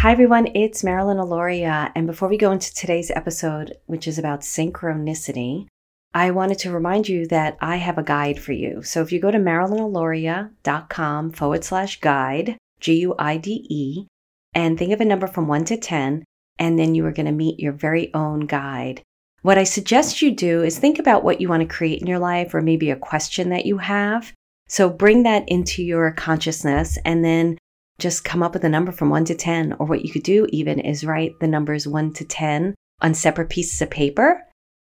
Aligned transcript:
Hi, 0.00 0.12
everyone. 0.12 0.48
It's 0.54 0.82
Marilyn 0.82 1.18
Alauria. 1.18 1.92
And 1.94 2.06
before 2.06 2.30
we 2.30 2.38
go 2.38 2.52
into 2.52 2.74
today's 2.74 3.10
episode, 3.10 3.76
which 3.84 4.08
is 4.08 4.18
about 4.18 4.40
synchronicity, 4.40 5.66
I 6.14 6.30
wanted 6.30 6.58
to 6.60 6.70
remind 6.70 7.06
you 7.06 7.26
that 7.26 7.58
I 7.60 7.76
have 7.76 7.98
a 7.98 8.02
guide 8.02 8.40
for 8.40 8.52
you. 8.52 8.82
So 8.82 9.02
if 9.02 9.12
you 9.12 9.20
go 9.20 9.30
to 9.30 9.36
marilynalauria.com 9.36 11.32
forward 11.32 11.64
slash 11.64 12.00
guide, 12.00 12.56
G 12.80 12.94
U 13.00 13.14
I 13.18 13.36
D 13.36 13.66
E, 13.68 14.06
and 14.54 14.78
think 14.78 14.94
of 14.94 15.02
a 15.02 15.04
number 15.04 15.26
from 15.26 15.48
one 15.48 15.66
to 15.66 15.76
10, 15.76 16.24
and 16.58 16.78
then 16.78 16.94
you 16.94 17.04
are 17.04 17.12
going 17.12 17.26
to 17.26 17.32
meet 17.32 17.60
your 17.60 17.74
very 17.74 18.10
own 18.14 18.46
guide. 18.46 19.02
What 19.42 19.58
I 19.58 19.64
suggest 19.64 20.22
you 20.22 20.34
do 20.34 20.62
is 20.62 20.78
think 20.78 20.98
about 20.98 21.24
what 21.24 21.42
you 21.42 21.50
want 21.50 21.60
to 21.60 21.68
create 21.68 22.00
in 22.00 22.06
your 22.06 22.18
life 22.18 22.54
or 22.54 22.62
maybe 22.62 22.90
a 22.90 22.96
question 22.96 23.50
that 23.50 23.66
you 23.66 23.76
have. 23.76 24.32
So 24.66 24.88
bring 24.88 25.24
that 25.24 25.46
into 25.46 25.84
your 25.84 26.10
consciousness 26.12 26.96
and 27.04 27.22
then 27.22 27.58
just 28.00 28.24
come 28.24 28.42
up 28.42 28.54
with 28.54 28.64
a 28.64 28.68
number 28.68 28.92
from 28.92 29.10
one 29.10 29.24
to 29.26 29.34
10. 29.34 29.74
Or 29.78 29.86
what 29.86 30.04
you 30.04 30.12
could 30.12 30.22
do 30.22 30.46
even 30.50 30.80
is 30.80 31.04
write 31.04 31.38
the 31.40 31.48
numbers 31.48 31.86
one 31.86 32.12
to 32.14 32.24
10 32.24 32.74
on 33.00 33.14
separate 33.14 33.50
pieces 33.50 33.80
of 33.80 33.90
paper 33.90 34.42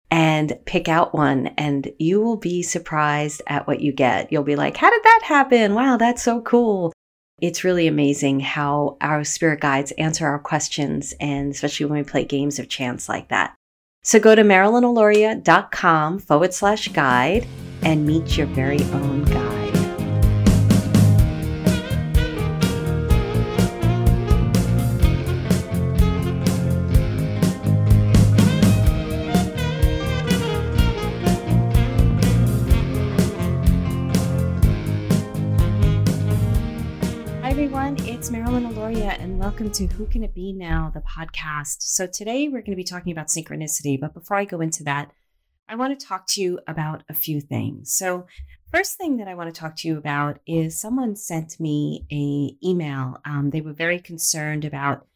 and 0.09 0.57
pick 0.65 0.87
out 0.87 1.13
one 1.13 1.47
and 1.57 1.91
you 1.99 2.21
will 2.21 2.37
be 2.37 2.63
surprised 2.63 3.41
at 3.47 3.67
what 3.67 3.81
you 3.81 3.91
get. 3.91 4.31
You'll 4.31 4.43
be 4.43 4.55
like, 4.55 4.77
how 4.77 4.89
did 4.89 5.03
that 5.03 5.21
happen? 5.23 5.73
Wow, 5.73 5.97
that's 5.97 6.23
so 6.23 6.41
cool. 6.41 6.93
It's 7.39 7.63
really 7.63 7.87
amazing 7.87 8.39
how 8.39 8.97
our 9.01 9.23
spirit 9.23 9.59
guides 9.59 9.91
answer 9.93 10.25
our 10.25 10.39
questions 10.39 11.13
and 11.19 11.51
especially 11.51 11.85
when 11.85 11.99
we 11.99 12.09
play 12.09 12.25
games 12.25 12.57
of 12.57 12.69
chance 12.69 13.09
like 13.09 13.27
that. 13.29 13.53
So 14.03 14.19
go 14.19 14.33
to 14.35 14.43
marilynalauria.com 14.43 16.19
forward 16.19 16.53
slash 16.53 16.87
guide 16.89 17.45
and 17.83 18.05
meet 18.05 18.37
your 18.37 18.47
very 18.47 18.81
own 18.83 19.25
guide. 19.25 19.46
It's 38.27 38.33
Marilyn 38.33 38.65
Alauria, 38.65 39.17
and 39.21 39.39
welcome 39.39 39.71
to 39.71 39.87
Who 39.87 40.05
Can 40.05 40.21
It 40.21 40.35
Be 40.35 40.51
Now, 40.51 40.91
the 40.93 40.99
podcast. 40.99 41.77
So, 41.79 42.05
today 42.05 42.49
we're 42.49 42.59
going 42.59 42.71
to 42.71 42.75
be 42.75 42.83
talking 42.83 43.13
about 43.13 43.27
synchronicity. 43.27 43.97
But 43.97 44.13
before 44.13 44.35
I 44.35 44.43
go 44.43 44.59
into 44.59 44.83
that, 44.83 45.13
I 45.69 45.75
want 45.75 45.97
to 45.97 46.05
talk 46.05 46.27
to 46.31 46.41
you 46.41 46.59
about 46.67 47.03
a 47.07 47.13
few 47.13 47.39
things. 47.39 47.93
So, 47.93 48.27
first 48.69 48.97
thing 48.97 49.15
that 49.15 49.29
I 49.29 49.35
want 49.35 49.55
to 49.55 49.57
talk 49.57 49.77
to 49.77 49.87
you 49.87 49.97
about 49.97 50.39
is 50.45 50.77
someone 50.77 51.15
sent 51.15 51.57
me 51.57 52.05
a 52.11 52.67
email. 52.67 53.15
Um, 53.23 53.51
they 53.51 53.61
were 53.61 53.71
very 53.71 54.01
concerned 54.01 54.65
about 54.65 55.07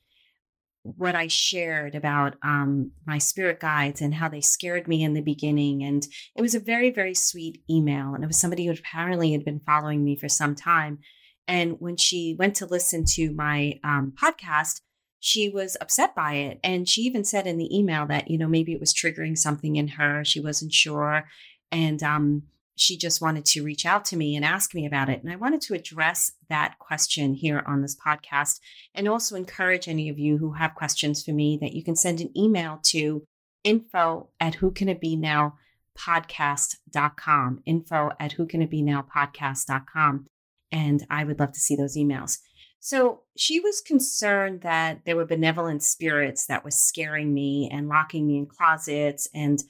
what 0.83 1.13
I 1.13 1.27
shared 1.27 1.95
about 1.95 2.35
um, 2.41 2.91
my 3.05 3.17
spirit 3.17 3.59
guides 3.59 3.99
and 3.99 4.13
how 4.13 4.29
they 4.29 4.39
scared 4.39 4.87
me 4.87 5.03
in 5.03 5.15
the 5.15 5.21
beginning. 5.21 5.83
And 5.83 6.07
it 6.33 6.41
was 6.41 6.55
a 6.55 6.61
very, 6.61 6.91
very 6.91 7.15
sweet 7.15 7.61
email. 7.69 8.13
And 8.15 8.23
it 8.23 8.27
was 8.27 8.39
somebody 8.39 8.67
who 8.67 8.71
apparently 8.71 9.33
had 9.33 9.43
been 9.43 9.59
following 9.59 10.01
me 10.01 10.15
for 10.15 10.29
some 10.29 10.55
time 10.55 10.99
and 11.47 11.79
when 11.79 11.97
she 11.97 12.35
went 12.37 12.55
to 12.57 12.65
listen 12.65 13.05
to 13.15 13.31
my 13.31 13.79
um, 13.83 14.13
podcast, 14.21 14.81
she 15.19 15.49
was 15.49 15.77
upset 15.79 16.15
by 16.15 16.33
it. 16.33 16.59
And 16.63 16.89
she 16.89 17.01
even 17.01 17.23
said 17.23 17.45
in 17.45 17.57
the 17.57 17.77
email 17.77 18.05
that, 18.07 18.29
you 18.29 18.37
know, 18.37 18.47
maybe 18.47 18.73
it 18.73 18.79
was 18.79 18.93
triggering 18.93 19.37
something 19.37 19.75
in 19.75 19.89
her. 19.89 20.25
She 20.25 20.39
wasn't 20.39 20.73
sure. 20.73 21.25
And 21.71 22.01
um, 22.01 22.43
she 22.75 22.97
just 22.97 23.21
wanted 23.21 23.45
to 23.45 23.63
reach 23.63 23.85
out 23.85 24.03
to 24.05 24.17
me 24.17 24.35
and 24.35 24.43
ask 24.43 24.73
me 24.73 24.85
about 24.85 25.09
it. 25.09 25.21
And 25.21 25.31
I 25.31 25.35
wanted 25.35 25.61
to 25.61 25.75
address 25.75 26.31
that 26.49 26.79
question 26.79 27.35
here 27.35 27.63
on 27.67 27.81
this 27.81 27.95
podcast 27.95 28.59
and 28.95 29.07
also 29.07 29.35
encourage 29.35 29.87
any 29.87 30.09
of 30.09 30.17
you 30.17 30.37
who 30.37 30.53
have 30.53 30.73
questions 30.73 31.23
for 31.23 31.31
me 31.31 31.57
that 31.61 31.73
you 31.73 31.83
can 31.83 31.95
send 31.95 32.19
an 32.19 32.35
email 32.35 32.79
to 32.85 33.23
info 33.63 34.29
at 34.39 34.55
who 34.55 34.71
can 34.71 34.89
it 34.89 34.99
be 34.99 35.15
now 35.15 35.55
podcast.com 35.97 37.61
info 37.65 38.09
at 38.19 38.31
who 38.31 38.47
can 38.47 38.61
it 38.61 38.69
be 38.69 38.81
now 38.81 39.05
podcast.com 39.15 40.25
and 40.71 41.05
I 41.09 41.23
would 41.23 41.39
love 41.39 41.51
to 41.53 41.59
see 41.59 41.75
those 41.75 41.97
emails. 41.97 42.37
So 42.79 43.21
she 43.37 43.59
was 43.59 43.79
concerned 43.79 44.61
that 44.61 45.01
there 45.05 45.15
were 45.15 45.25
benevolent 45.25 45.83
spirits 45.83 46.47
that 46.47 46.65
was 46.65 46.75
scaring 46.75 47.33
me 47.33 47.69
and 47.71 47.87
locking 47.87 48.25
me 48.25 48.37
in 48.37 48.47
closets 48.47 49.27
and 49.35 49.63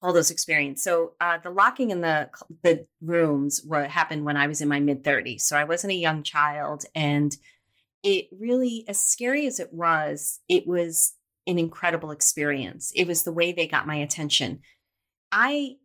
all 0.00 0.12
those 0.12 0.30
experiences. 0.30 0.82
So 0.82 1.12
uh, 1.20 1.38
the 1.38 1.50
locking 1.50 1.90
in 1.90 2.00
the 2.00 2.30
the 2.62 2.86
rooms 3.02 3.62
what 3.66 3.90
happened 3.90 4.24
when 4.24 4.36
I 4.36 4.46
was 4.46 4.60
in 4.60 4.68
my 4.68 4.80
mid 4.80 5.04
30s. 5.04 5.42
So 5.42 5.56
I 5.56 5.64
wasn't 5.64 5.92
a 5.92 5.96
young 5.96 6.22
child, 6.22 6.84
and 6.94 7.36
it 8.02 8.28
really, 8.32 8.84
as 8.88 9.00
scary 9.00 9.46
as 9.46 9.58
it 9.58 9.72
was, 9.72 10.40
it 10.48 10.66
was 10.66 11.14
an 11.46 11.58
incredible 11.58 12.10
experience. 12.10 12.92
It 12.94 13.06
was 13.06 13.24
the 13.24 13.32
way 13.32 13.52
they 13.52 13.66
got 13.66 13.86
my 13.86 13.96
attention. 13.96 14.60
I 15.32 15.76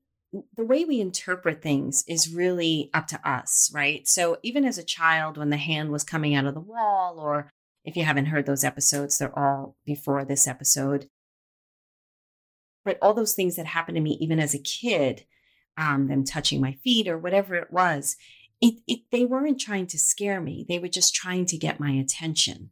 the 0.56 0.66
way 0.66 0.86
we 0.86 1.00
interpret 1.00 1.62
things 1.62 2.04
is 2.08 2.34
really 2.34 2.90
up 2.94 3.08
to 3.08 3.30
us, 3.30 3.72
right? 3.74 4.08
So 4.08 4.38
even 4.42 4.66
as 4.66 4.78
a 4.78 4.84
child, 4.84 5.38
when 5.38 5.50
the 5.50 5.58
hand 5.58 5.92
was 5.92 6.04
coming 6.04 6.34
out 6.34 6.46
of 6.46 6.54
the 6.54 6.60
wall, 6.60 7.20
or 7.20 7.52
if 7.86 7.96
you 7.96 8.04
haven't 8.04 8.28
heard 8.28 8.46
those 8.46 8.64
episodes, 8.64 9.18
they're 9.18 9.38
all 9.38 9.76
before 9.86 10.26
this 10.26 10.48
episode. 10.48 11.08
But 12.84 12.98
all 13.02 13.14
those 13.14 13.34
things 13.34 13.56
that 13.56 13.68
happened 13.68 13.96
to 13.96 14.02
me, 14.02 14.18
even 14.20 14.40
as 14.40 14.54
a 14.54 14.60
kid, 14.60 15.26
um, 15.78 16.08
them 16.08 16.24
touching 16.24 16.60
my 16.60 16.74
feet 16.84 17.08
or 17.08 17.18
whatever 17.18 17.56
it 17.56 17.72
was, 17.72 18.16
it, 18.62 18.76
it, 18.88 19.00
they 19.12 19.26
weren't 19.26 19.60
trying 19.60 19.88
to 19.88 20.00
scare 20.00 20.42
me. 20.42 20.66
They 20.68 20.80
were 20.80 20.88
just 20.88 21.14
trying 21.14 21.46
to 21.48 21.58
get 21.58 21.80
my 21.80 21.92
attention. 21.92 22.72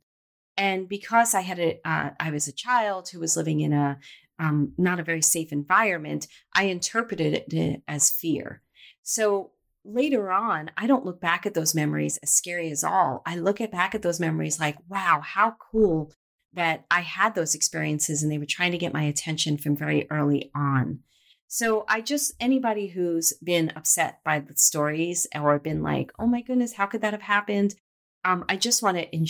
And 0.58 0.88
because 0.88 1.34
I 1.34 1.42
had 1.42 1.60
a, 1.60 1.80
uh, 1.86 2.12
I 2.20 2.32
was 2.32 2.48
a 2.48 2.54
child 2.54 3.10
who 3.10 3.20
was 3.20 3.38
living 3.38 3.62
in 3.62 3.74
a 3.74 4.00
um, 4.42 4.74
not 4.78 5.00
a 5.00 5.04
very 5.04 5.22
safe 5.22 5.52
environment, 5.52 6.28
I 6.54 6.64
interpreted 6.64 7.54
it 7.54 7.84
as 7.88 8.10
fear. 8.10 8.64
So 9.04 9.52
later 9.86 10.32
on, 10.32 10.72
I 10.76 10.88
don't 10.88 11.06
look 11.06 11.22
back 11.22 11.46
at 11.46 11.54
those 11.54 11.76
memories 11.76 12.18
as 12.24 12.32
scary 12.32 12.72
as 12.72 12.84
all. 12.84 13.22
I 13.26 13.36
look 13.36 13.62
at 13.62 13.72
back 13.72 13.94
at 13.94 14.02
those 14.02 14.20
memories 14.20 14.60
like, 14.60 14.78
wow, 14.90 15.22
how 15.24 15.56
cool 15.72 16.12
that 16.54 16.86
I 16.90 17.02
had 17.02 17.36
those 17.36 17.56
experiences 17.56 18.24
and 18.24 18.32
they 18.32 18.40
were 18.40 18.46
trying 18.46 18.72
to 18.72 18.78
get 18.80 18.94
my 18.94 19.04
attention 19.04 19.58
from 19.58 19.78
very 19.78 20.08
early 20.10 20.52
on. 20.56 21.00
So 21.48 21.86
I 21.88 22.02
just 22.02 22.34
anybody 22.40 22.88
who's 22.88 23.34
been 23.44 23.74
upset 23.76 24.20
by 24.26 24.40
the 24.40 24.56
stories 24.56 25.28
or 25.36 25.60
been 25.60 25.84
like, 25.84 26.12
"Oh 26.18 26.26
my 26.26 26.42
goodness, 26.42 26.74
how 26.74 26.86
could 26.86 27.02
that 27.02 27.14
have 27.14 27.22
happened?" 27.22 27.76
Um, 28.24 28.46
I 28.48 28.56
just 28.56 28.82
want 28.82 28.98
to 28.98 29.28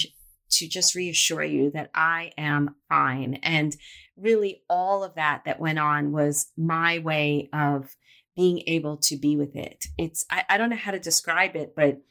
to 0.51 0.67
just 0.67 0.95
reassure 0.95 1.43
you 1.43 1.71
that 1.71 1.89
I 1.95 2.31
am 2.37 2.75
fine. 2.89 3.35
And 3.41 3.75
really, 4.21 4.63
all 4.69 5.03
of 5.03 5.15
that 5.15 5.43
that 5.45 5.59
went 5.59 5.79
on 5.79 6.11
was 6.11 6.51
my 6.57 6.99
way 6.99 7.49
of 7.53 7.95
being 8.35 8.63
able 8.67 8.97
to 8.97 9.17
be 9.17 9.35
with 9.35 9.55
it. 9.55 9.85
It's, 9.97 10.25
I, 10.29 10.43
I 10.49 10.57
don't 10.57 10.69
know 10.69 10.75
how 10.75 10.91
to 10.91 10.99
describe 10.99 11.55
it, 11.55 11.73
but 11.75 12.01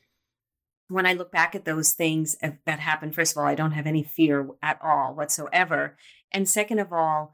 when 0.88 1.06
I 1.06 1.12
look 1.12 1.30
back 1.30 1.54
at 1.54 1.64
those 1.64 1.92
things 1.92 2.36
that 2.40 2.80
happened, 2.80 3.14
first 3.14 3.32
of 3.32 3.38
all, 3.38 3.46
I 3.46 3.54
don't 3.54 3.72
have 3.72 3.86
any 3.86 4.02
fear 4.02 4.48
at 4.62 4.78
all 4.82 5.14
whatsoever. 5.14 5.96
And 6.32 6.48
second 6.48 6.80
of 6.80 6.92
all, 6.92 7.32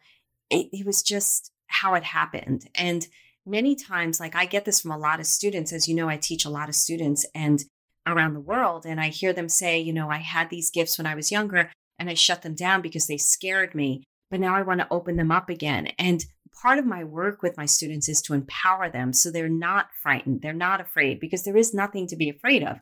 it, 0.50 0.68
it 0.72 0.86
was 0.86 1.02
just 1.02 1.50
how 1.68 1.94
it 1.94 2.04
happened. 2.04 2.68
And 2.74 3.06
many 3.46 3.74
times, 3.74 4.20
like 4.20 4.36
I 4.36 4.44
get 4.44 4.66
this 4.66 4.80
from 4.80 4.90
a 4.90 4.98
lot 4.98 5.20
of 5.20 5.26
students. 5.26 5.72
As 5.72 5.88
you 5.88 5.94
know, 5.94 6.08
I 6.08 6.18
teach 6.18 6.44
a 6.44 6.50
lot 6.50 6.68
of 6.68 6.74
students, 6.74 7.26
and 7.34 7.64
around 8.06 8.34
the 8.34 8.40
world. 8.40 8.86
And 8.86 9.00
I 9.00 9.08
hear 9.08 9.32
them 9.32 9.48
say, 9.48 9.78
you 9.78 9.92
know, 9.92 10.10
I 10.10 10.18
had 10.18 10.48
these 10.48 10.70
gifts 10.70 10.96
when 10.96 11.06
I 11.06 11.14
was 11.14 11.32
younger 11.32 11.72
and 11.98 12.08
I 12.08 12.14
shut 12.14 12.42
them 12.42 12.54
down 12.54 12.80
because 12.80 13.06
they 13.06 13.16
scared 13.16 13.74
me, 13.74 14.04
but 14.30 14.40
now 14.40 14.54
I 14.54 14.62
want 14.62 14.80
to 14.80 14.88
open 14.90 15.16
them 15.16 15.30
up 15.30 15.48
again. 15.48 15.88
And 15.98 16.24
part 16.62 16.78
of 16.78 16.86
my 16.86 17.04
work 17.04 17.42
with 17.42 17.56
my 17.56 17.66
students 17.66 18.08
is 18.08 18.22
to 18.22 18.34
empower 18.34 18.90
them 18.90 19.12
so 19.12 19.30
they're 19.30 19.48
not 19.48 19.88
frightened, 20.02 20.42
they're 20.42 20.52
not 20.52 20.80
afraid 20.80 21.20
because 21.20 21.44
there 21.44 21.56
is 21.56 21.74
nothing 21.74 22.06
to 22.08 22.16
be 22.16 22.28
afraid 22.28 22.62
of. 22.62 22.78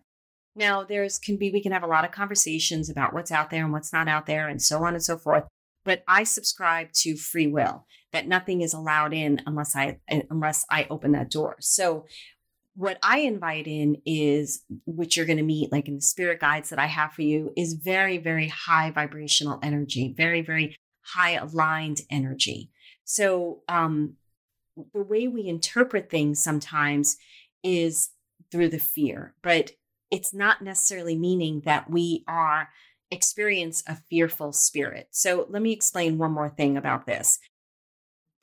Now, 0.57 0.85
there's 0.85 1.19
can 1.19 1.37
be, 1.37 1.51
we 1.51 1.63
can 1.63 1.73
have 1.73 1.83
a 1.83 1.89
lot 1.89 2.05
of 2.05 2.13
conversations 2.13 2.89
about 2.89 3.13
what's 3.13 3.33
out 3.33 3.51
there 3.51 3.65
and 3.65 3.73
what's 3.73 3.93
not 3.93 4.09
out 4.09 4.27
there 4.27 4.49
and 4.49 4.63
so 4.63 4.85
on 4.85 4.95
and 4.95 5.03
so 5.03 5.19
forth. 5.19 5.45
But 5.85 6.05
I 6.07 6.25
subscribe 6.25 6.93
to 7.01 7.17
free 7.17 7.49
will 7.49 7.87
that 8.13 8.29
nothing 8.29 8.63
is 8.63 8.73
allowed 8.73 9.13
in 9.13 9.43
unless 9.47 9.75
I 9.75 9.99
eh, 10.09 10.23
unless 10.31 10.65
I 10.71 10.87
open 10.89 11.13
that 11.13 11.31
door. 11.31 11.57
So 11.61 12.07
what 12.77 12.99
I 13.03 13.19
invite 13.19 13.67
in 13.67 13.97
is, 14.07 14.63
which 14.87 15.17
you're 15.17 15.27
going 15.27 15.39
to 15.39 15.45
meet 15.45 15.71
like 15.71 15.89
in 15.89 15.97
the 15.97 16.01
spirit 16.01 16.41
guides 16.41 16.71
that 16.71 16.79
I 16.79 16.87
have 16.87 17.13
for 17.13 17.23
you, 17.23 17.53
is 17.57 17.75
very, 17.75 18.19
very 18.19 18.49
high 18.49 18.91
vibrational 18.91 19.59
energy, 19.63 20.15
very, 20.17 20.41
very 20.41 20.77
high 21.15 21.33
aligned 21.33 22.03
energy. 22.11 22.71
So, 23.05 23.63
um, 23.69 24.15
the 24.93 25.03
way 25.03 25.29
we 25.29 25.47
interpret 25.47 26.11
things 26.11 26.43
sometimes 26.43 27.17
is 27.63 28.11
through 28.51 28.71
the 28.71 28.79
fear, 28.79 29.35
but 29.43 29.73
it's 30.11 30.35
not 30.35 30.63
necessarily 30.63 31.17
meaning 31.17 31.63
that 31.65 31.91
we 31.91 32.25
are 32.27 32.71
experience 33.11 33.85
a 33.87 33.97
fearful 34.11 34.53
spirit. 34.53 35.09
So 35.13 35.47
let 35.49 35.63
me 35.63 35.73
explain 35.73 36.19
one 36.19 36.33
more 36.33 36.49
thing 36.49 36.77
about 36.77 37.07
this 37.07 37.39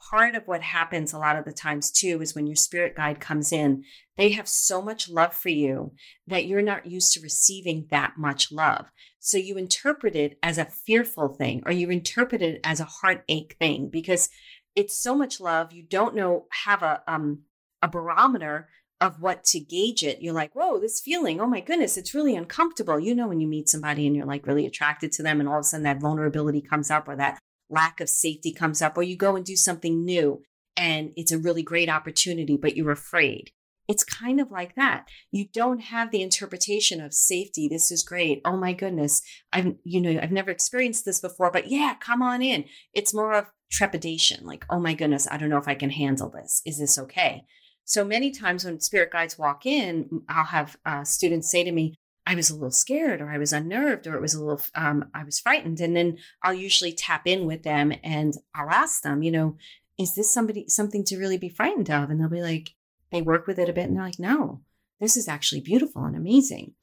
part 0.09 0.35
of 0.35 0.47
what 0.47 0.61
happens 0.61 1.13
a 1.13 1.17
lot 1.17 1.37
of 1.37 1.45
the 1.45 1.53
times 1.53 1.91
too 1.91 2.21
is 2.21 2.35
when 2.35 2.47
your 2.47 2.55
spirit 2.55 2.95
guide 2.95 3.19
comes 3.19 3.51
in, 3.51 3.83
they 4.17 4.29
have 4.29 4.47
so 4.47 4.81
much 4.81 5.09
love 5.09 5.33
for 5.33 5.49
you 5.49 5.93
that 6.27 6.45
you're 6.45 6.61
not 6.61 6.85
used 6.85 7.13
to 7.13 7.21
receiving 7.21 7.87
that 7.91 8.13
much 8.17 8.51
love. 8.51 8.87
So 9.23 9.37
you 9.37 9.55
interpret 9.55 10.15
it 10.15 10.39
as 10.41 10.57
a 10.57 10.65
fearful 10.65 11.29
thing 11.29 11.61
or 11.65 11.71
you 11.71 11.89
interpret 11.91 12.41
it 12.41 12.59
as 12.63 12.79
a 12.79 12.85
heartache 12.85 13.55
thing 13.59 13.89
because 13.89 14.29
it's 14.75 14.97
so 14.97 15.15
much 15.15 15.39
love. 15.39 15.71
You 15.71 15.83
don't 15.83 16.15
know, 16.15 16.47
have 16.65 16.81
a, 16.81 17.03
um, 17.07 17.43
a 17.83 17.87
barometer 17.87 18.67
of 18.99 19.21
what 19.21 19.43
to 19.43 19.59
gauge 19.59 20.03
it. 20.03 20.21
You're 20.21 20.33
like, 20.33 20.53
whoa, 20.53 20.79
this 20.79 20.99
feeling, 20.99 21.39
oh 21.39 21.45
my 21.45 21.59
goodness, 21.59 21.97
it's 21.97 22.15
really 22.15 22.35
uncomfortable. 22.35 22.99
You 22.99 23.13
know, 23.13 23.27
when 23.27 23.39
you 23.39 23.47
meet 23.47 23.69
somebody 23.69 24.07
and 24.07 24.15
you're 24.15 24.25
like 24.25 24.47
really 24.47 24.65
attracted 24.65 25.11
to 25.13 25.23
them, 25.23 25.39
and 25.39 25.47
all 25.47 25.57
of 25.57 25.61
a 25.61 25.63
sudden 25.65 25.83
that 25.83 26.01
vulnerability 26.01 26.61
comes 26.61 26.89
up 26.89 27.07
or 27.07 27.15
that 27.15 27.39
lack 27.69 28.01
of 28.01 28.09
safety 28.09 28.51
comes 28.51 28.81
up, 28.81 28.97
or 28.97 29.03
you 29.03 29.15
go 29.15 29.35
and 29.35 29.45
do 29.45 29.55
something 29.55 30.03
new 30.03 30.41
and 30.77 31.11
it's 31.15 31.31
a 31.31 31.37
really 31.37 31.63
great 31.63 31.89
opportunity, 31.89 32.57
but 32.57 32.75
you're 32.75 32.91
afraid. 32.91 33.51
It's 33.91 34.05
kind 34.05 34.39
of 34.39 34.51
like 34.51 34.75
that. 34.75 35.09
You 35.31 35.47
don't 35.53 35.81
have 35.81 36.11
the 36.11 36.21
interpretation 36.21 37.01
of 37.01 37.13
safety. 37.13 37.67
This 37.67 37.91
is 37.91 38.03
great. 38.03 38.39
Oh 38.45 38.55
my 38.55 38.71
goodness. 38.71 39.21
I've, 39.51 39.75
you 39.83 39.99
know, 39.99 40.17
I've 40.23 40.31
never 40.31 40.49
experienced 40.49 41.03
this 41.03 41.19
before, 41.19 41.51
but 41.51 41.67
yeah, 41.67 41.95
come 41.99 42.21
on 42.21 42.41
in. 42.41 42.63
It's 42.93 43.13
more 43.13 43.33
of 43.33 43.47
trepidation 43.69 44.45
like, 44.45 44.65
oh 44.69 44.79
my 44.79 44.93
goodness, 44.93 45.27
I 45.29 45.35
don't 45.35 45.49
know 45.49 45.57
if 45.57 45.67
I 45.67 45.75
can 45.75 45.89
handle 45.89 46.29
this. 46.29 46.61
Is 46.65 46.79
this 46.79 46.97
okay? 46.97 47.43
So 47.83 48.05
many 48.05 48.31
times 48.31 48.63
when 48.63 48.79
spirit 48.79 49.11
guides 49.11 49.37
walk 49.37 49.65
in, 49.65 50.21
I'll 50.29 50.45
have 50.45 50.77
uh, 50.85 51.03
students 51.03 51.51
say 51.51 51.65
to 51.65 51.71
me, 51.73 51.95
I 52.25 52.35
was 52.35 52.49
a 52.49 52.53
little 52.53 52.71
scared 52.71 53.19
or 53.19 53.29
I 53.29 53.39
was 53.39 53.51
unnerved 53.51 54.07
or 54.07 54.15
it 54.15 54.21
was 54.21 54.35
a 54.35 54.41
little, 54.41 54.61
um, 54.73 55.09
I 55.13 55.25
was 55.25 55.41
frightened. 55.41 55.81
And 55.81 55.97
then 55.97 56.17
I'll 56.41 56.53
usually 56.53 56.93
tap 56.93 57.27
in 57.27 57.45
with 57.45 57.63
them 57.63 57.91
and 58.05 58.35
I'll 58.55 58.69
ask 58.69 59.01
them, 59.01 59.21
you 59.21 59.31
know, 59.31 59.57
is 59.99 60.15
this 60.15 60.33
somebody, 60.33 60.63
something 60.69 61.03
to 61.07 61.17
really 61.17 61.37
be 61.37 61.49
frightened 61.49 61.91
of? 61.91 62.09
And 62.09 62.21
they'll 62.21 62.29
be 62.29 62.41
like, 62.41 62.71
they 63.11 63.21
work 63.21 63.47
with 63.47 63.59
it 63.59 63.69
a 63.69 63.73
bit 63.73 63.85
and 63.85 63.95
they're 63.97 64.03
like, 64.03 64.19
no, 64.19 64.61
this 64.99 65.17
is 65.17 65.27
actually 65.27 65.61
beautiful 65.61 66.03
and 66.05 66.15
amazing. 66.15 66.73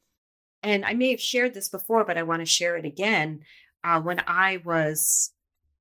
And 0.63 0.85
I 0.85 0.95
may 0.95 1.11
have 1.11 1.21
shared 1.21 1.55
this 1.55 1.69
before, 1.69 2.05
but 2.05 2.19
I 2.19 2.23
want 2.23 2.41
to 2.41 2.47
share 2.47 2.77
it 2.77 2.85
again. 2.85 3.41
Uh, 3.85 4.01
when 4.01 4.21
I 4.27 4.61
was 4.65 5.33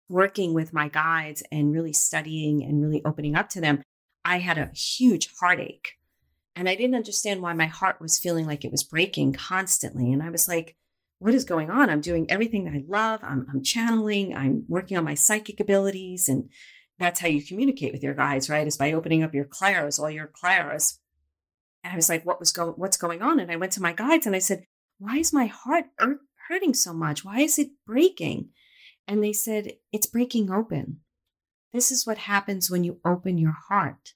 working 0.08 0.54
with 0.54 0.74
my 0.74 0.88
guides 0.88 1.44
and 1.52 1.74
really 1.74 1.94
studying 1.94 2.64
and 2.64 2.82
really 2.82 3.02
opening 3.04 3.36
up 3.36 3.50
to 3.50 3.62
them, 3.62 3.82
I 4.24 4.40
had 4.40 4.58
a 4.58 4.72
huge 4.74 5.30
heartache. 5.40 5.94
And 6.56 6.68
I 6.68 6.76
didn't 6.76 6.96
understand 6.96 7.42
why 7.42 7.54
my 7.54 7.66
heart 7.66 8.02
was 8.02 8.18
feeling 8.18 8.46
like 8.46 8.66
it 8.66 8.72
was 8.72 8.84
breaking 8.84 9.34
constantly. 9.34 10.12
And 10.12 10.24
I 10.24 10.30
was 10.30 10.48
like, 10.48 10.76
what 11.20 11.34
is 11.34 11.44
going 11.44 11.70
on? 11.70 11.90
I'm 11.90 12.02
doing 12.02 12.30
everything 12.30 12.66
that 12.66 12.74
I 12.74 12.84
love. 12.88 13.20
I'm, 13.24 13.48
I'm 13.52 13.64
channeling. 13.64 14.36
I'm 14.36 14.64
working 14.68 14.98
on 14.98 15.04
my 15.04 15.16
psychic 15.16 15.60
abilities. 15.60 16.30
And 16.30 16.50
that's 17.00 17.20
how 17.20 17.28
you 17.28 17.44
communicate 17.44 17.94
with 17.94 18.04
your 18.04 18.14
guides, 18.14 18.50
right? 18.50 18.66
Is 18.66 18.78
by 18.78 18.94
opening 18.94 19.24
up 19.24 19.34
your 19.34 19.46
clairs, 19.46 20.00
all 20.00 20.10
your 20.10 20.28
clairs. 20.28 21.00
And 21.84 21.94
I 21.94 21.96
was 21.96 22.10
like, 22.10 22.26
what 22.26 22.40
was 22.40 22.52
going, 22.52 22.74
what's 22.74 22.98
going 22.98 23.22
on? 23.22 23.40
And 23.40 23.52
I 23.52 23.56
went 23.56 23.72
to 23.74 23.82
my 23.82 23.94
guides 23.94 24.26
and 24.26 24.36
I 24.36 24.40
said, 24.40 24.66
why 25.00 25.18
is 25.18 25.32
my 25.32 25.46
heart 25.46 25.86
hurting 26.50 26.74
so 26.74 26.94
much? 26.94 27.24
Why 27.24 27.40
is 27.40 27.60
it 27.60 27.70
breaking? 27.86 28.50
And 29.08 29.24
they 29.24 29.34
said, 29.34 29.74
it's 29.92 30.08
breaking 30.08 30.52
open. 30.52 31.02
This 31.72 31.92
is 31.92 32.08
what 32.08 32.18
happens 32.18 32.72
when 32.72 32.84
you 32.84 33.00
open 33.06 33.38
your 33.38 33.56
heart. 33.70 34.14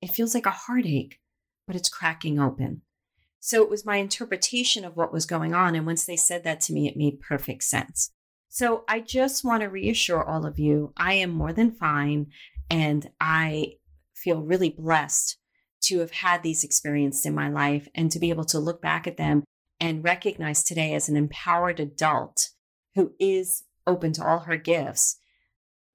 It 0.00 0.12
feels 0.12 0.34
like 0.34 0.46
a 0.46 0.50
heartache, 0.50 1.18
but 1.66 1.76
it's 1.76 1.88
cracking 1.88 2.38
open. 2.38 2.82
So 3.40 3.62
it 3.62 3.70
was 3.70 3.84
my 3.84 3.96
interpretation 3.96 4.84
of 4.84 4.96
what 4.96 5.12
was 5.12 5.26
going 5.26 5.54
on. 5.54 5.74
And 5.74 5.84
once 5.86 6.04
they 6.04 6.16
said 6.16 6.44
that 6.44 6.60
to 6.62 6.72
me, 6.72 6.86
it 6.86 6.96
made 6.96 7.20
perfect 7.20 7.64
sense. 7.64 8.12
So 8.50 8.84
I 8.88 9.00
just 9.00 9.44
want 9.44 9.62
to 9.62 9.68
reassure 9.68 10.22
all 10.22 10.44
of 10.44 10.58
you 10.58 10.92
I 10.96 11.14
am 11.14 11.30
more 11.30 11.52
than 11.52 11.72
fine. 11.72 12.26
And 12.68 13.10
I 13.20 13.76
feel 14.14 14.42
really 14.42 14.70
blessed 14.70 15.38
to 15.84 16.00
have 16.00 16.10
had 16.10 16.42
these 16.42 16.62
experiences 16.62 17.24
in 17.24 17.34
my 17.34 17.48
life 17.48 17.88
and 17.94 18.12
to 18.12 18.18
be 18.18 18.28
able 18.28 18.44
to 18.44 18.58
look 18.58 18.82
back 18.82 19.06
at 19.06 19.16
them 19.16 19.44
and 19.80 20.04
recognize 20.04 20.62
today 20.62 20.94
as 20.94 21.08
an 21.08 21.16
empowered 21.16 21.80
adult 21.80 22.50
who 22.94 23.12
is 23.18 23.64
open 23.86 24.12
to 24.12 24.24
all 24.24 24.40
her 24.40 24.58
gifts 24.58 25.16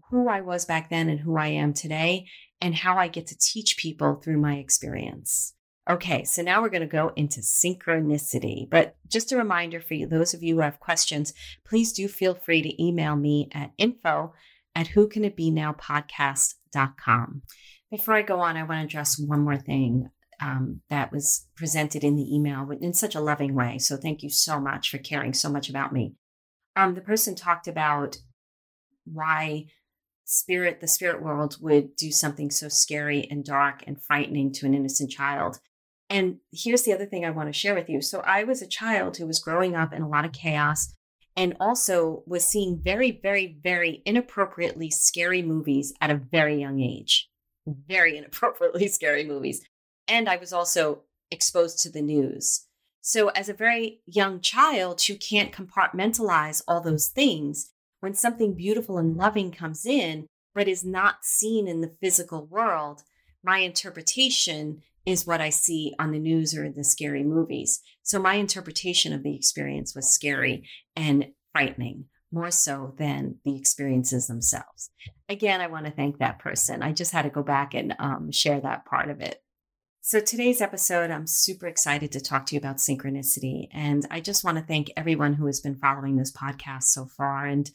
who 0.10 0.30
I 0.30 0.42
was 0.42 0.66
back 0.66 0.90
then 0.90 1.10
and 1.10 1.20
who 1.20 1.38
I 1.38 1.48
am 1.48 1.74
today, 1.74 2.28
and 2.62 2.76
how 2.76 2.98
I 2.98 3.08
get 3.08 3.28
to 3.28 3.38
teach 3.38 3.78
people 3.78 4.16
through 4.16 4.38
my 4.38 4.56
experience. 4.56 5.54
Okay, 5.88 6.24
so 6.24 6.42
now 6.42 6.62
we're 6.62 6.70
going 6.70 6.82
to 6.82 6.88
go 6.88 7.12
into 7.16 7.42
synchronicity. 7.42 8.68
But 8.68 8.96
just 9.08 9.32
a 9.32 9.38
reminder 9.38 9.80
for 9.80 9.94
you, 9.94 10.08
those 10.08 10.34
of 10.34 10.42
you 10.42 10.56
who 10.56 10.62
have 10.62 10.80
questions, 10.80 11.34
please 11.64 11.94
do 11.94 12.08
feel 12.08 12.34
free 12.34 12.64
to 12.64 12.84
email 12.84 13.16
me 13.16 13.50
at 13.54 13.72
info 13.78 14.34
at 14.74 14.88
who 14.88 15.08
can 15.08 15.24
it 15.24 15.36
be 15.36 15.52
now 15.52 15.74
podcast.com. 15.74 17.44
Before 17.92 18.16
I 18.16 18.24
go 18.24 18.40
on, 18.40 18.58
I 18.58 18.64
want 18.64 18.82
to 18.82 18.86
address 18.86 19.20
one 19.20 19.42
more 19.42 19.58
thing 19.58 20.10
um, 20.42 20.82
that 20.90 21.12
was 21.12 21.48
presented 21.56 22.04
in 22.04 22.16
the 22.16 22.36
email 22.36 22.70
in 22.82 22.94
such 22.94 23.16
a 23.16 23.22
loving 23.22 23.54
way. 23.54 23.78
So 23.78 23.96
thank 23.96 24.24
you 24.24 24.30
so 24.30 24.60
much 24.60 24.90
for 24.90 24.98
caring 24.98 25.34
so 25.34 25.50
much 25.50 25.70
about 25.70 25.94
me. 25.94 26.16
Um, 26.76 26.96
the 26.96 27.02
person 27.02 27.36
talked 27.36 27.68
about 27.68 28.18
why 29.06 29.68
spirit, 30.26 30.82
the 30.82 30.88
spirit 30.88 31.22
world 31.22 31.58
would 31.62 31.96
do 31.96 32.12
something 32.12 32.50
so 32.50 32.68
scary 32.68 33.28
and 33.30 33.46
dark 33.46 33.84
and 33.88 34.02
frightening 34.02 34.52
to 34.54 34.66
an 34.66 34.74
innocent 34.74 35.12
child. 35.12 35.60
And 36.10 36.38
here's 36.52 36.84
the 36.84 36.94
other 36.94 37.06
thing 37.06 37.26
I 37.26 37.32
want 37.32 37.50
to 37.50 37.54
share 37.54 37.74
with 37.74 37.90
you. 37.90 38.02
So 38.02 38.22
I 38.22 38.44
was 38.44 38.62
a 38.62 38.68
child 38.68 39.18
who 39.18 39.26
was 39.26 39.40
growing 39.40 39.76
up 39.76 39.92
in 39.92 40.02
a 40.02 40.10
lot 40.10 40.26
of 40.26 40.32
chaos 40.32 40.94
and 41.36 41.56
also 41.60 42.24
was 42.26 42.46
seeing 42.46 42.80
very, 42.82 43.12
very, 43.12 43.58
very 43.62 44.02
inappropriately 44.06 44.90
scary 44.90 45.42
movies 45.42 45.94
at 46.00 46.12
a 46.12 46.16
very 46.16 46.60
young 46.60 46.80
age. 46.80 47.30
Very 47.68 48.18
inappropriately 48.18 48.88
scary 48.90 49.26
movies. 49.26 49.66
And 50.08 50.30
I 50.30 50.38
was 50.38 50.54
also 50.54 51.02
exposed 51.32 51.80
to 51.80 51.90
the 51.90 52.02
news. 52.02 52.68
So, 53.02 53.30
as 53.30 53.50
a 53.50 53.54
very 53.54 54.02
young 54.08 54.40
child 54.40 55.02
who 55.04 55.16
can't 55.16 55.52
compartmentalize 55.52 56.64
all 56.68 56.82
those 56.82 57.08
things, 57.08 57.72
when 58.00 58.16
something 58.16 58.54
beautiful 58.54 58.98
and 58.98 59.16
loving 59.16 59.52
comes 59.52 59.86
in, 59.86 60.28
but 60.56 60.68
is 60.68 60.84
not 60.84 61.24
seen 61.24 61.68
in 61.68 61.82
the 61.82 61.96
physical 62.02 62.46
world, 62.46 63.04
my 63.44 63.60
interpretation 63.60 64.82
is 65.06 65.28
what 65.28 65.42
I 65.42 65.50
see 65.50 65.94
on 66.00 66.12
the 66.12 66.20
news 66.20 66.56
or 66.58 66.70
the 66.70 66.84
scary 66.84 67.24
movies. 67.24 67.82
So 68.04 68.20
my 68.20 68.36
interpretation 68.36 69.14
of 69.14 69.24
the 69.24 69.36
experience 69.36 69.96
was 69.96 70.10
scary 70.10 70.68
and 70.96 71.28
frightening, 71.52 72.06
more 72.32 72.52
so 72.52 72.96
than 72.98 73.38
the 73.46 73.56
experiences 73.56 74.28
themselves. 74.28 74.90
Again, 75.30 75.62
I 75.62 75.68
want 75.68 75.86
to 75.86 75.92
thank 75.92 76.18
that 76.18 76.40
person. 76.40 76.82
I 76.82 76.92
just 76.92 77.12
had 77.12 77.24
to 77.24 77.30
go 77.30 77.44
back 77.44 77.74
and 77.74 77.96
um, 78.00 78.32
share 78.32 78.60
that 78.62 78.86
part 78.86 79.10
of 79.10 79.22
it. 79.22 79.42
So, 80.02 80.20
today's 80.20 80.62
episode, 80.62 81.10
I'm 81.10 81.26
super 81.26 81.66
excited 81.66 82.12
to 82.12 82.22
talk 82.22 82.46
to 82.48 82.56
you 82.56 82.60
about 82.60 82.78
synchronicity. 82.78 83.70
And 83.72 84.06
I 84.12 84.20
just 84.20 84.44
want 84.44 84.60
to 84.60 84.64
thank 84.64 84.92
everyone 84.96 85.34
who 85.34 85.48
has 85.48 85.60
been 85.62 85.78
following 85.78 86.16
this 86.16 86.32
podcast 86.32 86.84
so 86.84 87.08
far. 87.08 87.48
And 87.48 87.72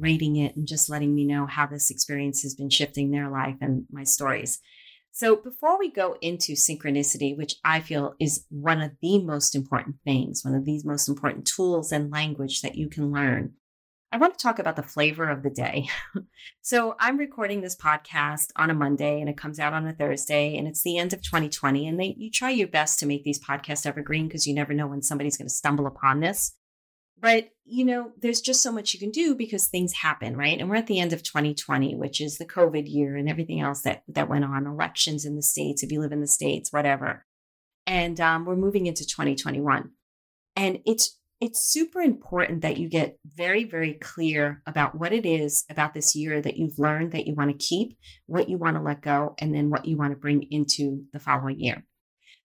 rating 0.00 0.36
it 0.36 0.56
and 0.56 0.66
just 0.66 0.88
letting 0.88 1.14
me 1.14 1.24
know 1.24 1.46
how 1.46 1.66
this 1.66 1.90
experience 1.90 2.42
has 2.42 2.54
been 2.54 2.70
shifting 2.70 3.10
their 3.10 3.28
life 3.28 3.56
and 3.60 3.84
my 3.90 4.04
stories. 4.04 4.58
So, 5.12 5.36
before 5.36 5.78
we 5.78 5.90
go 5.90 6.16
into 6.20 6.52
synchronicity, 6.52 7.36
which 7.36 7.56
I 7.64 7.80
feel 7.80 8.14
is 8.20 8.46
one 8.48 8.80
of 8.80 8.92
the 9.02 9.22
most 9.22 9.54
important 9.54 9.96
things, 10.04 10.44
one 10.44 10.54
of 10.54 10.64
these 10.64 10.84
most 10.84 11.08
important 11.08 11.46
tools 11.46 11.90
and 11.90 12.10
language 12.10 12.62
that 12.62 12.76
you 12.76 12.88
can 12.88 13.10
learn, 13.10 13.54
I 14.12 14.18
want 14.18 14.38
to 14.38 14.42
talk 14.42 14.58
about 14.58 14.76
the 14.76 14.82
flavor 14.82 15.28
of 15.28 15.42
the 15.42 15.50
day. 15.50 15.88
so, 16.62 16.94
I'm 17.00 17.16
recording 17.16 17.60
this 17.60 17.76
podcast 17.76 18.46
on 18.56 18.70
a 18.70 18.74
Monday 18.74 19.20
and 19.20 19.28
it 19.28 19.36
comes 19.36 19.58
out 19.58 19.72
on 19.72 19.86
a 19.86 19.92
Thursday, 19.92 20.56
and 20.56 20.68
it's 20.68 20.82
the 20.82 20.96
end 20.96 21.12
of 21.12 21.22
2020. 21.22 21.88
And 21.88 21.98
they, 21.98 22.14
you 22.16 22.30
try 22.30 22.50
your 22.50 22.68
best 22.68 23.00
to 23.00 23.06
make 23.06 23.24
these 23.24 23.44
podcasts 23.44 23.86
evergreen 23.86 24.28
because 24.28 24.46
you 24.46 24.54
never 24.54 24.74
know 24.74 24.86
when 24.86 25.02
somebody's 25.02 25.36
going 25.36 25.48
to 25.48 25.54
stumble 25.54 25.86
upon 25.86 26.20
this. 26.20 26.56
But, 27.20 27.50
you 27.64 27.84
know, 27.84 28.12
there's 28.20 28.40
just 28.40 28.62
so 28.62 28.72
much 28.72 28.94
you 28.94 29.00
can 29.00 29.10
do 29.10 29.34
because 29.34 29.66
things 29.66 29.92
happen, 29.92 30.36
right? 30.36 30.58
And 30.58 30.68
we're 30.68 30.76
at 30.76 30.86
the 30.86 31.00
end 31.00 31.12
of 31.12 31.22
2020, 31.22 31.94
which 31.94 32.20
is 32.20 32.38
the 32.38 32.46
COVID 32.46 32.84
year 32.86 33.16
and 33.16 33.28
everything 33.28 33.60
else 33.60 33.82
that, 33.82 34.02
that 34.08 34.28
went 34.28 34.44
on, 34.44 34.66
elections 34.66 35.24
in 35.24 35.36
the 35.36 35.42
States, 35.42 35.82
if 35.82 35.92
you 35.92 36.00
live 36.00 36.12
in 36.12 36.20
the 36.20 36.26
States, 36.26 36.72
whatever. 36.72 37.26
And 37.86 38.20
um, 38.20 38.44
we're 38.44 38.56
moving 38.56 38.86
into 38.86 39.06
2021. 39.06 39.90
And 40.56 40.80
it's 40.86 41.20
it's 41.40 41.60
super 41.60 42.02
important 42.02 42.60
that 42.60 42.76
you 42.76 42.88
get 42.88 43.18
very, 43.24 43.64
very 43.64 43.94
clear 43.94 44.62
about 44.66 44.94
what 44.94 45.12
it 45.12 45.24
is 45.24 45.64
about 45.70 45.94
this 45.94 46.14
year 46.14 46.40
that 46.42 46.58
you've 46.58 46.78
learned 46.78 47.12
that 47.12 47.26
you 47.26 47.34
want 47.34 47.50
to 47.50 47.56
keep, 47.56 47.96
what 48.26 48.50
you 48.50 48.58
want 48.58 48.76
to 48.76 48.82
let 48.82 49.00
go, 49.00 49.34
and 49.38 49.54
then 49.54 49.70
what 49.70 49.86
you 49.86 49.96
want 49.96 50.12
to 50.12 50.20
bring 50.20 50.42
into 50.50 51.04
the 51.14 51.18
following 51.18 51.58
year. 51.58 51.82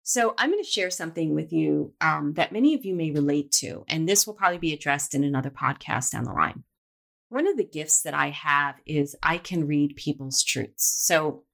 So, 0.07 0.35
I'm 0.37 0.51
going 0.51 0.63
to 0.63 0.69
share 0.69 0.91
something 0.91 1.33
with 1.33 1.51
you 1.51 1.95
um, 1.99 2.33
that 2.35 2.51
many 2.51 2.75
of 2.75 2.85
you 2.85 2.93
may 2.93 3.09
relate 3.09 3.51
to, 3.53 3.85
and 3.87 4.07
this 4.07 4.27
will 4.27 4.35
probably 4.35 4.59
be 4.59 4.71
addressed 4.71 5.15
in 5.15 5.23
another 5.23 5.49
podcast 5.49 6.11
down 6.11 6.25
the 6.25 6.31
line. 6.31 6.63
One 7.29 7.47
of 7.47 7.57
the 7.57 7.65
gifts 7.65 8.03
that 8.03 8.13
I 8.13 8.29
have 8.29 8.75
is 8.85 9.15
I 9.23 9.39
can 9.39 9.65
read 9.65 9.95
people's 9.95 10.43
truths. 10.43 10.83
So, 11.07 11.45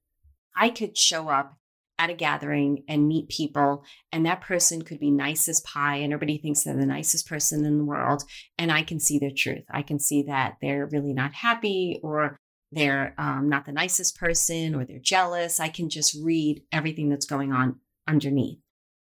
I 0.54 0.68
could 0.68 0.98
show 0.98 1.30
up 1.30 1.56
at 1.98 2.10
a 2.10 2.14
gathering 2.14 2.84
and 2.88 3.08
meet 3.08 3.30
people, 3.30 3.84
and 4.12 4.26
that 4.26 4.42
person 4.42 4.82
could 4.82 5.00
be 5.00 5.10
nice 5.10 5.48
as 5.48 5.60
pie, 5.60 5.96
and 5.96 6.12
everybody 6.12 6.36
thinks 6.36 6.62
they're 6.62 6.76
the 6.76 6.84
nicest 6.84 7.26
person 7.26 7.64
in 7.64 7.78
the 7.78 7.86
world. 7.86 8.22
And 8.58 8.70
I 8.70 8.82
can 8.82 9.00
see 9.00 9.18
their 9.18 9.32
truth. 9.34 9.64
I 9.70 9.80
can 9.80 9.98
see 9.98 10.24
that 10.24 10.58
they're 10.60 10.90
really 10.92 11.14
not 11.14 11.32
happy, 11.32 12.00
or 12.02 12.36
they're 12.70 13.14
um, 13.16 13.48
not 13.48 13.64
the 13.64 13.72
nicest 13.72 14.18
person 14.18 14.74
or 14.74 14.84
they're 14.84 14.98
jealous. 14.98 15.58
I 15.58 15.68
can 15.68 15.88
just 15.88 16.14
read 16.22 16.62
everything 16.70 17.08
that's 17.08 17.26
going 17.26 17.52
on 17.52 17.76
underneath. 18.06 18.58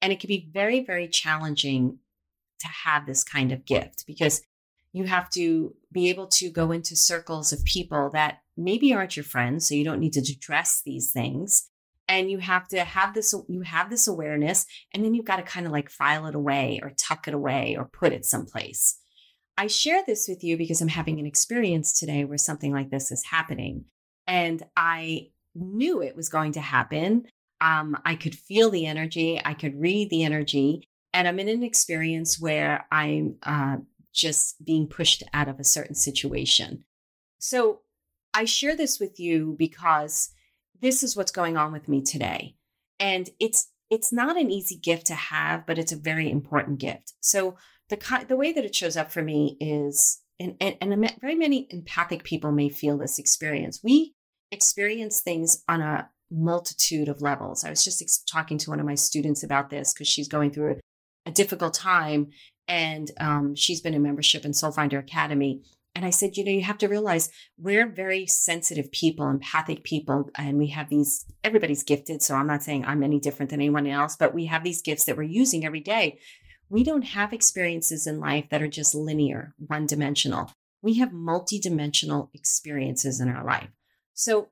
And 0.00 0.12
it 0.12 0.20
can 0.20 0.28
be 0.28 0.50
very, 0.52 0.84
very 0.84 1.08
challenging 1.08 1.98
to 2.60 2.68
have 2.68 3.06
this 3.06 3.24
kind 3.24 3.52
of 3.52 3.64
gift 3.64 4.04
because 4.06 4.42
you 4.92 5.04
have 5.04 5.30
to 5.30 5.74
be 5.90 6.10
able 6.10 6.26
to 6.26 6.50
go 6.50 6.70
into 6.70 6.96
circles 6.96 7.52
of 7.52 7.64
people 7.64 8.10
that 8.12 8.40
maybe 8.56 8.92
aren't 8.92 9.16
your 9.16 9.24
friends. 9.24 9.68
So 9.68 9.74
you 9.74 9.84
don't 9.84 10.00
need 10.00 10.12
to 10.14 10.20
address 10.20 10.82
these 10.84 11.12
things. 11.12 11.68
And 12.08 12.30
you 12.30 12.38
have 12.38 12.68
to 12.68 12.84
have 12.84 13.14
this, 13.14 13.34
you 13.48 13.62
have 13.62 13.88
this 13.88 14.06
awareness, 14.06 14.66
and 14.92 15.04
then 15.04 15.14
you've 15.14 15.24
got 15.24 15.36
to 15.36 15.42
kind 15.42 15.66
of 15.66 15.72
like 15.72 15.88
file 15.88 16.26
it 16.26 16.34
away 16.34 16.80
or 16.82 16.90
tuck 16.90 17.26
it 17.28 17.32
away 17.32 17.76
or 17.78 17.86
put 17.86 18.12
it 18.12 18.24
someplace. 18.24 18.98
I 19.56 19.66
share 19.66 20.02
this 20.06 20.28
with 20.28 20.42
you 20.42 20.56
because 20.56 20.80
I'm 20.80 20.88
having 20.88 21.20
an 21.20 21.26
experience 21.26 21.98
today 21.98 22.24
where 22.24 22.38
something 22.38 22.72
like 22.72 22.90
this 22.90 23.10
is 23.12 23.24
happening. 23.30 23.84
And 24.26 24.62
I 24.76 25.28
knew 25.54 26.02
it 26.02 26.16
was 26.16 26.28
going 26.28 26.52
to 26.52 26.60
happen. 26.60 27.26
Um, 27.62 27.96
I 28.04 28.16
could 28.16 28.34
feel 28.34 28.70
the 28.70 28.86
energy, 28.86 29.40
I 29.42 29.54
could 29.54 29.80
read 29.80 30.10
the 30.10 30.24
energy. 30.24 30.88
And 31.14 31.28
I'm 31.28 31.38
in 31.38 31.48
an 31.48 31.62
experience 31.62 32.40
where 32.40 32.86
I'm 32.90 33.36
uh, 33.42 33.76
just 34.12 34.64
being 34.64 34.86
pushed 34.86 35.22
out 35.32 35.48
of 35.48 35.60
a 35.60 35.64
certain 35.64 35.94
situation. 35.94 36.84
So 37.38 37.80
I 38.34 38.44
share 38.44 38.76
this 38.76 38.98
with 38.98 39.20
you 39.20 39.54
because 39.58 40.30
this 40.80 41.02
is 41.02 41.16
what's 41.16 41.32
going 41.32 41.56
on 41.56 41.72
with 41.72 41.88
me 41.88 42.02
today. 42.02 42.56
And 42.98 43.30
it's 43.38 43.68
it's 43.90 44.12
not 44.12 44.38
an 44.38 44.50
easy 44.50 44.76
gift 44.76 45.06
to 45.08 45.14
have, 45.14 45.66
but 45.66 45.78
it's 45.78 45.92
a 45.92 45.96
very 45.96 46.30
important 46.30 46.78
gift. 46.78 47.12
So 47.20 47.56
the 47.90 48.24
the 48.26 48.36
way 48.36 48.52
that 48.52 48.64
it 48.64 48.74
shows 48.74 48.96
up 48.96 49.12
for 49.12 49.22
me 49.22 49.56
is 49.60 50.22
and, 50.40 50.56
and, 50.60 50.76
and 50.80 51.12
very 51.20 51.34
many 51.34 51.68
empathic 51.70 52.24
people 52.24 52.52
may 52.52 52.68
feel 52.68 52.98
this 52.98 53.18
experience. 53.18 53.80
We 53.82 54.14
experience 54.50 55.20
things 55.20 55.62
on 55.68 55.82
a 55.82 56.08
multitude 56.32 57.08
of 57.08 57.22
levels. 57.22 57.64
I 57.64 57.70
was 57.70 57.84
just 57.84 58.00
ex- 58.02 58.22
talking 58.24 58.58
to 58.58 58.70
one 58.70 58.80
of 58.80 58.86
my 58.86 58.94
students 58.94 59.42
about 59.42 59.70
this 59.70 59.92
because 59.92 60.08
she's 60.08 60.28
going 60.28 60.50
through 60.50 60.80
a, 61.26 61.30
difficult 61.30 61.72
time 61.72 62.30
and 62.66 63.10
um, 63.20 63.54
she's 63.54 63.80
been 63.80 63.94
in 63.94 64.02
membership 64.02 64.44
in 64.44 64.52
Soul 64.52 64.72
Finder 64.72 64.98
Academy. 64.98 65.62
And 65.94 66.04
I 66.04 66.10
said, 66.10 66.36
you 66.36 66.44
know, 66.44 66.50
you 66.50 66.62
have 66.62 66.78
to 66.78 66.88
realize 66.88 67.30
we're 67.58 67.86
very 67.86 68.26
sensitive 68.26 68.90
people, 68.90 69.28
empathic 69.28 69.84
people, 69.84 70.30
and 70.36 70.58
we 70.58 70.68
have 70.68 70.88
these, 70.88 71.24
everybody's 71.44 71.84
gifted. 71.84 72.22
So 72.22 72.34
I'm 72.34 72.46
not 72.46 72.62
saying 72.62 72.84
I'm 72.84 73.02
any 73.02 73.20
different 73.20 73.50
than 73.50 73.60
anyone 73.60 73.86
else, 73.86 74.16
but 74.16 74.34
we 74.34 74.46
have 74.46 74.64
these 74.64 74.82
gifts 74.82 75.04
that 75.04 75.16
we're 75.16 75.22
using 75.24 75.64
every 75.64 75.80
day 75.80 76.18
we 76.72 76.82
don't 76.82 77.02
have 77.02 77.34
experiences 77.34 78.06
in 78.06 78.18
life 78.18 78.46
that 78.50 78.62
are 78.62 78.68
just 78.68 78.94
linear, 78.94 79.54
one 79.58 79.84
dimensional. 79.84 80.50
We 80.80 80.94
have 80.94 81.12
multi-dimensional 81.12 82.30
experiences 82.32 83.20
in 83.20 83.28
our 83.28 83.44
life. 83.44 83.68
So 84.14 84.48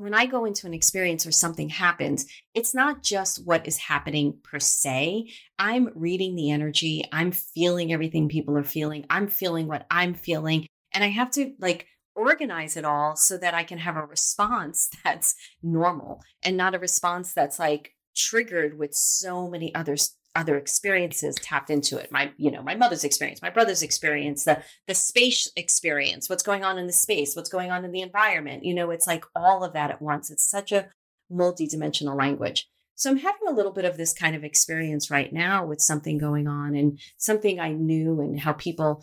when 0.00 0.14
I 0.14 0.24
go 0.24 0.46
into 0.46 0.66
an 0.66 0.72
experience 0.72 1.26
or 1.26 1.30
something 1.30 1.68
happens, 1.68 2.24
it's 2.54 2.74
not 2.74 3.02
just 3.02 3.44
what 3.44 3.68
is 3.68 3.76
happening 3.76 4.38
per 4.42 4.58
se. 4.58 5.28
I'm 5.58 5.90
reading 5.94 6.36
the 6.36 6.50
energy. 6.50 7.04
I'm 7.12 7.32
feeling 7.32 7.92
everything 7.92 8.26
people 8.26 8.56
are 8.56 8.64
feeling. 8.64 9.04
I'm 9.10 9.28
feeling 9.28 9.68
what 9.68 9.84
I'm 9.90 10.14
feeling. 10.14 10.66
And 10.94 11.04
I 11.04 11.08
have 11.08 11.30
to 11.32 11.52
like 11.58 11.86
organize 12.14 12.78
it 12.78 12.86
all 12.86 13.14
so 13.14 13.36
that 13.36 13.52
I 13.52 13.62
can 13.62 13.76
have 13.76 13.98
a 13.98 14.06
response 14.06 14.88
that's 15.04 15.34
normal 15.62 16.22
and 16.42 16.56
not 16.56 16.74
a 16.74 16.78
response 16.78 17.34
that's 17.34 17.58
like 17.58 17.92
triggered 18.16 18.78
with 18.78 18.94
so 18.94 19.50
many 19.50 19.74
other 19.74 19.98
other 20.34 20.56
experiences 20.56 21.34
tapped 21.36 21.70
into 21.70 21.98
it. 21.98 22.12
My 22.12 22.32
you 22.36 22.50
know 22.50 22.62
my 22.62 22.74
mother's 22.74 23.04
experience 23.04 23.42
my 23.42 23.50
brother's 23.50 23.82
experience 23.82 24.44
the 24.44 24.62
the 24.86 24.94
space 24.94 25.50
experience 25.56 26.28
what's 26.28 26.42
going 26.42 26.64
on 26.64 26.78
in 26.78 26.86
the 26.86 26.92
space 26.92 27.34
what's 27.34 27.50
going 27.50 27.70
on 27.70 27.84
in 27.84 27.92
the 27.92 28.00
environment 28.00 28.64
you 28.64 28.74
know 28.74 28.90
it's 28.90 29.06
like 29.06 29.24
all 29.34 29.64
of 29.64 29.72
that 29.72 29.90
at 29.90 30.02
once. 30.02 30.30
It's 30.30 30.48
such 30.48 30.72
a 30.72 30.88
multi-dimensional 31.28 32.16
language. 32.16 32.68
So 32.94 33.10
i'm 33.10 33.16
having 33.18 33.48
a 33.48 33.54
little 33.54 33.72
bit 33.72 33.86
of 33.86 33.96
this 33.96 34.12
kind 34.12 34.36
of 34.36 34.44
experience 34.44 35.10
right 35.10 35.32
now 35.32 35.64
with 35.64 35.80
something 35.80 36.18
going 36.18 36.46
on 36.46 36.74
and 36.74 36.98
something 37.16 37.58
i 37.58 37.72
knew 37.72 38.20
and 38.20 38.38
how 38.38 38.52
people 38.52 39.02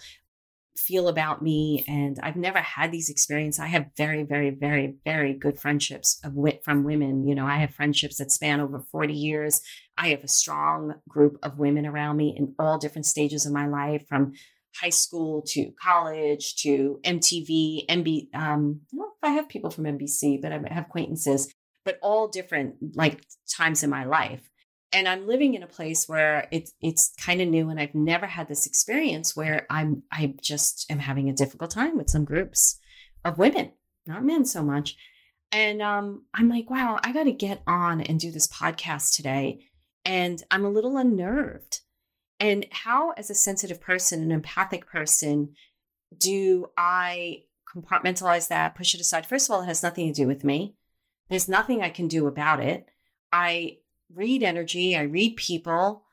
feel 0.78 1.08
about 1.08 1.42
me 1.42 1.84
and 1.88 2.20
i've 2.24 2.36
never 2.36 2.60
had 2.60 2.92
these 2.92 3.10
experiences. 3.10 3.60
I 3.60 3.68
have 3.68 3.88
very 3.98 4.24
very 4.24 4.52
very 4.52 4.96
very 5.06 5.34
good 5.34 5.60
friendships 5.60 6.20
of 6.24 6.34
wit 6.34 6.62
from 6.64 6.84
women 6.84 7.28
you 7.28 7.36
know 7.36 7.46
i 7.46 7.58
have 7.58 7.74
friendships 7.74 8.18
that 8.18 8.32
span 8.32 8.60
over 8.60 8.80
40 8.92 9.14
years. 9.14 9.62
I 9.98 10.10
have 10.10 10.24
a 10.24 10.28
strong 10.28 10.94
group 11.10 11.38
of 11.42 11.58
women 11.58 11.86
around 11.86 12.18
me 12.18 12.36
in 12.38 12.54
all 12.60 12.78
different 12.78 13.08
stages 13.08 13.46
of 13.46 13.54
my 13.54 13.68
life 13.68 14.06
from 14.08 14.34
high 14.76 14.90
school 14.90 15.42
to 15.48 15.72
college 15.82 16.56
to 16.58 17.00
mtv 17.04 17.88
mb 17.88 18.28
um 18.36 18.82
i 18.94 18.96
don't 18.96 19.00
know 19.00 19.06
if 19.06 19.24
i 19.24 19.32
have 19.32 19.50
people 19.50 19.72
from 19.72 19.86
nbc 19.86 20.42
but 20.42 20.52
i 20.52 20.56
have 20.70 20.86
acquaintances 20.86 21.52
but 21.84 21.98
all 22.02 22.28
different 22.28 22.76
like 22.96 23.24
times 23.50 23.84
in 23.84 23.90
my 23.90 24.04
life 24.04 24.50
and 24.94 25.08
I'm 25.08 25.28
living 25.28 25.54
in 25.54 25.64
a 25.64 25.68
place 25.68 26.08
where 26.08 26.48
it's 26.52 26.74
it's 26.82 27.14
kind 27.20 27.42
of 27.42 27.48
new 27.48 27.70
and 27.70 27.80
I've 27.80 27.96
never 27.96 28.26
had 28.26 28.48
this 28.48 28.66
experience 28.66 29.36
where 29.36 29.66
I'm 29.70 30.04
I 30.12 30.36
just 30.42 30.90
am 30.90 31.00
having 31.00 31.30
a 31.30 31.34
difficult 31.34 31.72
time 31.72 31.98
with 31.98 32.10
some 32.10 32.26
groups 32.26 32.80
of 33.26 33.38
women, 33.38 33.74
not 34.06 34.24
men 34.24 34.46
so 34.46 34.64
much. 34.64 34.96
And 35.52 35.82
um, 35.82 36.26
I'm 36.34 36.50
like, 36.50 36.70
wow, 36.70 37.00
I 37.04 37.14
got 37.14 37.24
to 37.24 37.32
get 37.32 37.64
on 37.68 38.02
and 38.02 38.20
do 38.20 38.32
this 38.32 38.48
podcast 38.48 39.16
today. 39.16 39.60
And 40.04 40.44
I'm 40.52 40.66
a 40.66 40.70
little 40.70 40.98
unnerved. 40.98 41.82
And 42.40 42.66
how, 42.72 43.12
as 43.12 43.30
a 43.30 43.36
sensitive 43.36 43.82
person, 43.82 44.22
an 44.22 44.32
empathic 44.32 44.88
person, 44.88 45.54
do 46.18 46.68
I 46.78 47.44
compartmentalize 47.74 48.50
that, 48.50 48.76
push 48.76 48.94
it 48.94 49.02
aside? 49.02 49.26
First 49.26 49.50
of 49.50 49.56
all, 49.56 49.64
it 49.64 49.68
has 49.68 49.84
nothing 49.84 50.08
to 50.08 50.14
do 50.14 50.28
with 50.28 50.44
me. 50.44 50.76
There's 51.30 51.50
nothing 51.50 51.82
I 51.82 51.90
can 51.90 52.08
do 52.08 52.28
about 52.28 52.60
it. 52.60 52.86
I 53.32 53.78
read 54.14 54.44
energy, 54.44 54.96
I 54.96 55.04
read 55.04 55.36
people. 55.36 56.04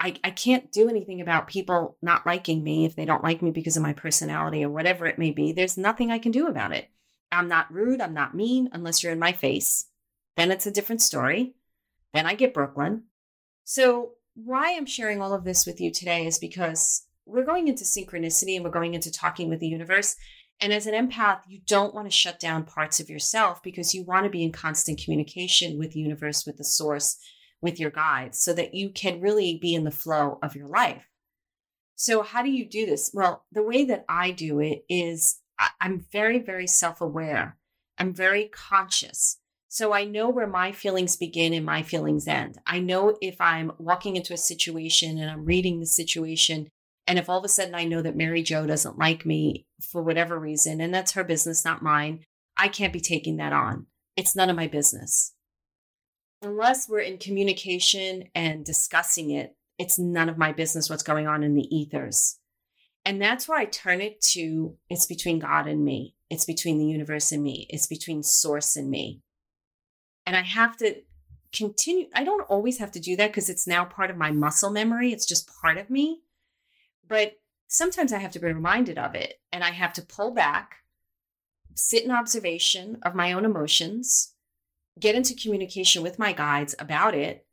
I, 0.00 0.16
I 0.24 0.30
can't 0.30 0.72
do 0.72 0.88
anything 0.88 1.20
about 1.20 1.46
people 1.46 1.96
not 2.02 2.26
liking 2.26 2.64
me 2.64 2.84
if 2.84 2.96
they 2.96 3.04
don't 3.04 3.22
like 3.22 3.42
me 3.42 3.52
because 3.52 3.76
of 3.76 3.82
my 3.82 3.92
personality 3.92 4.64
or 4.64 4.70
whatever 4.70 5.06
it 5.06 5.18
may 5.18 5.30
be. 5.30 5.52
There's 5.52 5.78
nothing 5.78 6.10
I 6.10 6.18
can 6.18 6.32
do 6.32 6.46
about 6.46 6.72
it. 6.72 6.88
I'm 7.30 7.48
not 7.48 7.72
rude, 7.72 8.00
I'm 8.00 8.14
not 8.14 8.34
mean 8.34 8.68
unless 8.72 9.02
you're 9.02 9.12
in 9.12 9.18
my 9.18 9.32
face. 9.32 9.86
Then 10.36 10.50
it's 10.50 10.66
a 10.66 10.70
different 10.70 11.02
story. 11.02 11.54
Then 12.12 12.26
I 12.26 12.34
get 12.34 12.54
Brooklyn. 12.54 13.04
So, 13.64 14.12
why 14.34 14.76
I'm 14.76 14.86
sharing 14.86 15.22
all 15.22 15.32
of 15.32 15.44
this 15.44 15.64
with 15.64 15.80
you 15.80 15.92
today 15.92 16.26
is 16.26 16.38
because 16.38 17.06
we're 17.24 17.44
going 17.44 17.68
into 17.68 17.84
synchronicity 17.84 18.56
and 18.56 18.64
we're 18.64 18.70
going 18.70 18.94
into 18.94 19.10
talking 19.10 19.48
with 19.48 19.60
the 19.60 19.68
universe. 19.68 20.16
And 20.60 20.72
as 20.72 20.86
an 20.86 20.94
empath, 20.94 21.40
you 21.48 21.60
don't 21.66 21.94
want 21.94 22.06
to 22.06 22.16
shut 22.16 22.40
down 22.40 22.64
parts 22.64 23.00
of 23.00 23.08
yourself 23.08 23.62
because 23.62 23.94
you 23.94 24.04
want 24.04 24.24
to 24.24 24.30
be 24.30 24.42
in 24.42 24.52
constant 24.52 25.00
communication 25.02 25.78
with 25.78 25.92
the 25.92 26.00
universe, 26.00 26.46
with 26.46 26.56
the 26.56 26.64
source, 26.64 27.18
with 27.64 27.80
your 27.80 27.90
guides 27.90 28.38
so 28.38 28.52
that 28.52 28.74
you 28.74 28.90
can 28.90 29.20
really 29.20 29.58
be 29.60 29.74
in 29.74 29.84
the 29.84 29.90
flow 29.90 30.38
of 30.42 30.54
your 30.54 30.68
life. 30.68 31.08
So, 31.96 32.22
how 32.22 32.42
do 32.42 32.50
you 32.50 32.68
do 32.68 32.86
this? 32.86 33.10
Well, 33.14 33.44
the 33.50 33.62
way 33.62 33.84
that 33.86 34.04
I 34.08 34.30
do 34.30 34.60
it 34.60 34.84
is 34.88 35.40
I'm 35.80 36.04
very, 36.12 36.38
very 36.38 36.66
self 36.66 37.00
aware. 37.00 37.56
I'm 37.98 38.12
very 38.12 38.48
conscious. 38.48 39.38
So 39.68 39.92
I 39.92 40.04
know 40.04 40.28
where 40.28 40.46
my 40.46 40.70
feelings 40.70 41.16
begin 41.16 41.52
and 41.52 41.66
my 41.66 41.82
feelings 41.82 42.28
end. 42.28 42.58
I 42.66 42.78
know 42.78 43.16
if 43.20 43.40
I'm 43.40 43.72
walking 43.78 44.14
into 44.14 44.32
a 44.32 44.36
situation 44.36 45.18
and 45.18 45.28
I'm 45.28 45.44
reading 45.44 45.80
the 45.80 45.86
situation, 45.86 46.68
and 47.06 47.18
if 47.18 47.28
all 47.28 47.38
of 47.38 47.44
a 47.44 47.48
sudden 47.48 47.74
I 47.74 47.84
know 47.84 48.02
that 48.02 48.16
Mary 48.16 48.42
Jo 48.42 48.66
doesn't 48.66 48.98
like 48.98 49.26
me 49.26 49.66
for 49.80 50.02
whatever 50.02 50.38
reason, 50.38 50.80
and 50.80 50.94
that's 50.94 51.12
her 51.12 51.24
business, 51.24 51.64
not 51.64 51.82
mine, 51.82 52.24
I 52.56 52.68
can't 52.68 52.92
be 52.92 53.00
taking 53.00 53.36
that 53.38 53.52
on. 53.52 53.86
It's 54.16 54.36
none 54.36 54.48
of 54.48 54.56
my 54.56 54.68
business 54.68 55.33
unless 56.44 56.88
we're 56.88 57.00
in 57.00 57.18
communication 57.18 58.24
and 58.34 58.64
discussing 58.64 59.30
it, 59.30 59.56
it's 59.78 59.98
none 59.98 60.28
of 60.28 60.38
my 60.38 60.52
business 60.52 60.88
what's 60.88 61.02
going 61.02 61.26
on 61.26 61.42
in 61.42 61.54
the 61.54 61.74
ethers. 61.74 62.38
And 63.04 63.20
that's 63.20 63.48
where 63.48 63.58
I 63.58 63.66
turn 63.66 64.00
it 64.00 64.20
to 64.32 64.76
it's 64.88 65.06
between 65.06 65.38
God 65.38 65.66
and 65.66 65.84
me, 65.84 66.14
it's 66.30 66.44
between 66.44 66.78
the 66.78 66.86
universe 66.86 67.32
and 67.32 67.42
me, 67.42 67.66
it's 67.70 67.86
between 67.86 68.22
source 68.22 68.76
and 68.76 68.90
me. 68.90 69.20
And 70.26 70.36
I 70.36 70.42
have 70.42 70.76
to 70.78 70.96
continue. 71.52 72.06
I 72.14 72.24
don't 72.24 72.48
always 72.48 72.78
have 72.78 72.92
to 72.92 73.00
do 73.00 73.16
that 73.16 73.28
because 73.28 73.50
it's 73.50 73.66
now 73.66 73.84
part 73.84 74.10
of 74.10 74.16
my 74.16 74.30
muscle 74.30 74.70
memory, 74.70 75.12
it's 75.12 75.26
just 75.26 75.50
part 75.60 75.76
of 75.76 75.90
me. 75.90 76.22
But 77.06 77.34
sometimes 77.68 78.12
I 78.12 78.18
have 78.18 78.32
to 78.32 78.38
be 78.38 78.46
reminded 78.46 78.98
of 78.98 79.14
it 79.14 79.34
and 79.52 79.62
I 79.62 79.70
have 79.70 79.92
to 79.94 80.02
pull 80.02 80.32
back, 80.32 80.76
sit 81.74 82.04
in 82.04 82.10
observation 82.10 82.98
of 83.02 83.14
my 83.14 83.32
own 83.32 83.44
emotions, 83.44 84.33
get 84.98 85.14
into 85.14 85.34
communication 85.34 86.02
with 86.02 86.18
my 86.18 86.32
guides 86.32 86.74
about 86.78 87.14
it, 87.14 87.46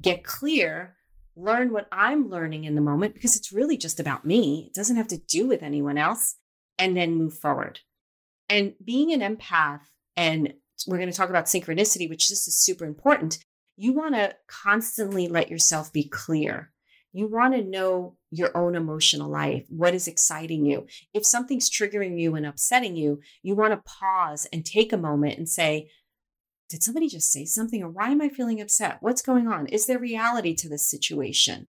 get 0.00 0.24
clear, 0.24 0.96
learn 1.36 1.72
what 1.72 1.88
I'm 1.90 2.28
learning 2.28 2.64
in 2.64 2.74
the 2.74 2.80
moment 2.80 3.14
because 3.14 3.36
it's 3.36 3.52
really 3.52 3.76
just 3.76 4.00
about 4.00 4.24
me. 4.24 4.66
It 4.68 4.74
doesn't 4.74 4.96
have 4.96 5.08
to 5.08 5.18
do 5.18 5.46
with 5.46 5.62
anyone 5.62 5.98
else, 5.98 6.36
and 6.78 6.96
then 6.96 7.16
move 7.16 7.34
forward. 7.34 7.80
And 8.48 8.74
being 8.84 9.12
an 9.12 9.20
empath, 9.20 9.80
and 10.16 10.54
we're 10.86 10.98
going 10.98 11.10
to 11.10 11.16
talk 11.16 11.30
about 11.30 11.46
synchronicity, 11.46 12.08
which 12.08 12.28
this 12.28 12.46
is 12.46 12.58
super 12.58 12.84
important. 12.84 13.38
You 13.76 13.92
want 13.92 14.14
to 14.14 14.34
constantly 14.46 15.28
let 15.28 15.50
yourself 15.50 15.92
be 15.92 16.08
clear. 16.08 16.72
You 17.12 17.28
want 17.28 17.54
to 17.54 17.62
know 17.62 18.16
your 18.30 18.56
own 18.56 18.74
emotional 18.74 19.30
life. 19.30 19.64
What 19.68 19.94
is 19.94 20.08
exciting 20.08 20.66
you? 20.66 20.86
If 21.12 21.24
something's 21.24 21.70
triggering 21.70 22.20
you 22.20 22.34
and 22.34 22.44
upsetting 22.44 22.96
you, 22.96 23.20
you 23.42 23.54
want 23.54 23.72
to 23.72 23.82
pause 23.88 24.46
and 24.52 24.64
take 24.64 24.92
a 24.92 24.96
moment 24.96 25.38
and 25.38 25.48
say, 25.48 25.90
Did 26.74 26.82
somebody 26.82 27.08
just 27.08 27.30
say 27.30 27.44
something? 27.44 27.84
Or 27.84 27.88
why 27.88 28.08
am 28.08 28.20
I 28.20 28.28
feeling 28.28 28.60
upset? 28.60 28.96
What's 28.98 29.22
going 29.22 29.46
on? 29.46 29.68
Is 29.68 29.86
there 29.86 29.96
reality 29.96 30.56
to 30.56 30.68
this 30.68 30.90
situation? 30.90 31.68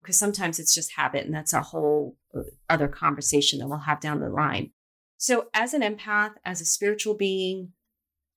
Because 0.00 0.16
sometimes 0.20 0.60
it's 0.60 0.72
just 0.72 0.92
habit, 0.92 1.24
and 1.26 1.34
that's 1.34 1.52
a 1.52 1.62
whole 1.62 2.16
uh, 2.32 2.42
other 2.68 2.86
conversation 2.86 3.58
that 3.58 3.66
we'll 3.66 3.78
have 3.78 3.98
down 3.98 4.20
the 4.20 4.28
line. 4.28 4.70
So, 5.16 5.48
as 5.52 5.74
an 5.74 5.82
empath, 5.82 6.34
as 6.44 6.60
a 6.60 6.64
spiritual 6.64 7.14
being, 7.14 7.72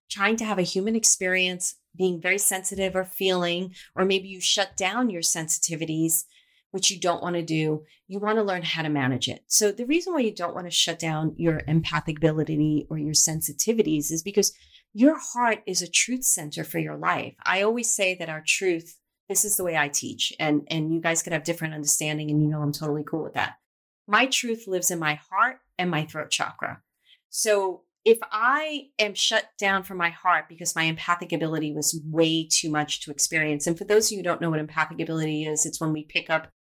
trying 0.10 0.36
to 0.38 0.46
have 0.46 0.58
a 0.58 0.64
human 0.64 0.96
experience, 0.96 1.76
being 1.96 2.20
very 2.20 2.40
sensitive 2.40 2.96
or 2.96 3.06
feeling, 3.06 3.76
or 3.96 4.04
maybe 4.04 4.28
you 4.28 4.42
shut 4.42 4.76
down 4.76 5.12
your 5.12 5.22
sensitivities, 5.22 6.24
which 6.72 6.90
you 6.90 7.00
don't 7.00 7.22
want 7.22 7.36
to 7.36 7.44
do. 7.44 7.84
You 8.08 8.18
want 8.18 8.40
to 8.40 8.44
learn 8.44 8.64
how 8.64 8.82
to 8.82 8.90
manage 8.90 9.28
it. 9.28 9.44
So, 9.46 9.72
the 9.72 9.86
reason 9.86 10.12
why 10.12 10.22
you 10.22 10.34
don't 10.34 10.56
want 10.56 10.66
to 10.66 10.72
shut 10.72 10.98
down 10.98 11.36
your 11.38 11.62
empathic 11.68 12.18
ability 12.18 12.88
or 12.90 12.98
your 12.98 13.14
sensitivities 13.14 14.12
is 14.12 14.24
because 14.24 14.54
your 14.94 15.18
heart 15.18 15.64
is 15.66 15.82
a 15.82 15.90
truth 15.90 16.24
center 16.24 16.64
for 16.64 16.80
your 16.80 16.96
life. 16.96 17.34
I 17.44 17.62
always 17.64 17.94
say 17.94 18.16
that 18.16 18.30
our 18.30 18.44
truth, 18.46 19.00
this 19.28 19.44
is 19.44 19.58
the 19.58 19.64
way 19.64 19.76
I 19.76 19.88
teach, 19.88 20.34
and, 20.40 20.68
and 20.70 20.94
you 20.94 21.02
guys 21.02 21.24
could 21.24 21.34
have 21.34 21.44
different 21.44 21.74
understanding, 21.74 22.30
and 22.30 22.42
you 22.42 22.48
know 22.48 22.62
I'm 22.62 22.72
totally 22.72 23.04
cool 23.04 23.24
with 23.24 23.34
that. 23.34 23.56
My 24.08 24.28
truth 24.28 24.68
lives 24.68 24.92
in 24.92 25.00
my 25.00 25.16
heart 25.16 25.58
and 25.80 25.90
my 25.90 26.06
throat 26.06 26.30
chakra. 26.30 26.82
So 27.30 27.84
if 28.06 28.20
I 28.32 28.90
am 29.00 29.16
shut 29.16 29.46
down 29.58 29.84
from 29.84 29.98
my 29.98 30.10
heart 30.10 30.46
because 30.50 30.76
my 30.76 30.84
empathic 30.84 31.32
ability 31.32 31.74
was 31.74 32.00
way 32.06 32.48
too 32.52 32.70
much 32.70 33.02
to 33.02 33.12
experience, 33.12 33.66
and 33.66 33.78
for 33.78 33.86
those 33.86 34.08
of 34.08 34.12
you 34.12 34.18
who 34.18 34.24
don't 34.24 34.42
know 34.42 34.50
what 34.50 34.60
empathic 34.60 35.00
ability 35.00 35.46
is, 35.46 35.66
it's 35.66 35.82
when 35.82 35.94
we 35.94 36.04
pick 36.04 36.30
up, 36.30 36.52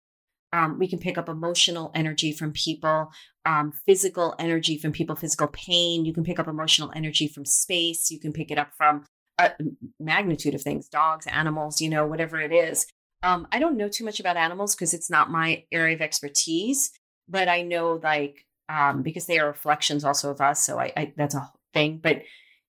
um, 0.52 0.78
we 0.78 0.88
can 0.88 0.98
pick 0.98 1.16
up 1.16 1.28
emotional 1.28 1.90
energy 1.94 2.32
from 2.32 2.52
people, 2.52 3.10
um, 3.46 3.72
physical 3.86 4.34
energy 4.38 4.78
from 4.78 4.92
people, 4.92 5.16
physical 5.16 5.48
pain. 5.48 6.04
You 6.04 6.12
can 6.12 6.24
pick 6.24 6.38
up 6.38 6.48
emotional 6.48 6.92
energy 6.94 7.26
from 7.26 7.44
space. 7.44 8.10
You 8.10 8.20
can 8.20 8.32
pick 8.32 8.50
it 8.50 8.58
up 8.58 8.70
from 8.76 9.04
a 9.38 9.52
magnitude 9.98 10.54
of 10.54 10.62
things, 10.62 10.88
dogs, 10.88 11.26
animals, 11.26 11.80
you 11.80 11.88
know, 11.88 12.06
whatever 12.06 12.40
it 12.40 12.52
is. 12.52 12.86
Um, 13.22 13.46
I 13.50 13.58
don't 13.58 13.76
know 13.76 13.88
too 13.88 14.04
much 14.04 14.20
about 14.20 14.36
animals 14.36 14.74
because 14.74 14.92
it's 14.92 15.10
not 15.10 15.30
my 15.30 15.64
area 15.72 15.94
of 15.94 16.02
expertise, 16.02 16.90
but 17.28 17.48
I 17.48 17.62
know 17.62 18.00
like 18.02 18.44
um, 18.68 19.02
because 19.02 19.26
they 19.26 19.38
are 19.38 19.46
reflections 19.46 20.04
also 20.04 20.30
of 20.30 20.40
us. 20.40 20.66
So 20.66 20.78
I, 20.78 20.92
I 20.96 21.12
that's 21.16 21.34
a 21.34 21.50
thing. 21.72 22.00
But 22.02 22.22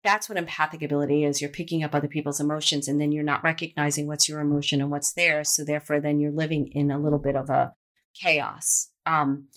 that's 0.07 0.29
what 0.29 0.37
empathic 0.37 0.81
ability 0.81 1.25
is. 1.25 1.41
You're 1.41 1.49
picking 1.49 1.83
up 1.83 1.93
other 1.93 2.07
people's 2.07 2.39
emotions 2.39 2.87
and 2.87 2.99
then 2.99 3.11
you're 3.11 3.25
not 3.25 3.43
recognizing 3.43 4.07
what's 4.07 4.29
your 4.29 4.39
emotion 4.39 4.79
and 4.79 4.89
what's 4.89 5.11
theirs. 5.11 5.53
So 5.53 5.65
therefore, 5.65 5.99
then 5.99 6.21
you're 6.21 6.31
living 6.31 6.69
in 6.71 6.91
a 6.91 6.97
little 6.97 7.19
bit 7.19 7.35
of 7.35 7.49
a 7.49 7.73
chaos. 8.15 8.89
Um, 9.05 9.49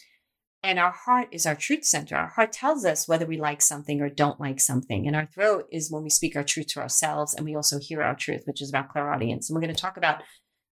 and 0.60 0.80
our 0.80 0.90
heart 0.90 1.28
is 1.30 1.46
our 1.46 1.54
truth 1.54 1.84
center. 1.84 2.16
Our 2.16 2.26
heart 2.26 2.50
tells 2.50 2.84
us 2.84 3.06
whether 3.06 3.26
we 3.26 3.38
like 3.38 3.62
something 3.62 4.00
or 4.00 4.08
don't 4.08 4.40
like 4.40 4.58
something. 4.58 5.06
And 5.06 5.14
our 5.14 5.26
throat 5.26 5.66
is 5.70 5.88
when 5.88 6.02
we 6.02 6.10
speak 6.10 6.34
our 6.34 6.42
truth 6.42 6.66
to 6.70 6.80
ourselves 6.80 7.32
and 7.32 7.46
we 7.46 7.54
also 7.54 7.78
hear 7.80 8.02
our 8.02 8.16
truth, 8.16 8.42
which 8.44 8.60
is 8.60 8.70
about 8.70 8.88
clairaudience. 8.88 9.48
And 9.48 9.54
we're 9.54 9.62
going 9.62 9.74
to 9.74 9.80
talk 9.80 9.96
about 9.96 10.20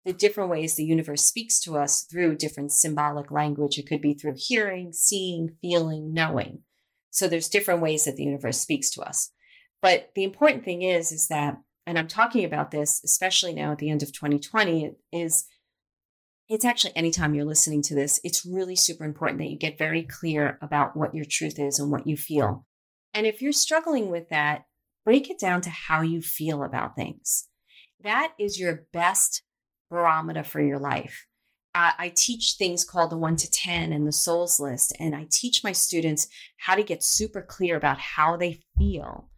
the 0.05 0.13
different 0.13 0.51
ways 0.51 0.75
the 0.75 0.83
universe 0.83 1.23
speaks 1.23 1.61
to 1.61 1.79
us 1.79 2.03
through 2.03 2.37
different 2.37 2.73
symbolic 2.73 3.31
language. 3.31 3.79
It 3.79 3.87
could 3.87 4.03
be 4.03 4.15
through 4.15 4.35
hearing, 4.39 4.93
seeing, 4.93 5.51
feeling, 5.63 6.13
knowing. 6.13 6.63
So 7.11 7.29
there's 7.29 7.49
different 7.49 7.81
ways 7.81 8.07
that 8.07 8.17
the 8.17 8.25
universe 8.25 8.61
speaks 8.61 8.91
to 8.91 9.03
us. 9.03 9.31
But 9.81 10.11
the 10.15 10.25
important 10.25 10.65
thing 10.65 10.83
is, 10.83 11.13
is 11.13 11.29
that, 11.29 11.59
and 11.87 11.99
I'm 11.99 12.09
talking 12.09 12.45
about 12.45 12.71
this, 12.71 13.01
especially 13.05 13.55
now 13.55 13.73
at 13.73 13.79
the 13.79 13.91
end 13.91 14.03
of 14.03 14.13
2020, 14.13 14.93
is 15.13 15.47
it's 16.49 16.65
actually 16.65 16.97
anytime 16.97 17.35
you're 17.35 17.45
listening 17.45 17.83
to 17.83 17.95
this, 17.95 18.21
it's 18.25 18.47
really 18.47 18.75
super 18.75 19.05
important 19.05 19.39
that 19.39 19.51
you 19.51 19.59
get 19.59 19.79
very 19.79 20.03
clear 20.03 20.59
about 20.63 20.97
what 20.97 21.15
your 21.15 21.25
truth 21.25 21.59
is 21.59 21.79
and 21.79 21.91
what 21.91 22.07
you 22.07 22.17
feel. 22.17 22.67
And 23.15 23.27
if 23.27 23.41
you're 23.41 23.53
struggling 23.53 24.11
with 24.11 24.29
that, 24.31 24.65
break 25.05 25.31
it 25.31 25.39
down 25.39 25.61
to 25.63 25.71
how 25.71 26.01
you 26.01 26.23
feel 26.23 26.63
about 26.63 26.97
things. 26.97 27.49
That 28.03 28.33
is 28.39 28.59
your 28.59 28.87
best 28.93 29.43
barometer 29.91 30.45
for 30.45 30.61
your 30.61 30.79
life. 30.79 31.27
I 31.75 32.13
teach 32.17 32.55
things 32.55 32.85
called 32.85 33.11
the 33.11 33.17
one 33.17 33.37
to 33.37 33.49
10 33.49 33.93
and 33.93 34.05
the 34.05 34.11
souls 34.11 34.59
list. 34.59 34.97
And 34.99 35.15
I 35.15 35.29
teach 35.31 35.63
my 35.63 35.71
students 35.71 36.27
how 36.57 36.75
to 36.75 36.83
get 36.83 37.05
super 37.05 37.41
clear 37.41 37.77
about 37.77 37.99
how 37.99 38.37
they 38.37 38.63
feel 38.77 39.29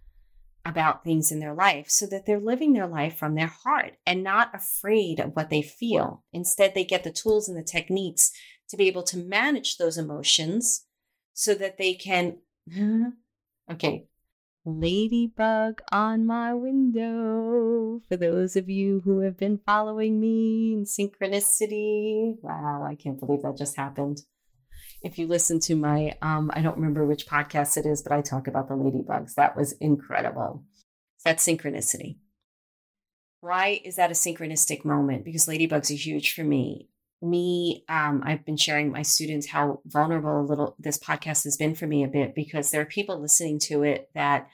about 0.65 1.05
things 1.05 1.33
in 1.33 1.41
their 1.41 1.55
life 1.55 1.89
so 1.89 2.07
that 2.07 2.27
they're 2.27 2.41
living 2.41 2.73
their 2.73 2.87
life 2.87 3.17
from 3.17 3.35
their 3.35 3.47
heart 3.47 3.95
and 4.07 4.23
not 4.23 4.55
afraid 4.55 5.19
of 5.19 5.35
what 5.35 5.51
they 5.51 5.63
feel. 5.63 6.23
Instead, 6.33 6.75
they 6.75 6.85
get 6.85 7.05
the 7.05 7.13
tools 7.13 7.49
and 7.49 7.57
the 7.57 7.63
techniques 7.63 8.31
to 8.69 8.77
be 8.77 8.87
able 8.87 9.03
to 9.03 9.17
manage 9.17 9.77
those 9.77 9.99
emotions 9.99 10.87
so 11.33 11.55
that 11.55 11.79
they 11.79 11.95
can. 11.95 12.39
okay, 13.71 14.05
ladybug 14.65 15.81
on 15.91 16.27
my 16.27 16.55
window. 16.55 18.03
For 18.09 18.17
those 18.17 18.57
of 18.57 18.69
you 18.69 19.01
who 19.05 19.21
have 19.21 19.37
been 19.37 19.61
following 19.65 20.21
me 20.21 20.75
in 20.75 20.85
synchronicity. 20.85 22.37
Wow, 22.43 22.87
I 22.89 22.95
can't 22.95 23.19
believe 23.19 23.43
that 23.43 23.57
just 23.57 23.77
happened. 23.77 24.23
If 25.03 25.19
you 25.19 25.27
listen 25.27 25.61
to 25.61 25.75
my, 25.75 26.17
um, 26.21 26.51
I 26.55 26.61
don't 26.61 26.77
remember 26.77 27.07
which 27.07 27.27
podcast 27.27 27.77
it 27.77 27.87
is, 27.87 28.03
but 28.03 28.13
I 28.13 28.21
talk 28.21 28.47
about 28.47 28.69
the 28.69 28.75
ladybugs. 28.75 29.35
That 29.35 29.57
was 29.57 29.73
incredible. 29.73 30.65
That's 31.25 31.47
synchronicity. 31.47 32.19
Why 33.41 33.81
is 33.85 33.97
that 33.97 34.11
a 34.11 34.15
synchronistic 34.15 34.85
moment? 34.85 35.25
Because 35.25 35.47
ladybugs 35.47 35.91
are 35.91 35.95
huge 35.95 36.35
for 36.35 36.45
me 36.45 36.91
me 37.23 37.85
um, 37.89 38.23
i've 38.25 38.45
been 38.45 38.57
sharing 38.57 38.91
my 38.91 39.03
students 39.03 39.49
how 39.49 39.81
vulnerable 39.87 40.41
a 40.41 40.43
little 40.43 40.75
this 40.79 40.99
podcast 40.99 41.45
has 41.45 41.57
been 41.57 41.75
for 41.75 41.87
me 41.87 42.03
a 42.03 42.09
bit 42.09 42.35
because 42.35 42.71
there 42.71 42.81
are 42.81 42.87
people 42.87 43.21
listening 43.21 43.59
to 43.59 43.83
it 43.83 44.09
that 44.15 44.49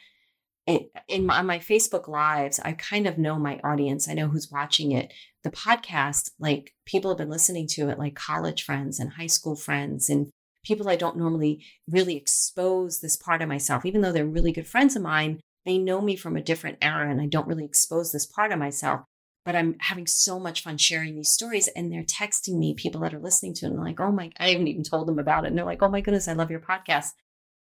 in 1.06 1.24
my, 1.24 1.42
my 1.42 1.58
facebook 1.58 2.08
lives 2.08 2.58
i 2.64 2.72
kind 2.72 3.06
of 3.06 3.18
know 3.18 3.38
my 3.38 3.60
audience 3.62 4.08
i 4.08 4.14
know 4.14 4.26
who's 4.26 4.50
watching 4.50 4.90
it 4.90 5.12
the 5.44 5.50
podcast 5.50 6.30
like 6.40 6.74
people 6.84 7.10
have 7.10 7.18
been 7.18 7.30
listening 7.30 7.68
to 7.68 7.88
it 7.88 7.98
like 7.98 8.16
college 8.16 8.64
friends 8.64 8.98
and 8.98 9.12
high 9.12 9.28
school 9.28 9.54
friends 9.54 10.10
and 10.10 10.28
people 10.66 10.88
i 10.88 10.96
don't 10.96 11.16
normally 11.16 11.64
really 11.88 12.16
expose 12.16 13.00
this 13.00 13.16
part 13.16 13.40
of 13.40 13.48
myself 13.48 13.84
even 13.84 14.00
though 14.00 14.12
they're 14.12 14.26
really 14.26 14.52
good 14.52 14.66
friends 14.66 14.96
of 14.96 15.02
mine 15.02 15.40
they 15.64 15.78
know 15.78 16.00
me 16.00 16.16
from 16.16 16.36
a 16.36 16.42
different 16.42 16.78
era 16.82 17.10
and 17.10 17.20
i 17.20 17.26
don't 17.26 17.46
really 17.46 17.64
expose 17.64 18.12
this 18.12 18.26
part 18.26 18.52
of 18.52 18.58
myself 18.58 19.00
but 19.46 19.54
I'm 19.54 19.76
having 19.78 20.08
so 20.08 20.40
much 20.40 20.64
fun 20.64 20.76
sharing 20.76 21.14
these 21.14 21.28
stories. 21.28 21.68
And 21.68 21.90
they're 21.90 22.02
texting 22.02 22.58
me, 22.58 22.74
people 22.74 23.00
that 23.02 23.14
are 23.14 23.20
listening 23.20 23.54
to 23.54 23.66
it, 23.66 23.68
and 23.70 23.80
like, 23.80 24.00
oh 24.00 24.10
my, 24.10 24.32
I 24.40 24.50
haven't 24.50 24.66
even 24.66 24.82
told 24.82 25.06
them 25.06 25.20
about 25.20 25.44
it. 25.44 25.48
And 25.48 25.56
they're 25.56 25.64
like, 25.64 25.82
oh 25.82 25.88
my 25.88 26.00
goodness, 26.00 26.26
I 26.26 26.32
love 26.32 26.50
your 26.50 26.60
podcast. 26.60 27.10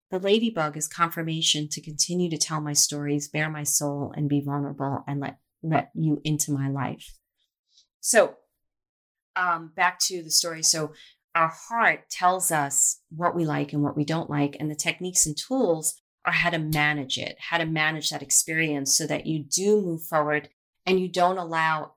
The 0.10 0.18
ladybug 0.18 0.76
is 0.78 0.88
confirmation 0.88 1.70
to 1.70 1.82
continue 1.82 2.30
to 2.32 2.39
tell 2.39 2.60
my 2.60 2.74
stories, 2.74 3.28
bare 3.28 3.52
my 3.52 3.62
soul, 3.62 4.12
and 4.18 4.28
be 4.28 4.41
vulnerable 4.41 5.04
and 5.08 5.20
let 5.20 5.38
let 5.62 5.91
you 5.94 6.22
into 6.24 6.52
my 6.52 6.70
life. 6.70 7.18
So 8.02 8.36
um, 9.36 9.72
back 9.76 10.00
to 10.00 10.24
the 10.24 10.32
story. 10.32 10.63
So 10.63 10.94
our 11.36 11.50
heart 11.50 12.10
tells 12.10 12.50
us 12.50 13.02
what 13.10 13.36
we 13.36 13.45
like 13.45 13.74
and 13.74 13.84
what 13.84 13.98
we 13.98 14.06
don't 14.06 14.30
like, 14.30 14.56
and 14.60 14.71
the 14.71 14.76
techniques 14.76 15.26
and 15.26 15.38
tools 15.38 16.02
are 16.26 16.34
how 16.34 16.50
to 16.50 16.58
manage 16.58 17.17
it, 17.17 17.36
how 17.39 17.58
to 17.58 17.65
manage 17.65 18.10
that 18.10 18.24
experience 18.24 18.98
so 18.98 19.06
that 19.06 19.28
you 19.28 19.43
do 19.43 19.82
move 19.82 20.02
forward 20.02 20.50
and 20.86 21.00
you 21.00 21.12
don't 21.12 21.38
allow 21.38 21.91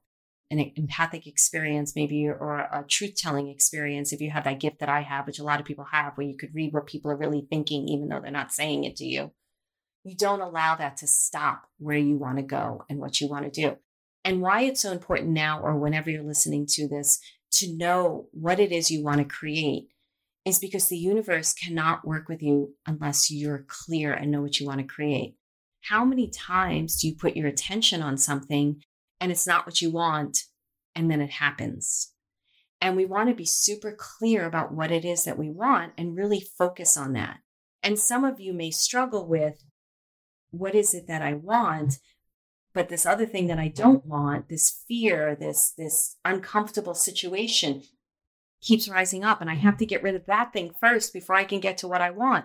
an 0.50 0.72
empathic 0.76 1.26
experience, 1.26 1.94
maybe, 1.94 2.26
or 2.26 2.58
a 2.58 2.84
truth 2.88 3.14
telling 3.16 3.48
experience, 3.48 4.12
if 4.12 4.20
you 4.20 4.30
have 4.30 4.44
that 4.44 4.60
gift 4.60 4.80
that 4.80 4.88
I 4.88 5.02
have, 5.02 5.26
which 5.26 5.38
a 5.38 5.44
lot 5.44 5.60
of 5.60 5.66
people 5.66 5.86
have, 5.92 6.14
where 6.16 6.26
you 6.26 6.36
could 6.36 6.54
read 6.54 6.72
what 6.72 6.86
people 6.86 7.10
are 7.10 7.16
really 7.16 7.46
thinking, 7.48 7.86
even 7.88 8.08
though 8.08 8.20
they're 8.20 8.30
not 8.30 8.52
saying 8.52 8.84
it 8.84 8.96
to 8.96 9.04
you, 9.04 9.32
you 10.04 10.16
don't 10.16 10.40
allow 10.40 10.74
that 10.74 10.96
to 10.98 11.06
stop 11.06 11.64
where 11.78 11.98
you 11.98 12.16
want 12.16 12.38
to 12.38 12.42
go 12.42 12.84
and 12.88 12.98
what 12.98 13.20
you 13.20 13.28
want 13.28 13.44
to 13.44 13.60
do. 13.60 13.76
And 14.24 14.40
why 14.40 14.62
it's 14.62 14.80
so 14.80 14.90
important 14.90 15.30
now, 15.30 15.60
or 15.60 15.76
whenever 15.76 16.10
you're 16.10 16.22
listening 16.22 16.66
to 16.70 16.88
this, 16.88 17.20
to 17.52 17.76
know 17.76 18.28
what 18.32 18.60
it 18.60 18.72
is 18.72 18.90
you 18.90 19.02
want 19.02 19.18
to 19.18 19.24
create 19.24 19.88
is 20.44 20.58
because 20.58 20.88
the 20.88 20.96
universe 20.96 21.52
cannot 21.52 22.06
work 22.06 22.28
with 22.28 22.42
you 22.42 22.74
unless 22.86 23.30
you're 23.30 23.66
clear 23.68 24.12
and 24.12 24.30
know 24.30 24.40
what 24.40 24.58
you 24.58 24.66
want 24.66 24.80
to 24.80 24.86
create. 24.86 25.36
How 25.82 26.04
many 26.04 26.28
times 26.28 27.00
do 27.00 27.08
you 27.08 27.14
put 27.14 27.36
your 27.36 27.46
attention 27.46 28.02
on 28.02 28.16
something 28.16 28.82
and 29.20 29.30
it's 29.30 29.46
not 29.46 29.66
what 29.66 29.80
you 29.80 29.90
want 29.90 30.38
and 30.94 31.10
then 31.10 31.20
it 31.20 31.30
happens? 31.30 32.12
And 32.80 32.96
we 32.96 33.04
want 33.04 33.28
to 33.28 33.34
be 33.34 33.44
super 33.44 33.94
clear 33.96 34.46
about 34.46 34.72
what 34.72 34.90
it 34.90 35.04
is 35.04 35.24
that 35.24 35.38
we 35.38 35.50
want 35.50 35.92
and 35.98 36.16
really 36.16 36.40
focus 36.40 36.96
on 36.96 37.12
that. 37.14 37.38
And 37.82 37.98
some 37.98 38.24
of 38.24 38.40
you 38.40 38.52
may 38.52 38.70
struggle 38.70 39.26
with 39.26 39.62
what 40.50 40.74
is 40.74 40.94
it 40.94 41.06
that 41.08 41.22
I 41.22 41.34
want? 41.34 41.98
But 42.78 42.90
this 42.90 43.06
other 43.06 43.26
thing 43.26 43.48
that 43.48 43.58
I 43.58 43.66
don't 43.66 44.06
want, 44.06 44.48
this 44.48 44.84
fear, 44.86 45.34
this 45.34 45.72
this 45.76 46.16
uncomfortable 46.24 46.94
situation 46.94 47.82
keeps 48.62 48.88
rising 48.88 49.24
up 49.24 49.40
and 49.40 49.50
I 49.50 49.54
have 49.54 49.78
to 49.78 49.84
get 49.84 50.00
rid 50.00 50.14
of 50.14 50.26
that 50.26 50.52
thing 50.52 50.70
first 50.78 51.12
before 51.12 51.34
I 51.34 51.42
can 51.42 51.58
get 51.58 51.76
to 51.78 51.88
what 51.88 52.00
I 52.00 52.10
want. 52.10 52.44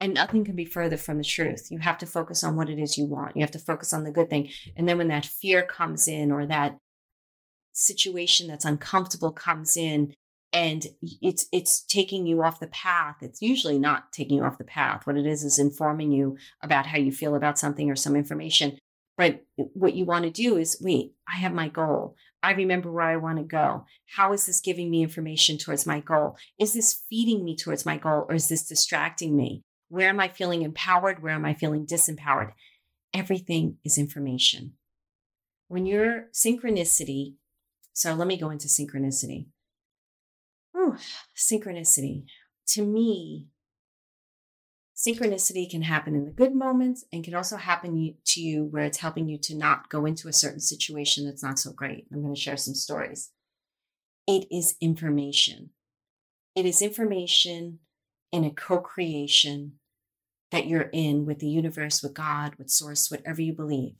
And 0.00 0.14
nothing 0.14 0.44
can 0.44 0.56
be 0.56 0.64
further 0.64 0.96
from 0.96 1.18
the 1.18 1.22
truth. 1.22 1.68
You 1.70 1.78
have 1.78 1.98
to 1.98 2.06
focus 2.06 2.42
on 2.42 2.56
what 2.56 2.68
it 2.68 2.80
is 2.80 2.98
you 2.98 3.06
want. 3.06 3.36
You 3.36 3.42
have 3.42 3.52
to 3.52 3.60
focus 3.60 3.92
on 3.92 4.02
the 4.02 4.10
good 4.10 4.28
thing. 4.28 4.50
And 4.76 4.88
then 4.88 4.98
when 4.98 5.06
that 5.06 5.24
fear 5.24 5.62
comes 5.62 6.08
in 6.08 6.32
or 6.32 6.46
that 6.46 6.76
situation 7.72 8.48
that's 8.48 8.64
uncomfortable 8.64 9.30
comes 9.30 9.76
in, 9.76 10.14
and 10.52 10.88
it's 11.00 11.46
it's 11.52 11.82
taking 11.82 12.26
you 12.26 12.42
off 12.42 12.58
the 12.58 12.66
path 12.66 13.18
it's 13.20 13.40
usually 13.40 13.78
not 13.78 14.10
taking 14.10 14.38
you 14.38 14.42
off 14.42 14.58
the 14.58 14.64
path 14.64 15.06
what 15.06 15.16
it 15.16 15.24
is 15.24 15.44
is 15.44 15.60
informing 15.60 16.10
you 16.10 16.36
about 16.60 16.86
how 16.86 16.98
you 16.98 17.12
feel 17.12 17.36
about 17.36 17.56
something 17.56 17.88
or 17.88 17.94
some 17.94 18.16
information 18.16 18.76
but 19.20 19.44
what 19.74 19.94
you 19.94 20.06
want 20.06 20.24
to 20.24 20.30
do 20.30 20.56
is 20.56 20.80
wait 20.80 21.12
i 21.28 21.36
have 21.36 21.52
my 21.52 21.68
goal. 21.68 22.16
I 22.42 22.52
remember 22.52 22.90
where 22.90 23.04
i 23.04 23.18
want 23.18 23.36
to 23.36 23.44
go. 23.44 23.84
How 24.16 24.32
is 24.32 24.46
this 24.46 24.62
giving 24.62 24.90
me 24.90 25.02
information 25.02 25.58
towards 25.58 25.86
my 25.86 26.00
goal? 26.00 26.38
Is 26.58 26.72
this 26.72 27.02
feeding 27.10 27.44
me 27.44 27.54
towards 27.54 27.84
my 27.84 27.98
goal 27.98 28.24
or 28.28 28.34
is 28.34 28.48
this 28.48 28.66
distracting 28.66 29.36
me? 29.36 29.62
Where 29.88 30.08
am 30.08 30.20
i 30.20 30.28
feeling 30.28 30.62
empowered? 30.62 31.22
Where 31.22 31.34
am 31.34 31.44
i 31.44 31.52
feeling 31.52 31.84
disempowered? 31.84 32.52
Everything 33.12 33.76
is 33.84 33.98
information. 33.98 34.72
When 35.68 35.84
your 35.84 36.28
synchronicity 36.32 37.34
so 37.92 38.14
let 38.14 38.26
me 38.26 38.38
go 38.38 38.48
into 38.48 38.68
synchronicity. 38.68 39.48
Whew, 40.72 40.96
synchronicity. 41.36 42.24
To 42.68 42.86
me, 42.86 43.48
synchronicity 45.00 45.68
can 45.68 45.82
happen 45.82 46.14
in 46.14 46.26
the 46.26 46.30
good 46.30 46.54
moments 46.54 47.04
and 47.10 47.24
can 47.24 47.34
also 47.34 47.56
happen 47.56 48.14
to 48.26 48.40
you 48.40 48.64
where 48.64 48.84
it's 48.84 48.98
helping 48.98 49.28
you 49.28 49.38
to 49.38 49.56
not 49.56 49.88
go 49.88 50.04
into 50.04 50.28
a 50.28 50.32
certain 50.32 50.60
situation 50.60 51.24
that's 51.24 51.42
not 51.42 51.58
so 51.58 51.72
great. 51.72 52.06
I'm 52.12 52.22
going 52.22 52.34
to 52.34 52.40
share 52.40 52.58
some 52.58 52.74
stories. 52.74 53.30
It 54.26 54.46
is 54.50 54.76
information. 54.80 55.70
It 56.54 56.66
is 56.66 56.82
information 56.82 57.78
in 58.30 58.44
a 58.44 58.50
co 58.50 58.78
creation 58.78 59.72
that 60.50 60.66
you're 60.66 60.90
in 60.92 61.24
with 61.24 61.38
the 61.38 61.48
universe, 61.48 62.02
with 62.02 62.12
God, 62.12 62.56
with 62.56 62.70
Source, 62.70 63.10
whatever 63.10 63.40
you 63.40 63.54
believe. 63.54 63.94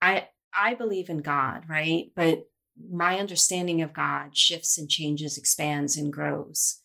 I, 0.00 0.28
I 0.54 0.74
believe 0.74 1.10
in 1.10 1.18
God, 1.18 1.64
right? 1.68 2.12
But 2.16 2.48
my 2.90 3.18
understanding 3.18 3.82
of 3.82 3.92
God 3.92 4.36
shifts 4.36 4.78
and 4.78 4.88
changes, 4.88 5.36
expands 5.36 5.96
and 5.96 6.12
grows. 6.12 6.80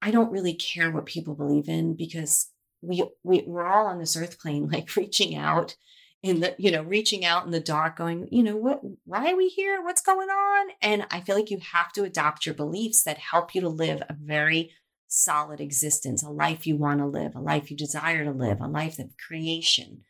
I 0.00 0.10
don't 0.10 0.32
really 0.32 0.54
care 0.54 0.90
what 0.90 1.06
people 1.06 1.34
believe 1.34 1.68
in 1.68 1.94
because 1.94 2.48
we, 2.82 3.04
we 3.22 3.44
we're 3.46 3.66
all 3.66 3.86
on 3.86 3.98
this 3.98 4.16
earth 4.16 4.38
plane, 4.38 4.68
like 4.72 4.94
reaching 4.96 5.34
out 5.34 5.76
in 6.22 6.40
the, 6.40 6.54
you 6.58 6.70
know, 6.70 6.82
reaching 6.82 7.24
out 7.24 7.44
in 7.44 7.50
the 7.50 7.60
dark, 7.60 7.96
going, 7.96 8.28
you 8.30 8.42
know, 8.42 8.56
what, 8.56 8.80
why 9.04 9.32
are 9.32 9.36
we 9.36 9.48
here? 9.48 9.82
What's 9.82 10.02
going 10.02 10.28
on? 10.28 10.68
And 10.80 11.06
I 11.10 11.20
feel 11.20 11.34
like 11.34 11.50
you 11.50 11.58
have 11.72 11.92
to 11.92 12.04
adopt 12.04 12.46
your 12.46 12.54
beliefs 12.54 13.02
that 13.02 13.18
help 13.18 13.54
you 13.54 13.60
to 13.62 13.68
live 13.68 14.02
a 14.02 14.14
very 14.14 14.72
solid 15.08 15.60
existence, 15.60 16.22
a 16.22 16.30
life 16.30 16.66
you 16.66 16.76
want 16.76 17.00
to 17.00 17.06
live, 17.06 17.34
a 17.34 17.40
life 17.40 17.70
you 17.70 17.76
desire 17.76 18.24
to 18.24 18.30
live, 18.30 18.60
a 18.60 18.68
life 18.68 18.98
of 18.98 19.16
creation. 19.16 20.02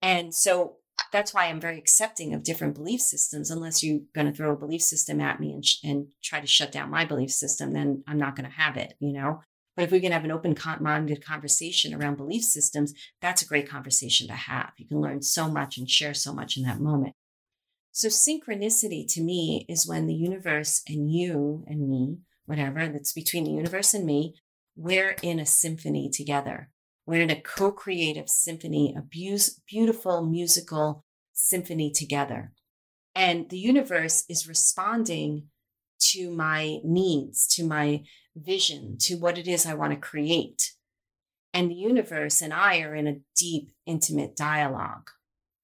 And 0.00 0.32
so 0.32 0.76
uh, 0.98 1.04
that's 1.12 1.34
why 1.34 1.46
I'm 1.46 1.60
very 1.60 1.78
accepting 1.78 2.32
of 2.32 2.44
different 2.44 2.74
belief 2.74 3.00
systems. 3.00 3.50
Unless 3.50 3.82
you're 3.82 4.00
going 4.14 4.26
to 4.26 4.32
throw 4.32 4.52
a 4.52 4.56
belief 4.56 4.82
system 4.82 5.20
at 5.20 5.40
me 5.40 5.52
and, 5.52 5.64
sh- 5.66 5.78
and 5.82 6.06
try 6.22 6.40
to 6.40 6.46
shut 6.46 6.72
down 6.72 6.90
my 6.90 7.04
belief 7.04 7.30
system, 7.30 7.72
then 7.72 8.04
I'm 8.06 8.18
not 8.18 8.36
going 8.36 8.48
to 8.48 8.56
have 8.56 8.76
it, 8.76 8.94
you 9.00 9.12
know? 9.12 9.40
But 9.78 9.84
if 9.84 9.92
we 9.92 10.00
can 10.00 10.10
have 10.10 10.24
an 10.24 10.32
open 10.32 10.56
minded 10.80 11.24
conversation 11.24 11.94
around 11.94 12.16
belief 12.16 12.42
systems, 12.42 12.92
that's 13.22 13.42
a 13.42 13.46
great 13.46 13.68
conversation 13.68 14.26
to 14.26 14.32
have. 14.32 14.72
You 14.76 14.88
can 14.88 15.00
learn 15.00 15.22
so 15.22 15.48
much 15.48 15.78
and 15.78 15.88
share 15.88 16.14
so 16.14 16.32
much 16.32 16.56
in 16.56 16.64
that 16.64 16.80
moment. 16.80 17.14
So, 17.92 18.08
synchronicity 18.08 19.06
to 19.14 19.22
me 19.22 19.66
is 19.68 19.86
when 19.86 20.08
the 20.08 20.16
universe 20.16 20.82
and 20.88 21.12
you 21.12 21.62
and 21.68 21.88
me, 21.88 22.18
whatever 22.44 22.88
that's 22.88 23.12
between 23.12 23.44
the 23.44 23.52
universe 23.52 23.94
and 23.94 24.04
me, 24.04 24.34
we're 24.74 25.14
in 25.22 25.38
a 25.38 25.46
symphony 25.46 26.10
together. 26.12 26.70
We're 27.06 27.22
in 27.22 27.30
a 27.30 27.40
co 27.40 27.70
creative 27.70 28.28
symphony, 28.28 28.96
a 28.98 29.02
beautiful 29.68 30.26
musical 30.26 31.04
symphony 31.34 31.92
together. 31.92 32.50
And 33.14 33.48
the 33.48 33.58
universe 33.58 34.24
is 34.28 34.48
responding 34.48 35.50
to 36.00 36.30
my 36.32 36.78
needs, 36.82 37.46
to 37.54 37.64
my 37.64 38.02
vision, 38.44 38.96
to 39.00 39.16
what 39.16 39.38
it 39.38 39.48
is 39.48 39.66
I 39.66 39.74
want 39.74 39.92
to 39.92 39.98
create. 39.98 40.72
And 41.54 41.70
the 41.70 41.74
universe 41.74 42.40
and 42.40 42.52
I 42.52 42.80
are 42.80 42.94
in 42.94 43.06
a 43.06 43.20
deep, 43.36 43.70
intimate 43.86 44.36
dialogue 44.36 45.10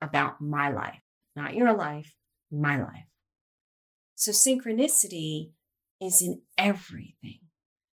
about 0.00 0.40
my 0.40 0.70
life, 0.70 1.00
not 1.36 1.54
your 1.54 1.72
life, 1.72 2.14
my 2.50 2.80
life. 2.80 3.06
So 4.14 4.30
synchronicity 4.30 5.50
is 6.00 6.22
in 6.22 6.42
everything. 6.56 7.40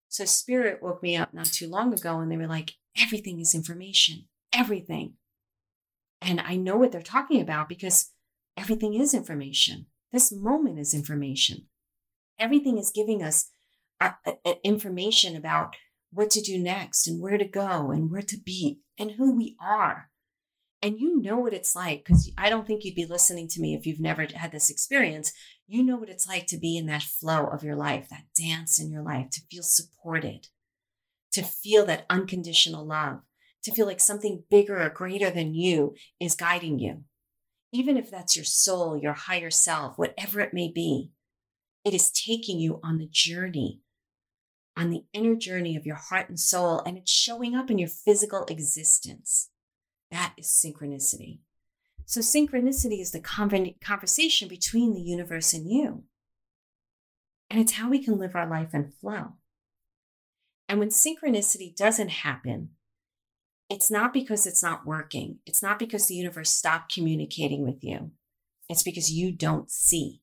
So 0.09 0.25
spirit 0.25 0.83
woke 0.83 1.03
me 1.03 1.17
up 1.17 1.33
not 1.33 1.47
too 1.47 1.69
long 1.69 1.93
ago 1.93 2.19
and 2.19 2.31
they 2.31 2.37
were 2.37 2.47
like, 2.47 2.73
everything 3.01 3.41
is 3.41 3.55
information, 3.55 4.27
everything. 4.53 5.15
And 6.21 6.41
I 6.41 6.57
know 6.57 6.77
what 6.77 6.93
they're 6.93 7.03
talking 7.03 7.41
about 7.41 7.69
because 7.69 8.11
everything 8.57 8.95
is 8.95 9.15
information. 9.15 9.87
This 10.13 10.33
moment 10.33 10.79
is 10.79 10.93
information. 10.93 11.67
Everything 12.39 12.79
is 12.79 12.91
giving 12.91 13.23
us 13.23 13.51
information 14.65 15.37
about 15.37 15.75
what 16.13 16.31
to 16.31 16.41
do 16.41 16.59
next 16.59 17.07
and 17.07 17.21
where 17.21 17.39
to 17.39 17.45
go 17.45 17.91
and 17.91 18.11
where 18.11 18.23
to 18.23 18.37
be 18.39 18.81
and 18.99 19.13
who 19.13 19.37
we 19.37 19.57
are. 19.61 20.11
And 20.83 20.99
you 20.99 21.21
know 21.21 21.39
what 21.39 21.53
it's 21.53 21.77
like 21.77 22.05
because 22.05 22.31
I 22.39 22.49
don't 22.49 22.67
think 22.67 22.85
you'd 22.85 22.95
be 22.95 23.05
listening 23.05 23.49
to 23.49 23.61
me 23.61 23.75
if 23.75 23.87
you've 23.87 24.01
never 24.01 24.27
had 24.35 24.51
this 24.51 24.71
experience. 24.71 25.33
You 25.67 25.83
know 25.83 25.97
what 25.97 26.09
it's 26.09 26.27
like 26.27 26.47
to 26.49 26.59
be 26.59 26.77
in 26.77 26.87
that 26.87 27.03
flow 27.03 27.47
of 27.47 27.63
your 27.63 27.77
life, 27.77 28.09
that 28.09 28.25
dance 28.35 28.81
in 28.81 28.91
your 28.91 29.03
life, 29.03 29.31
to 29.31 29.43
feel 29.51 29.63
supported, 29.63 30.49
to 31.33 31.43
feel 31.43 31.85
that 31.87 32.07
unconditional 32.09 32.87
love, 32.87 33.21
to 33.63 33.73
feel 33.73 33.87
like 33.87 34.01
something 34.01 34.45
bigger 34.51 34.83
or 34.83 34.89
greater 34.89 35.31
than 35.31 35.55
you 35.55 35.95
is 36.19 36.35
guiding 36.35 36.79
you. 36.79 37.05
Even 37.73 37.97
if 37.97 38.11
that's 38.11 38.35
your 38.35 38.45
soul, 38.45 38.97
your 38.97 39.13
higher 39.13 39.51
self, 39.51 39.99
whatever 39.99 40.41
it 40.41 40.55
may 40.55 40.73
be, 40.73 41.11
it 41.85 41.95
is 41.95 42.11
taking 42.11 42.59
you 42.59 42.81
on 42.83 42.99
the 42.99 43.09
journey, 43.11 43.81
on 44.77 44.91
the 44.91 45.05
inner 45.13 45.35
journey 45.35 45.77
of 45.77 45.87
your 45.87 45.97
heart 45.97 46.29
and 46.29 46.39
soul, 46.39 46.81
and 46.87 46.97
it's 46.97 47.11
showing 47.11 47.55
up 47.55 47.71
in 47.71 47.79
your 47.79 47.89
physical 47.89 48.45
existence. 48.47 49.51
That 50.11 50.35
is 50.37 50.47
synchronicity. 50.47 51.41
So, 52.07 52.21
synchronicity 52.21 53.01
is 53.01 53.13
the 53.13 53.21
conversation 53.21 54.49
between 54.49 54.95
the 54.95 55.01
universe 55.01 55.53
and 55.53 55.71
you. 55.71 56.05
And 57.49 57.61
it's 57.61 57.73
how 57.73 57.91
we 57.91 58.03
can 58.03 58.19
live 58.19 58.35
our 58.35 58.49
life 58.49 58.75
in 58.75 58.93
flow. 59.01 59.35
And 60.69 60.79
when 60.79 60.91
synchronicity 60.91 61.75
doesn't 61.75 62.11
happen, 62.11 62.71
it's 63.69 63.91
not 63.91 64.13
because 64.13 64.47
it's 64.47 64.63
not 64.63 64.87
working. 64.87 65.39
It's 65.47 65.63
not 65.63 65.79
because 65.79 66.07
the 66.07 66.15
universe 66.15 66.51
stopped 66.51 66.93
communicating 66.93 67.65
with 67.65 67.83
you. 67.83 68.11
It's 68.69 68.83
because 68.83 69.13
you 69.13 69.33
don't 69.33 69.71
see. 69.71 70.23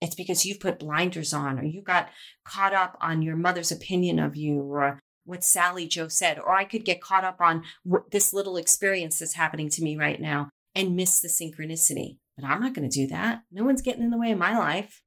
It's 0.00 0.14
because 0.14 0.44
you've 0.44 0.60
put 0.60 0.78
blinders 0.78 1.32
on 1.32 1.58
or 1.58 1.64
you 1.64 1.82
got 1.82 2.10
caught 2.44 2.74
up 2.74 2.98
on 3.00 3.22
your 3.22 3.36
mother's 3.36 3.72
opinion 3.72 4.18
of 4.18 4.36
you 4.36 4.60
or 4.60 5.00
what 5.24 5.42
Sally 5.42 5.86
Joe 5.86 6.08
said, 6.08 6.38
or 6.38 6.54
I 6.54 6.64
could 6.64 6.84
get 6.84 7.00
caught 7.00 7.24
up 7.24 7.40
on 7.40 7.64
this 8.12 8.32
little 8.32 8.56
experience 8.56 9.18
that's 9.18 9.34
happening 9.34 9.68
to 9.70 9.82
me 9.82 9.96
right 9.96 10.20
now 10.20 10.50
and 10.74 10.94
miss 10.94 11.20
the 11.20 11.28
synchronicity. 11.28 12.18
But 12.36 12.46
I'm 12.46 12.60
not 12.60 12.74
going 12.74 12.88
to 12.88 12.94
do 12.94 13.06
that. 13.08 13.42
No 13.50 13.64
one's 13.64 13.82
getting 13.82 14.02
in 14.02 14.10
the 14.10 14.18
way 14.18 14.30
of 14.30 14.38
my 14.38 14.56
life. 14.56 15.02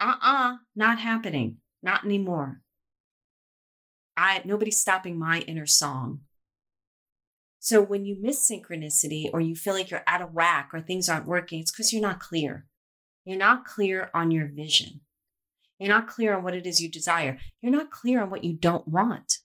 Uh 0.00 0.14
uh-uh, 0.20 0.52
uh, 0.52 0.56
not 0.74 0.98
happening. 0.98 1.58
Not 1.82 2.04
anymore. 2.04 2.60
I 4.16 4.42
nobody's 4.44 4.78
stopping 4.78 5.18
my 5.18 5.40
inner 5.40 5.66
song. 5.66 6.20
So 7.60 7.80
when 7.80 8.04
you 8.04 8.16
miss 8.20 8.50
synchronicity 8.50 9.30
or 9.32 9.40
you 9.40 9.54
feel 9.54 9.72
like 9.72 9.90
you're 9.90 10.02
out 10.06 10.20
of 10.20 10.34
whack 10.34 10.70
or 10.72 10.80
things 10.80 11.08
aren't 11.08 11.26
working, 11.26 11.60
it's 11.60 11.70
because 11.70 11.92
you're 11.92 12.02
not 12.02 12.20
clear. 12.20 12.66
You're 13.24 13.38
not 13.38 13.64
clear 13.64 14.10
on 14.14 14.30
your 14.30 14.46
vision. 14.46 15.00
You're 15.78 15.88
not 15.88 16.06
clear 16.06 16.36
on 16.36 16.44
what 16.44 16.54
it 16.54 16.66
is 16.66 16.80
you 16.80 16.90
desire. 16.90 17.38
You're 17.60 17.72
not 17.72 17.90
clear 17.90 18.22
on 18.22 18.30
what 18.30 18.44
you 18.44 18.52
don't 18.52 18.86
want. 18.86 19.38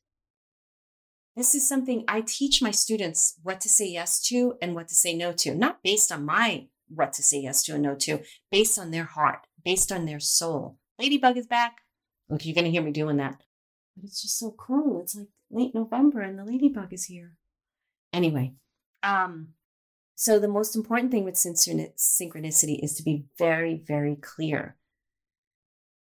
This 1.36 1.56
is 1.56 1.68
something 1.68 2.04
I 2.08 2.22
teach 2.22 2.62
my 2.62 2.72
students 2.72 3.36
what 3.44 3.62
to 3.62 3.70
say 3.70 3.88
yes 3.88 4.22
to 4.28 4.56
and 4.62 4.76
what 4.76 4.90
to 4.90 4.96
say 4.96 5.16
no 5.16 5.32
to, 5.34 5.56
not 5.56 5.82
based 5.84 6.12
on 6.12 6.26
my 6.26 6.68
what 6.90 7.14
to 7.14 7.24
say 7.24 7.40
yes 7.40 7.64
to 7.64 7.74
and 7.74 7.84
no 7.84 7.96
to, 7.96 8.22
based 8.52 8.78
on 8.78 8.92
their 8.92 9.06
heart, 9.06 9.48
based 9.64 9.92
on 9.92 10.06
their 10.06 10.20
soul. 10.20 10.78
Ladybug 10.98 11.38
is 11.38 11.48
back. 11.48 11.78
Look, 12.30 12.46
you're 12.46 12.56
going 12.56 12.66
to 12.66 12.72
hear 12.72 12.82
me 12.82 12.92
doing 12.92 13.18
that. 13.18 13.42
But 13.96 14.06
it's 14.06 14.22
just 14.22 14.38
so 14.38 14.52
cool. 14.52 15.02
It's 15.02 15.16
like 15.16 15.28
late 15.50 15.74
November 15.74 16.22
and 16.22 16.38
the 16.38 16.44
ladybug 16.44 16.94
is 16.94 17.06
here. 17.06 17.34
Anyway, 18.12 18.54
um, 19.04 19.50
so 20.20 20.38
the 20.38 20.50
most 20.50 20.76
important 20.76 21.12
thing 21.12 21.24
with 21.24 21.36
synchronicity 21.36 22.84
is 22.84 22.94
to 22.96 23.04
be 23.04 23.24
very, 23.38 23.82
very 23.88 24.18
clear. 24.18 24.76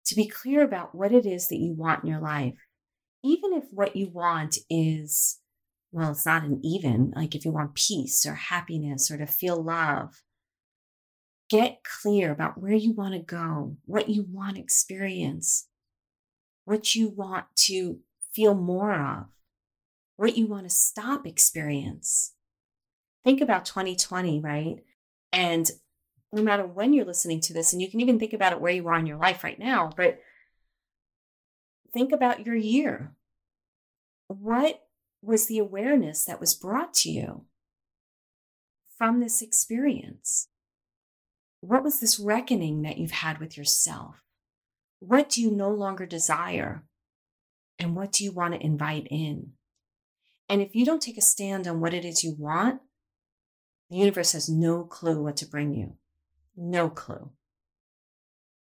To 0.06 0.15
be 0.15 0.27
clear 0.27 0.63
about 0.63 0.95
what 0.95 1.12
it 1.12 1.27
is 1.27 1.49
that 1.49 1.60
you 1.60 1.73
want 1.73 2.03
in 2.03 2.10
your 2.10 2.19
life. 2.19 2.56
Even 3.23 3.53
if 3.53 3.65
what 3.69 3.95
you 3.95 4.10
want 4.10 4.58
is, 4.71 5.38
well, 5.91 6.12
it's 6.12 6.25
not 6.25 6.43
an 6.43 6.60
even, 6.63 7.13
like 7.15 7.36
if 7.36 7.45
you 7.45 7.51
want 7.51 7.75
peace 7.75 8.25
or 8.25 8.34
happiness 8.34 9.12
or 9.12 9.17
to 9.17 9.27
feel 9.27 9.62
love, 9.62 10.23
get 11.47 11.84
clear 11.84 12.32
about 12.32 12.60
where 12.60 12.73
you 12.73 12.93
want 12.93 13.13
to 13.13 13.19
go, 13.19 13.77
what 13.86 14.10
you 14.10 14.25
want 14.27 14.56
to 14.56 14.62
experience 14.62 15.67
what 16.67 16.95
you 16.95 17.08
want 17.08 17.45
to 17.56 17.99
feel 18.34 18.53
more 18.53 18.93
of, 18.93 19.27
what 20.17 20.36
you 20.36 20.47
want 20.47 20.65
to 20.65 20.75
stop 20.75 21.25
experience. 21.25 22.34
Think 23.27 23.41
about 23.41 23.65
2020, 23.65 24.39
right? 24.39 24.77
And 25.33 25.69
no 26.31 26.41
matter 26.41 26.65
when 26.65 26.93
you're 26.93 27.03
listening 27.03 27.41
to 27.41 27.51
this, 27.51 27.73
and 27.73 27.81
you 27.81 27.91
can 27.91 27.99
even 27.99 28.17
think 28.17 28.31
about 28.31 28.53
it 28.53 28.61
where 28.61 28.71
you 28.71 28.87
are 28.87 28.97
in 28.97 29.05
your 29.05 29.17
life 29.17 29.43
right 29.43 29.59
now, 29.59 29.89
but 29.97 30.21
think 31.93 32.13
about 32.13 32.45
your 32.45 32.55
year. 32.55 33.11
What 34.29 34.87
was 35.21 35.47
the 35.47 35.57
awareness 35.57 36.23
that 36.23 36.39
was 36.39 36.53
brought 36.53 36.93
to 36.93 37.09
you 37.09 37.43
from 38.97 39.19
this 39.19 39.41
experience? 39.41 40.47
What 41.59 41.83
was 41.83 41.99
this 41.99 42.21
reckoning 42.21 42.83
that 42.83 42.97
you've 42.97 43.11
had 43.11 43.41
with 43.41 43.57
yourself? 43.57 44.23
What 44.99 45.27
do 45.27 45.41
you 45.41 45.51
no 45.51 45.69
longer 45.69 46.05
desire? 46.05 46.85
And 47.77 47.93
what 47.93 48.13
do 48.13 48.23
you 48.23 48.31
want 48.31 48.53
to 48.53 48.65
invite 48.65 49.05
in? 49.11 49.51
And 50.47 50.61
if 50.61 50.73
you 50.73 50.85
don't 50.85 51.01
take 51.01 51.17
a 51.17 51.21
stand 51.21 51.67
on 51.67 51.81
what 51.81 51.93
it 51.93 52.05
is 52.05 52.23
you 52.23 52.33
want, 52.33 52.79
the 53.89 53.97
universe 53.97 54.34
has 54.34 54.50
no 54.50 54.84
clue 54.84 55.23
what 55.23 55.38
to 55.38 55.45
bring 55.45 55.73
you. 55.73 55.93
No 56.56 56.89
clue. 56.89 57.32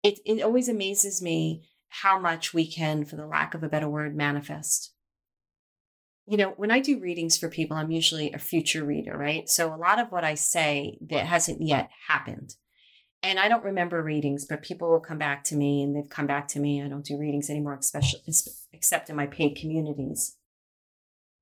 It, 0.04 0.20
it 0.26 0.42
always 0.42 0.70
amazes 0.70 1.22
me 1.22 1.64
how 1.88 2.20
much 2.20 2.54
we 2.54 2.70
can, 2.70 3.06
for 3.06 3.16
the 3.16 3.26
lack 3.26 3.54
of 3.54 3.64
a 3.64 3.70
better 3.70 3.88
word, 3.88 4.16
manifest. 4.16 4.94
You 6.28 6.38
know, 6.38 6.54
when 6.58 6.72
I 6.72 6.80
do 6.80 7.00
readings 7.00 7.38
for 7.38 7.50
people, 7.50 7.78
I'm 7.78 7.92
usually 7.92 8.32
a 8.32 8.40
future 8.40 8.84
reader, 8.84 9.16
right? 9.16 9.48
So 9.48 9.74
a 9.74 9.78
lot 9.78 10.00
of 10.00 10.12
what 10.12 10.24
I 10.24 10.36
say 10.36 10.98
that 11.10 11.26
hasn't 11.26 11.62
yet 11.62 11.90
happened. 12.08 12.56
And 13.24 13.40
I 13.40 13.48
don't 13.48 13.64
remember 13.64 14.04
readings, 14.04 14.46
but 14.46 14.62
people 14.62 14.90
will 14.90 15.00
come 15.00 15.18
back 15.18 15.44
to 15.46 15.56
me 15.56 15.82
and 15.82 15.96
they've 15.96 16.10
come 16.10 16.28
back 16.28 16.48
to 16.50 16.60
me. 16.60 16.84
I 16.84 16.88
don't 16.88 17.06
do 17.06 17.18
readings 17.18 17.50
anymore, 17.50 17.76
especially 17.80 18.22
except 18.74 19.10
in 19.10 19.16
my 19.16 19.26
paid 19.26 19.56
communities. 19.56 20.38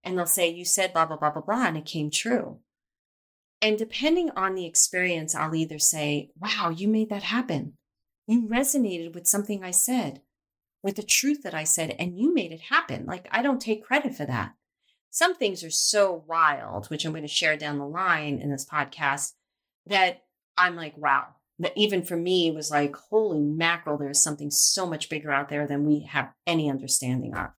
And 0.03 0.17
they'll 0.17 0.25
say, 0.25 0.49
You 0.49 0.63
said 0.65 0.93
blah, 0.93 1.05
blah, 1.05 1.17
blah, 1.17 1.31
blah, 1.31 1.41
blah, 1.41 1.67
and 1.67 1.77
it 1.77 1.85
came 1.85 2.09
true. 2.09 2.59
And 3.63 3.77
depending 3.77 4.29
on 4.31 4.55
the 4.55 4.65
experience, 4.65 5.33
I'll 5.33 5.55
either 5.55 5.79
say, 5.79 6.31
Wow, 6.37 6.69
you 6.75 6.89
made 6.89 7.09
that 7.09 7.23
happen. 7.23 7.77
You 8.27 8.45
resonated 8.45 9.15
with 9.15 9.25
something 9.25 9.63
I 9.63 9.71
said, 9.71 10.21
with 10.83 10.97
the 10.97 11.03
truth 11.03 11.43
that 11.43 11.53
I 11.53 11.63
said, 11.63 11.95
and 11.97 12.19
you 12.19 12.33
made 12.33 12.51
it 12.51 12.59
happen. 12.69 13.05
Like, 13.05 13.29
I 13.31 13.41
don't 13.41 13.61
take 13.61 13.85
credit 13.85 14.15
for 14.15 14.25
that. 14.25 14.55
Some 15.11 15.35
things 15.35 15.63
are 15.63 15.69
so 15.69 16.25
wild, 16.27 16.87
which 16.87 17.05
I'm 17.05 17.13
going 17.13 17.23
to 17.23 17.27
share 17.29 17.55
down 17.55 17.77
the 17.79 17.87
line 17.87 18.39
in 18.39 18.51
this 18.51 18.65
podcast, 18.65 19.31
that 19.85 20.23
I'm 20.57 20.75
like, 20.75 20.97
wow, 20.97 21.27
that 21.59 21.73
even 21.77 22.03
for 22.03 22.17
me 22.17 22.51
was 22.51 22.69
like, 22.69 22.97
holy 22.97 23.39
mackerel, 23.39 23.97
there's 23.97 24.21
something 24.21 24.51
so 24.51 24.85
much 24.85 25.09
bigger 25.09 25.31
out 25.31 25.47
there 25.47 25.67
than 25.67 25.85
we 25.85 26.01
have 26.09 26.33
any 26.45 26.69
understanding 26.69 27.33
of. 27.33 27.51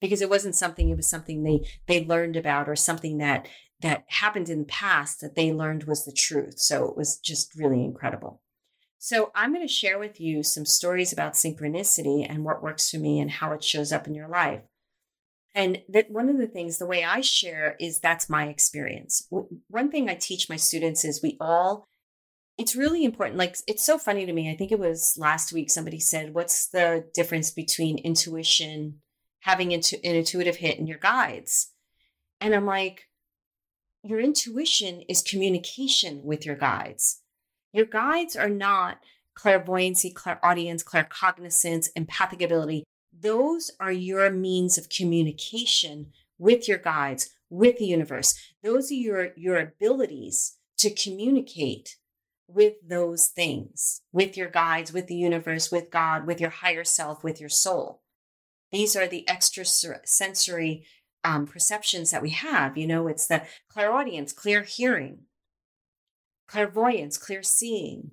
Because 0.00 0.22
it 0.22 0.30
wasn't 0.30 0.54
something, 0.54 0.88
it 0.88 0.96
was 0.96 1.10
something 1.10 1.42
they 1.42 1.68
they 1.86 2.06
learned 2.06 2.36
about 2.36 2.66
or 2.66 2.76
something 2.76 3.18
that 3.18 3.46
that 3.80 4.04
happened 4.08 4.48
in 4.48 4.60
the 4.60 4.64
past 4.66 5.20
that 5.20 5.34
they 5.34 5.52
learned 5.52 5.84
was 5.84 6.04
the 6.04 6.12
truth. 6.12 6.58
So 6.58 6.86
it 6.86 6.96
was 6.96 7.18
just 7.18 7.54
really 7.56 7.82
incredible. 7.82 8.40
So 8.98 9.32
I'm 9.34 9.54
going 9.54 9.66
to 9.66 9.72
share 9.72 9.98
with 9.98 10.20
you 10.20 10.42
some 10.42 10.66
stories 10.66 11.12
about 11.12 11.32
synchronicity 11.32 12.26
and 12.28 12.44
what 12.44 12.62
works 12.62 12.90
for 12.90 12.98
me 12.98 13.18
and 13.18 13.30
how 13.30 13.52
it 13.52 13.64
shows 13.64 13.92
up 13.92 14.06
in 14.06 14.14
your 14.14 14.28
life. 14.28 14.60
And 15.54 15.82
that 15.88 16.10
one 16.10 16.28
of 16.28 16.38
the 16.38 16.46
things, 16.46 16.78
the 16.78 16.86
way 16.86 17.02
I 17.02 17.22
share 17.22 17.76
is 17.80 17.98
that's 17.98 18.28
my 18.28 18.48
experience. 18.48 19.26
One 19.68 19.90
thing 19.90 20.08
I 20.08 20.14
teach 20.14 20.48
my 20.48 20.56
students 20.56 21.04
is 21.04 21.22
we 21.22 21.38
all, 21.40 21.86
it's 22.58 22.76
really 22.76 23.04
important. 23.04 23.38
Like, 23.38 23.56
it's 23.66 23.84
so 23.84 23.96
funny 23.96 24.26
to 24.26 24.32
me. 24.32 24.50
I 24.50 24.56
think 24.56 24.70
it 24.70 24.78
was 24.78 25.16
last 25.18 25.52
week 25.52 25.70
somebody 25.70 25.98
said, 25.98 26.34
What's 26.34 26.68
the 26.68 27.06
difference 27.14 27.50
between 27.50 27.98
intuition, 27.98 29.00
having 29.40 29.72
intu- 29.72 29.96
an 30.04 30.14
intuitive 30.14 30.56
hit, 30.56 30.78
and 30.78 30.86
your 30.86 30.98
guides? 30.98 31.72
And 32.40 32.54
I'm 32.54 32.66
like, 32.66 33.08
Your 34.02 34.20
intuition 34.20 35.02
is 35.08 35.22
communication 35.22 36.22
with 36.24 36.46
your 36.46 36.56
guides. 36.56 37.20
Your 37.72 37.84
guides 37.84 38.34
are 38.34 38.48
not 38.48 38.98
clairvoyancy, 39.34 40.10
clairaudience, 40.10 40.82
claircognizance, 40.82 41.88
empathic 41.94 42.42
ability. 42.42 42.84
Those 43.12 43.70
are 43.78 43.92
your 43.92 44.30
means 44.30 44.78
of 44.78 44.88
communication 44.88 46.12
with 46.38 46.66
your 46.66 46.78
guides, 46.78 47.30
with 47.50 47.78
the 47.78 47.84
universe. 47.84 48.34
Those 48.62 48.90
are 48.90 48.94
your, 48.94 49.28
your 49.36 49.58
abilities 49.58 50.56
to 50.78 50.90
communicate 50.90 51.96
with 52.48 52.74
those 52.86 53.26
things, 53.26 54.00
with 54.12 54.36
your 54.36 54.48
guides, 54.48 54.92
with 54.92 55.06
the 55.06 55.14
universe, 55.14 55.70
with 55.70 55.90
God, 55.90 56.26
with 56.26 56.40
your 56.40 56.50
higher 56.50 56.84
self, 56.84 57.22
with 57.22 57.38
your 57.38 57.50
soul. 57.50 58.02
These 58.72 58.96
are 58.96 59.06
the 59.06 59.28
extra 59.28 59.64
sensory 59.64 60.86
um, 61.24 61.46
perceptions 61.46 62.10
that 62.10 62.22
we 62.22 62.30
have. 62.30 62.76
You 62.76 62.86
know, 62.86 63.08
it's 63.08 63.26
the 63.26 63.42
clairaudience, 63.68 64.32
clear 64.32 64.62
hearing, 64.62 65.20
clairvoyance, 66.48 67.18
clear 67.18 67.42
seeing, 67.42 68.12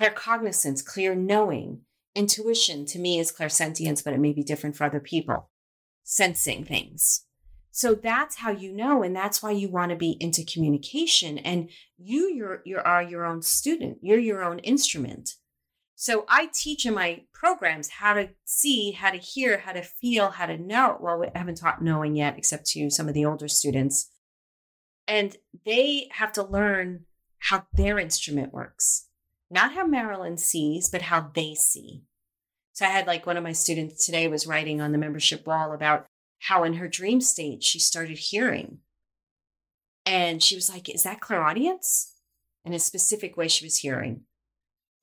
claircognizance, 0.00 0.84
clear 0.84 1.14
knowing. 1.14 1.80
Intuition 2.14 2.86
to 2.86 2.98
me 2.98 3.18
is 3.18 3.30
clairsentience, 3.30 4.02
but 4.02 4.14
it 4.14 4.20
may 4.20 4.32
be 4.32 4.42
different 4.42 4.74
for 4.74 4.84
other 4.84 5.00
people, 5.00 5.50
sensing 6.02 6.64
things. 6.64 7.26
So 7.70 7.94
that's 7.94 8.36
how 8.36 8.52
you 8.52 8.72
know, 8.72 9.02
and 9.02 9.14
that's 9.14 9.42
why 9.42 9.50
you 9.50 9.68
want 9.68 9.90
to 9.90 9.96
be 9.96 10.16
into 10.18 10.46
communication. 10.46 11.36
And 11.36 11.68
you, 11.98 12.32
you're, 12.32 12.62
you 12.64 12.78
are 12.78 13.02
your 13.02 13.26
own 13.26 13.42
student. 13.42 13.98
You're 14.00 14.18
your 14.18 14.42
own 14.42 14.60
instrument. 14.60 15.34
So 15.98 16.26
I 16.28 16.50
teach 16.52 16.84
in 16.84 16.92
my 16.92 17.22
programs 17.32 17.88
how 17.88 18.12
to 18.12 18.28
see, 18.44 18.92
how 18.92 19.10
to 19.10 19.16
hear, 19.16 19.58
how 19.58 19.72
to 19.72 19.82
feel, 19.82 20.28
how 20.28 20.44
to 20.44 20.58
know. 20.58 20.98
Well, 21.00 21.18
we 21.18 21.28
haven't 21.34 21.56
taught 21.56 21.82
knowing 21.82 22.14
yet, 22.14 22.36
except 22.36 22.66
to 22.68 22.90
some 22.90 23.08
of 23.08 23.14
the 23.14 23.24
older 23.24 23.48
students. 23.48 24.10
And 25.08 25.34
they 25.64 26.08
have 26.12 26.32
to 26.32 26.42
learn 26.42 27.06
how 27.38 27.66
their 27.72 27.98
instrument 27.98 28.52
works, 28.52 29.08
not 29.50 29.72
how 29.72 29.86
Marilyn 29.86 30.36
sees, 30.36 30.90
but 30.90 31.02
how 31.02 31.30
they 31.34 31.54
see. 31.54 32.02
So 32.74 32.84
I 32.84 32.90
had 32.90 33.06
like 33.06 33.24
one 33.24 33.38
of 33.38 33.42
my 33.42 33.52
students 33.52 34.04
today 34.04 34.28
was 34.28 34.46
writing 34.46 34.82
on 34.82 34.92
the 34.92 34.98
membership 34.98 35.46
wall 35.46 35.72
about 35.72 36.04
how 36.40 36.64
in 36.64 36.74
her 36.74 36.88
dream 36.88 37.22
state 37.22 37.64
she 37.64 37.78
started 37.78 38.18
hearing. 38.18 38.80
And 40.04 40.42
she 40.42 40.56
was 40.56 40.68
like, 40.68 40.90
Is 40.90 41.04
that 41.04 41.20
clairaudience? 41.20 42.12
In 42.66 42.74
a 42.74 42.78
specific 42.78 43.38
way, 43.38 43.48
she 43.48 43.64
was 43.64 43.78
hearing. 43.78 44.24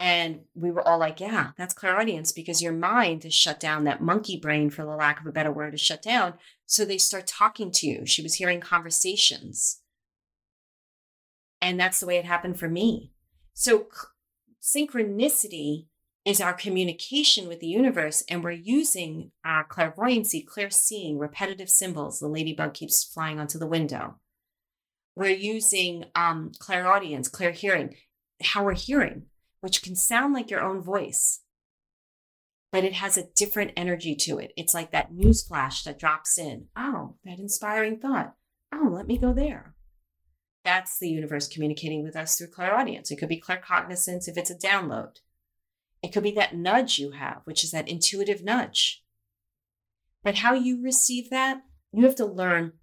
And 0.03 0.41
we 0.53 0.69
were 0.69 0.85
all 0.85 0.99
like, 0.99 1.21
Yeah, 1.21 1.51
that's 1.57 1.73
clairaudience 1.73 2.33
because 2.33 2.61
your 2.61 2.73
mind 2.73 3.23
is 3.23 3.33
shut 3.33 3.57
down. 3.57 3.85
That 3.85 4.01
monkey 4.01 4.37
brain, 4.37 4.69
for 4.69 4.83
the 4.83 4.97
lack 4.97 5.21
of 5.21 5.25
a 5.25 5.31
better 5.31 5.49
word, 5.51 5.73
is 5.73 5.79
shut 5.79 6.01
down. 6.01 6.33
So 6.65 6.83
they 6.83 6.97
start 6.97 7.25
talking 7.25 7.71
to 7.71 7.87
you. 7.87 8.05
She 8.05 8.21
was 8.21 8.33
hearing 8.33 8.59
conversations. 8.59 9.79
And 11.61 11.79
that's 11.79 12.01
the 12.01 12.05
way 12.05 12.17
it 12.17 12.25
happened 12.25 12.59
for 12.59 12.67
me. 12.67 13.13
So, 13.53 13.87
synchronicity 14.61 15.85
is 16.25 16.41
our 16.41 16.53
communication 16.53 17.47
with 17.47 17.61
the 17.61 17.67
universe, 17.67 18.25
and 18.27 18.43
we're 18.43 18.51
using 18.51 19.31
our 19.45 19.63
clairvoyancy, 19.63 20.41
clear 20.41 20.69
seeing, 20.69 21.17
repetitive 21.17 21.69
symbols. 21.69 22.19
The 22.19 22.27
ladybug 22.27 22.73
keeps 22.73 23.05
flying 23.05 23.39
onto 23.39 23.57
the 23.57 23.67
window. 23.67 24.15
We're 25.15 25.29
using 25.29 26.05
um, 26.13 26.51
clairaudience, 26.59 27.29
clear 27.29 27.51
hearing, 27.51 27.95
how 28.41 28.65
we're 28.65 28.73
hearing, 28.73 29.27
which 29.63 29.81
can 29.81 29.95
sound 29.95 30.33
like 30.33 30.51
your 30.51 30.59
own 30.59 30.81
voice, 30.81 31.39
but 32.69 32.83
it 32.83 32.91
has 32.91 33.17
a 33.17 33.29
different 33.33 33.71
energy 33.77 34.13
to 34.13 34.37
it. 34.37 34.51
It's 34.57 34.73
like 34.73 34.91
that 34.91 35.13
news 35.13 35.41
flash 35.41 35.85
that 35.85 35.97
drops 35.97 36.37
in. 36.37 36.65
Oh, 36.75 37.15
that 37.23 37.39
inspiring 37.39 37.97
thought. 37.97 38.35
Oh, 38.73 38.89
let 38.91 39.07
me 39.07 39.17
go 39.17 39.31
there. 39.31 39.73
That's 40.65 40.99
the 40.99 41.07
universe 41.07 41.47
communicating 41.47 42.03
with 42.03 42.17
us 42.17 42.37
through 42.37 42.47
clairaudience. 42.47 43.09
It 43.09 43.15
could 43.15 43.29
be 43.29 43.39
claircognizance 43.39 44.27
if 44.27 44.35
it's 44.35 44.49
a 44.49 44.55
download. 44.55 45.19
It 46.01 46.11
could 46.11 46.23
be 46.23 46.31
that 46.31 46.57
nudge 46.57 46.99
you 46.99 47.11
have, 47.11 47.39
which 47.45 47.63
is 47.63 47.71
that 47.71 47.87
intuitive 47.87 48.43
nudge. 48.43 49.01
But 50.25 50.35
how 50.35 50.53
you 50.53 50.83
receive 50.83 51.29
that, 51.29 51.61
you 51.93 52.03
have 52.03 52.17
to 52.17 52.25
learn 52.25 52.73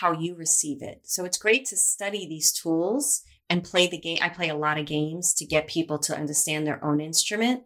how 0.00 0.12
you 0.12 0.34
receive 0.34 0.82
it. 0.82 1.00
So 1.04 1.24
it's 1.24 1.38
great 1.38 1.64
to 1.66 1.78
study 1.78 2.28
these 2.28 2.52
tools 2.52 3.22
and 3.48 3.64
play 3.64 3.86
the 3.86 3.98
game. 3.98 4.18
I 4.20 4.28
play 4.28 4.48
a 4.48 4.56
lot 4.56 4.78
of 4.78 4.86
games 4.86 5.32
to 5.34 5.46
get 5.46 5.68
people 5.68 5.98
to 6.00 6.16
understand 6.16 6.66
their 6.66 6.84
own 6.84 7.00
instrument 7.00 7.64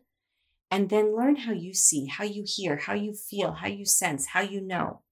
and 0.70 0.88
then 0.88 1.16
learn 1.16 1.36
how 1.36 1.52
you 1.52 1.74
see, 1.74 2.06
how 2.06 2.24
you 2.24 2.44
hear, 2.46 2.76
how 2.76 2.94
you 2.94 3.12
feel, 3.12 3.52
how 3.52 3.66
you 3.66 3.84
sense, 3.84 4.26
how 4.26 4.40
you 4.40 4.60
know. 4.60 5.02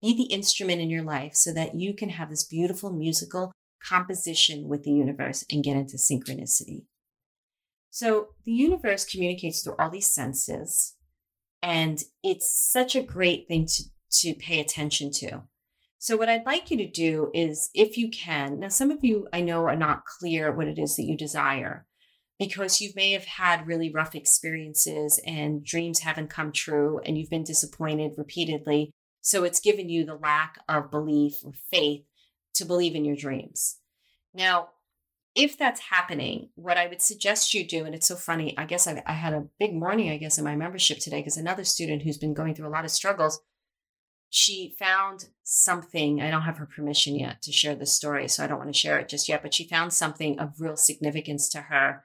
Be 0.00 0.14
the 0.14 0.34
instrument 0.34 0.80
in 0.80 0.90
your 0.90 1.02
life 1.02 1.34
so 1.34 1.52
that 1.52 1.74
you 1.74 1.94
can 1.94 2.10
have 2.10 2.30
this 2.30 2.44
beautiful 2.44 2.92
musical 2.92 3.52
composition 3.82 4.68
with 4.68 4.84
the 4.84 4.92
universe 4.92 5.44
and 5.50 5.64
get 5.64 5.76
into 5.76 5.96
synchronicity. 5.96 6.84
So 7.90 8.28
the 8.44 8.52
universe 8.52 9.04
communicates 9.04 9.62
through 9.62 9.76
all 9.78 9.90
these 9.90 10.10
senses, 10.10 10.94
and 11.62 12.02
it's 12.22 12.52
such 12.52 12.96
a 12.96 13.02
great 13.02 13.46
thing 13.48 13.66
to, 13.66 13.84
to 14.20 14.34
pay 14.34 14.60
attention 14.60 15.10
to. 15.12 15.42
So, 16.04 16.18
what 16.18 16.28
I'd 16.28 16.44
like 16.44 16.70
you 16.70 16.76
to 16.76 16.86
do 16.86 17.30
is, 17.32 17.70
if 17.72 17.96
you 17.96 18.10
can, 18.10 18.60
now 18.60 18.68
some 18.68 18.90
of 18.90 19.02
you 19.02 19.26
I 19.32 19.40
know 19.40 19.64
are 19.64 19.74
not 19.74 20.04
clear 20.04 20.52
what 20.52 20.68
it 20.68 20.78
is 20.78 20.96
that 20.96 21.04
you 21.04 21.16
desire 21.16 21.86
because 22.38 22.78
you 22.78 22.90
may 22.94 23.12
have 23.12 23.24
had 23.24 23.66
really 23.66 23.90
rough 23.90 24.14
experiences 24.14 25.18
and 25.26 25.64
dreams 25.64 26.00
haven't 26.00 26.28
come 26.28 26.52
true 26.52 27.00
and 27.06 27.16
you've 27.16 27.30
been 27.30 27.42
disappointed 27.42 28.18
repeatedly. 28.18 28.90
So, 29.22 29.44
it's 29.44 29.60
given 29.60 29.88
you 29.88 30.04
the 30.04 30.14
lack 30.14 30.58
of 30.68 30.90
belief 30.90 31.36
or 31.42 31.54
faith 31.70 32.04
to 32.56 32.66
believe 32.66 32.94
in 32.94 33.06
your 33.06 33.16
dreams. 33.16 33.78
Now, 34.34 34.72
if 35.34 35.56
that's 35.56 35.88
happening, 35.88 36.50
what 36.54 36.76
I 36.76 36.86
would 36.86 37.00
suggest 37.00 37.54
you 37.54 37.66
do, 37.66 37.86
and 37.86 37.94
it's 37.94 38.08
so 38.08 38.16
funny, 38.16 38.54
I 38.58 38.66
guess 38.66 38.86
I, 38.86 39.02
I 39.06 39.14
had 39.14 39.32
a 39.32 39.46
big 39.58 39.74
morning, 39.74 40.10
I 40.10 40.18
guess, 40.18 40.36
in 40.36 40.44
my 40.44 40.54
membership 40.54 40.98
today 40.98 41.20
because 41.20 41.38
another 41.38 41.64
student 41.64 42.02
who's 42.02 42.18
been 42.18 42.34
going 42.34 42.54
through 42.54 42.68
a 42.68 42.76
lot 42.76 42.84
of 42.84 42.90
struggles, 42.90 43.40
she 44.34 44.74
found 44.78 45.28
something. 45.42 46.20
I 46.20 46.30
don't 46.30 46.42
have 46.42 46.58
her 46.58 46.66
permission 46.66 47.18
yet 47.18 47.42
to 47.42 47.52
share 47.52 47.74
this 47.74 47.92
story, 47.92 48.28
so 48.28 48.42
I 48.42 48.46
don't 48.46 48.58
want 48.58 48.72
to 48.72 48.78
share 48.78 48.98
it 48.98 49.08
just 49.08 49.28
yet, 49.28 49.42
but 49.42 49.54
she 49.54 49.68
found 49.68 49.92
something 49.92 50.38
of 50.38 50.60
real 50.60 50.76
significance 50.76 51.48
to 51.50 51.62
her 51.62 52.04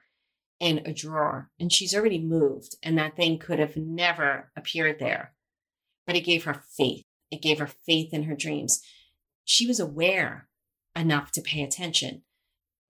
in 0.58 0.82
a 0.84 0.92
drawer, 0.92 1.50
and 1.58 1.72
she's 1.72 1.94
already 1.94 2.20
moved, 2.20 2.76
and 2.82 2.98
that 2.98 3.16
thing 3.16 3.38
could 3.38 3.58
have 3.58 3.76
never 3.76 4.50
appeared 4.56 4.98
there, 4.98 5.32
but 6.06 6.16
it 6.16 6.20
gave 6.20 6.44
her 6.44 6.62
faith. 6.76 7.04
It 7.30 7.40
gave 7.40 7.58
her 7.58 7.66
faith 7.66 8.12
in 8.12 8.24
her 8.24 8.36
dreams. 8.36 8.82
She 9.44 9.66
was 9.66 9.80
aware 9.80 10.48
enough 10.94 11.32
to 11.32 11.40
pay 11.40 11.62
attention 11.62 12.22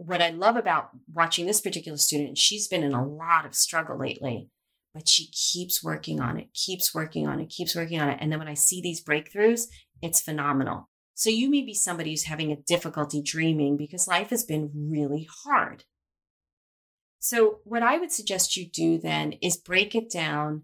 what 0.00 0.22
I 0.22 0.30
love 0.30 0.56
about 0.56 0.90
watching 1.12 1.44
this 1.44 1.60
particular 1.60 1.98
student, 1.98 2.38
she's 2.38 2.66
been 2.66 2.82
in 2.82 2.94
a 2.94 3.06
lot 3.06 3.44
of 3.44 3.54
struggle 3.54 3.98
lately, 3.98 4.48
but 4.94 5.08
she 5.08 5.28
keeps 5.30 5.82
working 5.82 6.20
on 6.20 6.38
it, 6.38 6.48
keeps 6.54 6.94
working 6.94 7.26
on 7.26 7.40
it, 7.40 7.48
keeps 7.48 7.74
working 7.76 8.00
on 8.00 8.08
it. 8.08 8.18
And 8.20 8.30
then 8.30 8.38
when 8.38 8.48
I 8.48 8.54
see 8.54 8.80
these 8.80 9.02
breakthroughs, 9.02 9.66
it's 10.02 10.20
phenomenal. 10.20 10.88
So 11.14 11.30
you 11.30 11.50
may 11.50 11.62
be 11.62 11.74
somebody 11.74 12.10
who's 12.10 12.24
having 12.24 12.50
a 12.50 12.56
difficulty 12.56 13.22
dreaming 13.22 13.76
because 13.76 14.08
life 14.08 14.30
has 14.30 14.44
been 14.44 14.70
really 14.74 15.28
hard. 15.44 15.84
So 17.18 17.58
what 17.64 17.82
I 17.82 17.98
would 17.98 18.10
suggest 18.10 18.56
you 18.56 18.66
do 18.68 18.98
then 18.98 19.34
is 19.42 19.56
break 19.56 19.94
it 19.94 20.10
down 20.10 20.62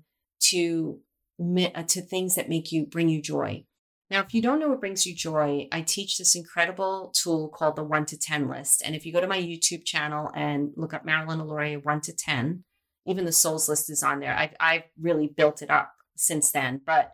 to 0.51 1.01
uh, 1.39 1.83
to 1.83 2.01
things 2.01 2.35
that 2.35 2.49
make 2.49 2.73
you 2.73 2.87
bring 2.87 3.11
you 3.11 3.21
joy. 3.21 3.67
Now, 4.11 4.21
if 4.21 4.33
you 4.33 4.41
don't 4.41 4.61
know 4.61 4.69
what 4.69 4.81
brings 4.81 5.05
you 5.05 5.15
joy, 5.15 5.69
I 5.73 5.83
teach 5.83 6.17
this 6.17 6.35
incredible 6.35 7.13
tool 7.15 7.49
called 7.49 7.77
the 7.77 7.85
one 7.85 8.07
to 8.07 8.17
10 8.17 8.49
list. 8.49 8.83
And 8.85 8.95
if 8.95 9.05
you 9.05 9.13
go 9.13 9.21
to 9.21 9.27
my 9.27 9.39
YouTube 9.39 9.85
channel 9.85 10.31
and 10.35 10.71
look 10.77 10.95
up 10.95 11.05
Marilyn 11.05 11.41
Alauria 11.41 11.85
one 11.85 12.01
to 12.03 12.15
10, 12.15 12.65
even 13.07 13.25
the 13.25 13.33
souls 13.33 13.69
list 13.69 13.91
is 13.91 14.03
on 14.03 14.21
there. 14.21 14.37
I've, 14.37 14.55
I've 14.59 14.85
really 15.01 15.29
built 15.29 15.63
it 15.63 15.71
up 15.71 15.93
since 16.17 16.51
then, 16.51 16.81
but 16.85 17.13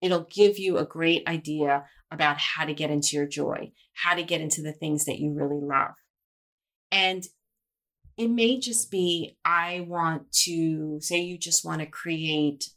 it'll 0.00 0.26
give 0.30 0.58
you 0.58 0.78
a 0.78 0.84
great 0.84 1.26
idea 1.28 1.84
about 2.10 2.38
how 2.38 2.64
to 2.64 2.74
get 2.74 2.90
into 2.90 3.16
your 3.16 3.26
joy, 3.26 3.72
how 3.94 4.14
to 4.14 4.22
get 4.22 4.40
into 4.40 4.62
the 4.62 4.72
things 4.72 5.04
that 5.04 5.18
you 5.18 5.32
really 5.32 5.60
love. 5.60 5.94
And 6.90 7.24
it 8.16 8.28
may 8.28 8.58
just 8.58 8.90
be, 8.90 9.36
I 9.44 9.86
want 9.86 10.32
to 10.44 10.98
say 11.00 11.20
you 11.20 11.38
just 11.38 11.64
want 11.64 11.80
to 11.80 11.86
create 11.86 12.70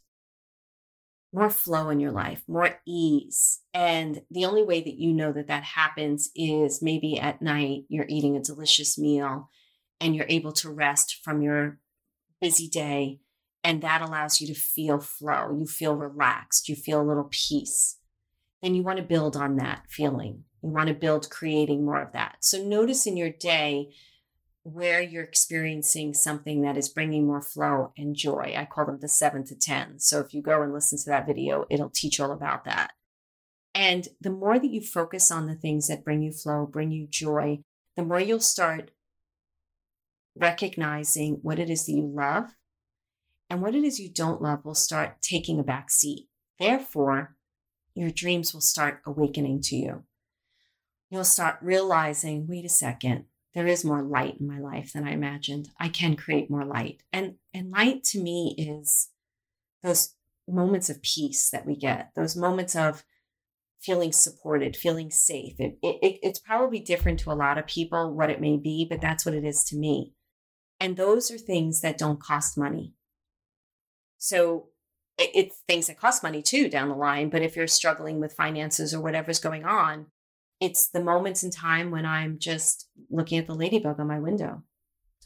more 1.32 1.50
flow 1.50 1.88
in 1.88 1.98
your 1.98 2.12
life, 2.12 2.42
more 2.46 2.80
ease. 2.86 3.60
And 3.72 4.22
the 4.30 4.44
only 4.44 4.62
way 4.62 4.82
that 4.82 4.98
you 4.98 5.12
know 5.12 5.32
that 5.32 5.48
that 5.48 5.64
happens 5.64 6.30
is 6.36 6.82
maybe 6.82 7.18
at 7.18 7.40
night 7.40 7.84
you're 7.88 8.06
eating 8.08 8.36
a 8.36 8.42
delicious 8.42 8.98
meal 8.98 9.48
and 10.00 10.14
you're 10.14 10.26
able 10.28 10.52
to 10.52 10.70
rest 10.70 11.20
from 11.24 11.40
your 11.40 11.78
busy 12.42 12.68
day. 12.68 13.20
And 13.64 13.80
that 13.80 14.02
allows 14.02 14.40
you 14.40 14.48
to 14.48 14.54
feel 14.54 14.98
flow. 14.98 15.56
You 15.56 15.66
feel 15.66 15.94
relaxed. 15.94 16.68
You 16.68 16.74
feel 16.74 17.00
a 17.00 17.06
little 17.06 17.28
peace. 17.30 17.96
Then 18.60 18.74
you 18.74 18.82
want 18.82 18.98
to 18.98 19.04
build 19.04 19.36
on 19.36 19.56
that 19.56 19.84
feeling. 19.88 20.44
You 20.62 20.70
want 20.70 20.88
to 20.88 20.94
build 20.94 21.30
creating 21.30 21.84
more 21.84 22.02
of 22.02 22.12
that. 22.12 22.38
So 22.40 22.62
notice 22.62 23.06
in 23.06 23.16
your 23.16 23.30
day 23.30 23.94
where 24.64 25.00
you're 25.00 25.24
experiencing 25.24 26.14
something 26.14 26.62
that 26.62 26.76
is 26.76 26.88
bringing 26.88 27.26
more 27.26 27.42
flow 27.42 27.92
and 27.96 28.14
joy. 28.14 28.54
I 28.56 28.64
call 28.64 28.86
them 28.86 28.98
the 29.00 29.08
seven 29.08 29.44
to 29.46 29.56
10. 29.56 29.98
So 30.00 30.20
if 30.20 30.34
you 30.34 30.42
go 30.42 30.62
and 30.62 30.72
listen 30.72 30.98
to 30.98 31.10
that 31.10 31.26
video, 31.26 31.66
it'll 31.70 31.90
teach 31.90 32.20
all 32.20 32.32
about 32.32 32.64
that. 32.64 32.92
And 33.74 34.08
the 34.20 34.30
more 34.30 34.58
that 34.58 34.70
you 34.70 34.80
focus 34.80 35.30
on 35.30 35.46
the 35.46 35.54
things 35.54 35.88
that 35.88 36.04
bring 36.04 36.22
you 36.22 36.32
flow, 36.32 36.66
bring 36.66 36.92
you 36.92 37.06
joy, 37.08 37.60
the 37.96 38.04
more 38.04 38.20
you'll 38.20 38.40
start 38.40 38.90
recognizing 40.36 41.38
what 41.42 41.58
it 41.58 41.68
is 41.70 41.86
that 41.86 41.92
you 41.92 42.06
love 42.06 42.54
and 43.50 43.60
what 43.60 43.74
it 43.74 43.84
is 43.84 44.00
you 44.00 44.10
don't 44.10 44.40
love 44.40 44.64
will 44.64 44.74
start 44.74 45.20
taking 45.20 45.58
a 45.58 45.62
back 45.62 45.90
seat. 45.90 46.28
Therefore, 46.58 47.36
your 47.94 48.10
dreams 48.10 48.54
will 48.54 48.62
start 48.62 49.02
awakening 49.04 49.60
to 49.64 49.76
you. 49.76 50.04
You'll 51.10 51.24
start 51.24 51.58
realizing 51.60 52.46
wait 52.48 52.64
a 52.64 52.70
second, 52.70 53.26
there 53.54 53.66
is 53.66 53.84
more 53.84 54.02
light 54.02 54.38
in 54.40 54.46
my 54.46 54.58
life 54.58 54.94
than 54.94 55.06
I 55.06 55.12
imagined. 55.12 55.68
I 55.78 55.90
can 55.90 56.16
create 56.16 56.50
more 56.50 56.64
light. 56.64 57.02
And 57.12 57.34
and 57.52 57.70
light 57.70 58.04
to 58.04 58.22
me 58.22 58.54
is 58.56 59.10
those 59.82 60.14
moments 60.48 60.88
of 60.88 61.02
peace 61.02 61.50
that 61.50 61.66
we 61.66 61.76
get, 61.76 62.12
those 62.16 62.34
moments 62.34 62.74
of 62.74 63.04
feeling 63.82 64.12
supported, 64.12 64.76
feeling 64.76 65.10
safe. 65.10 65.56
It, 65.58 65.76
it, 65.82 66.20
it's 66.22 66.38
probably 66.38 66.80
different 66.80 67.20
to 67.20 67.32
a 67.32 67.34
lot 67.34 67.58
of 67.58 67.66
people 67.66 68.14
what 68.14 68.30
it 68.30 68.40
may 68.40 68.56
be, 68.56 68.86
but 68.88 69.00
that's 69.00 69.26
what 69.26 69.34
it 69.34 69.44
is 69.44 69.64
to 69.64 69.76
me. 69.76 70.14
And 70.82 70.96
those 70.96 71.30
are 71.30 71.38
things 71.38 71.80
that 71.82 71.96
don't 71.96 72.20
cost 72.20 72.58
money. 72.58 72.92
So 74.18 74.70
it, 75.16 75.30
it's 75.32 75.62
things 75.68 75.86
that 75.86 76.00
cost 76.00 76.24
money 76.24 76.42
too 76.42 76.68
down 76.68 76.88
the 76.88 76.96
line. 76.96 77.30
But 77.30 77.42
if 77.42 77.54
you're 77.54 77.68
struggling 77.68 78.18
with 78.18 78.32
finances 78.32 78.92
or 78.92 79.00
whatever's 79.00 79.38
going 79.38 79.64
on, 79.64 80.06
it's 80.60 80.88
the 80.88 81.00
moments 81.00 81.44
in 81.44 81.52
time 81.52 81.92
when 81.92 82.04
I'm 82.04 82.36
just 82.40 82.88
looking 83.10 83.38
at 83.38 83.46
the 83.46 83.54
ladybug 83.54 84.00
on 84.00 84.08
my 84.08 84.18
window. 84.18 84.64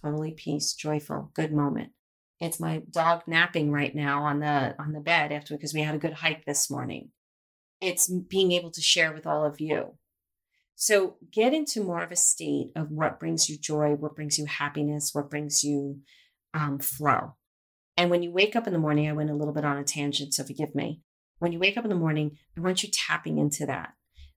Totally 0.03 0.33
peace, 0.33 0.75
joyful, 0.75 1.31
good 1.33 1.55
moment. 1.55 1.93
It's 2.39 2.61
my 2.61 2.83
dog 2.91 3.23
napping 3.27 3.73
right 3.73 3.95
now 3.95 4.25
on 4.25 4.41
the 4.41 4.75
on 4.79 4.93
the 4.93 5.01
bed 5.01 5.33
after 5.33 5.55
because 5.55 5.73
we 5.73 5.81
had 5.81 5.95
a 5.95 5.99
good 5.99 6.13
hike 6.13 6.45
this 6.45 6.71
morning. 6.71 7.13
It's 7.81 8.09
being 8.09 8.53
able 8.53 8.73
to 8.73 8.83
share 8.83 9.15
with 9.15 9.27
all 9.27 9.47
of 9.47 9.59
you. 9.59 9.95
So 10.77 11.17
get 11.33 11.53
into 11.53 11.83
more 11.83 12.03
of 12.03 12.13
a 12.13 12.17
state 12.17 12.71
of 12.77 12.91
what 12.91 13.19
brings 13.19 13.49
you 13.49 13.59
joy, 13.59 13.95
what 13.95 14.15
brings 14.15 14.39
you 14.39 14.47
happiness, 14.47 15.11
what 15.13 15.31
brings 15.31 15.65
you 15.65 16.01
um, 16.55 16.79
flow. 16.79 17.35
And 17.97 18.11
when 18.11 18.23
you 18.23 18.31
wake 18.31 18.55
up 18.55 18.67
in 18.67 18.73
the 18.73 18.79
morning, 18.79 19.09
I 19.09 19.13
went 19.15 19.31
a 19.31 19.35
little 19.35 19.55
bit 19.55 19.65
on 19.65 19.79
a 19.79 19.85
tangent, 19.85 20.35
so 20.35 20.45
forgive 20.45 20.75
me. 20.75 21.01
When 21.39 21.53
you 21.53 21.59
wake 21.59 21.77
up 21.77 21.85
in 21.85 21.91
the 21.91 21.97
morning, 21.97 22.37
I 22.57 22.61
want 22.61 22.83
you 22.83 22.91
tapping 22.93 23.39
into 23.39 23.67
that 23.67 23.95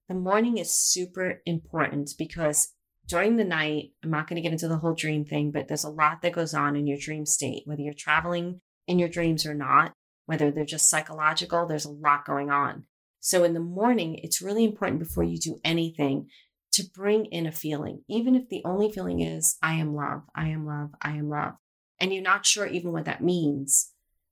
the 0.09 0.15
morning 0.15 0.57
is 0.57 0.71
super 0.71 1.41
important 1.45 2.15
because 2.17 2.73
during 3.07 3.37
the 3.37 3.43
night, 3.43 3.91
I'm 4.03 4.09
not 4.09 4.27
going 4.27 4.35
to 4.35 4.41
get 4.41 4.51
into 4.51 4.67
the 4.67 4.77
whole 4.77 4.95
dream 4.95 5.23
thing, 5.23 5.51
but 5.51 5.67
there's 5.67 5.83
a 5.83 5.89
lot 5.89 6.23
that 6.23 6.33
goes 6.33 6.53
on 6.53 6.75
in 6.75 6.87
your 6.87 6.97
dream 6.97 7.25
state, 7.25 7.61
whether 7.65 7.81
you're 7.81 7.93
traveling 7.93 8.59
in 8.87 8.97
your 8.99 9.07
dreams 9.07 9.45
or 9.45 9.53
not, 9.53 9.93
whether 10.25 10.49
they're 10.49 10.65
just 10.65 10.89
psychological, 10.89 11.67
there's 11.67 11.85
a 11.85 11.91
lot 11.91 12.25
going 12.25 12.49
on. 12.49 12.85
So 13.19 13.43
in 13.43 13.53
the 13.53 13.59
morning, 13.59 14.15
it's 14.15 14.41
really 14.41 14.63
important 14.63 14.99
before 14.99 15.23
you 15.23 15.37
do 15.37 15.59
anything 15.63 16.29
to 16.71 16.83
bring 16.83 17.25
in 17.25 17.45
a 17.45 17.51
feeling, 17.51 18.03
even 18.07 18.35
if 18.35 18.47
the 18.49 18.61
only 18.63 18.91
feeling 18.91 19.21
is, 19.21 19.57
I 19.61 19.73
am 19.75 19.95
love, 19.95 20.21
I 20.35 20.49
am 20.49 20.65
love, 20.65 20.91
I 21.01 21.11
am 21.11 21.29
love. 21.29 21.53
And 21.99 22.13
you're 22.13 22.23
not 22.23 22.45
sure 22.45 22.67
even 22.67 22.91
what 22.91 23.05
that 23.05 23.23
means, 23.23 23.91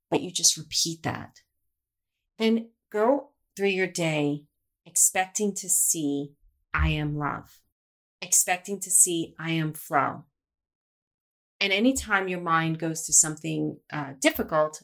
but 0.09 0.21
you 0.21 0.31
just 0.31 0.55
repeat 0.55 1.03
that. 1.03 1.41
Then 2.37 2.69
go 2.91 3.31
through 3.55 3.69
your 3.69 3.87
day 3.87 4.43
expecting 4.85 5.53
to 5.55 5.67
see 5.67 6.31
I 6.73 6.89
am 6.89 7.17
love, 7.17 7.59
expecting 8.21 8.79
to 8.81 8.91
see 8.91 9.35
I 9.39 9.51
am 9.51 9.73
flow. 9.73 10.25
And 11.59 11.73
anytime 11.73 12.27
your 12.27 12.39
mind 12.39 12.79
goes 12.79 13.05
to 13.07 13.13
something 13.13 13.79
uh, 13.91 14.13
difficult, 14.21 14.83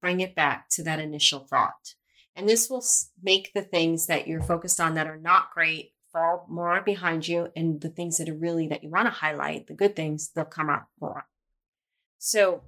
bring 0.00 0.20
it 0.20 0.34
back 0.34 0.68
to 0.70 0.82
that 0.84 0.98
initial 0.98 1.40
thought. 1.40 1.94
And 2.36 2.48
this 2.48 2.68
will 2.68 2.84
make 3.22 3.52
the 3.54 3.62
things 3.62 4.06
that 4.06 4.26
you're 4.26 4.42
focused 4.42 4.80
on 4.80 4.94
that 4.94 5.06
are 5.06 5.16
not 5.16 5.52
great 5.54 5.92
fall 6.12 6.46
more 6.48 6.80
behind 6.80 7.28
you. 7.28 7.48
And 7.54 7.80
the 7.80 7.88
things 7.88 8.18
that 8.18 8.28
are 8.28 8.34
really 8.34 8.68
that 8.68 8.82
you 8.82 8.90
want 8.90 9.06
to 9.06 9.10
highlight, 9.10 9.66
the 9.66 9.74
good 9.74 9.94
things, 9.94 10.30
they'll 10.34 10.44
come 10.44 10.70
up 10.70 10.88
more. 11.00 11.26
So 12.18 12.62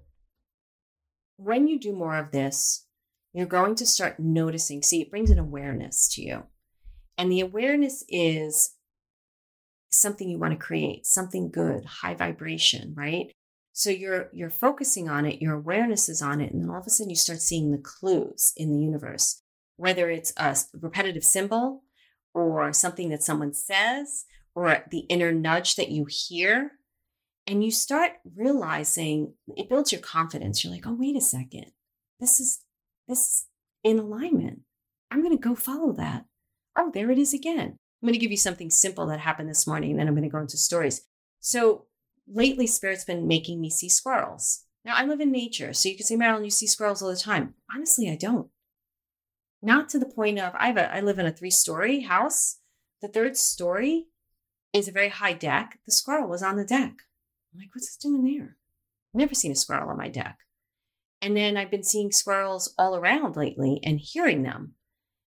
when 1.37 1.66
you 1.68 1.79
do 1.79 1.92
more 1.92 2.16
of 2.16 2.31
this, 2.31 2.87
you're 3.33 3.46
going 3.46 3.74
to 3.76 3.87
start 3.87 4.18
noticing. 4.18 4.83
See, 4.83 5.02
it 5.02 5.11
brings 5.11 5.31
an 5.31 5.38
awareness 5.38 6.09
to 6.14 6.22
you. 6.22 6.44
And 7.18 7.31
the 7.31 7.40
awareness 7.40 8.05
is 8.09 8.74
something 9.90 10.29
you 10.29 10.38
want 10.38 10.52
to 10.52 10.64
create, 10.64 11.07
something 11.07 11.50
good, 11.50 11.85
high 11.85 12.14
vibration, 12.14 12.94
right? 12.96 13.33
So 13.72 13.90
you're 13.90 14.31
you're 14.33 14.50
focusing 14.50 15.09
on 15.09 15.26
it, 15.26 15.42
your 15.42 15.55
awareness 15.55 16.09
is 16.09 16.22
on 16.22 16.40
it, 16.40 16.52
and 16.52 16.62
then 16.62 16.70
all 16.70 16.81
of 16.81 16.87
a 16.87 16.90
sudden 16.90 17.11
you 17.11 17.16
start 17.16 17.40
seeing 17.40 17.72
the 17.72 17.79
clues 17.79 18.52
in 18.57 18.72
the 18.72 18.79
universe, 18.79 19.42
whether 19.77 20.11
it's 20.11 20.33
a 20.37 20.57
repetitive 20.73 21.25
symbol 21.25 21.83
or 22.35 22.73
something 22.73 23.09
that 23.11 23.23
someone 23.23 23.55
says 23.55 24.25
or 24.55 24.85
the 24.91 25.01
inner 25.09 25.33
nudge 25.33 25.77
that 25.77 25.91
you 25.91 26.07
hear. 26.09 26.73
And 27.47 27.65
you 27.65 27.71
start 27.71 28.12
realizing 28.37 29.35
it 29.57 29.69
builds 29.69 29.93
your 29.93 30.01
confidence. 30.01 30.65
You're 30.65 30.73
like, 30.73 30.87
oh, 30.87 30.97
wait 30.99 31.16
a 31.16 31.20
second. 31.20 31.66
This 32.18 32.41
is 32.41 32.64
this 33.07 33.18
is 33.18 33.47
in 33.85 34.01
alignment. 34.01 34.61
I'm 35.11 35.22
gonna 35.22 35.37
go 35.37 35.55
follow 35.55 35.93
that 35.93 36.24
oh, 36.77 36.91
there 36.93 37.11
it 37.11 37.18
is 37.18 37.35
again. 37.35 37.79
I'm 38.03 38.07
going 38.07 38.12
to 38.12 38.18
give 38.18 38.31
you 38.31 38.37
something 38.37 38.70
simple 38.70 39.07
that 39.07 39.20
happened 39.20 39.49
this 39.49 39.66
morning, 39.66 39.91
and 39.91 40.01
then 40.01 40.09
I'm 40.09 40.14
going 40.14 40.29
to 40.29 40.33
go 40.33 40.39
into 40.39 40.59
stories. 40.59 41.03
So 41.41 41.87
lately, 42.29 42.66
Spirit's 42.66 43.05
been 43.05 43.27
making 43.27 43.61
me 43.61 43.70
see 43.70 43.89
squirrels. 43.89 44.64
Now, 44.85 44.95
I 44.95 45.05
live 45.05 45.20
in 45.20 45.33
nature, 45.33 45.72
so 45.72 45.89
you 45.89 45.97
can 45.97 46.07
say, 46.07 46.16
Marilyn, 46.16 46.45
you 46.45 46.51
see 46.51 46.66
squirrels 46.66 47.03
all 47.03 47.11
the 47.11 47.16
time. 47.16 47.55
Honestly, 47.74 48.11
I 48.11 48.16
don't. 48.16 48.49
Not 49.67 49.89
to 49.89 49.99
the 49.99 50.07
point 50.07 50.39
of 50.39 50.55
I 50.55 50.69
have 50.69 50.77
a 50.77 50.95
I 50.95 51.01
live 51.01 51.19
in 51.19 51.27
a 51.27 51.33
three 51.33 51.51
story 51.51 52.03
house. 52.03 52.59
The 53.03 53.09
third 53.09 53.37
story 53.37 54.07
is 54.73 54.87
a 54.87 54.93
very 54.93 55.09
high 55.09 55.33
deck. 55.33 55.81
The 55.85 55.93
squirrel 55.93 56.29
was 56.29 56.41
on 56.41 56.57
the 56.57 56.64
deck. 56.64 56.93
I'm 57.53 57.59
like, 57.59 57.75
what's 57.75 57.89
this 57.89 57.97
doing 57.97 58.23
there? 58.23 58.57
Never 59.12 59.35
seen 59.35 59.51
a 59.51 59.57
squirrel 59.57 59.91
on 59.91 59.97
my 59.97 60.09
deck. 60.09 60.39
And 61.21 61.37
then 61.37 61.57
I've 61.57 61.73
been 61.73 61.83
seeing 61.83 62.12
squirrels 62.12 62.75
all 62.79 62.95
around 62.95 63.35
lately 63.35 63.81
and 63.83 63.99
hearing 63.99 64.45
them. 64.45 64.75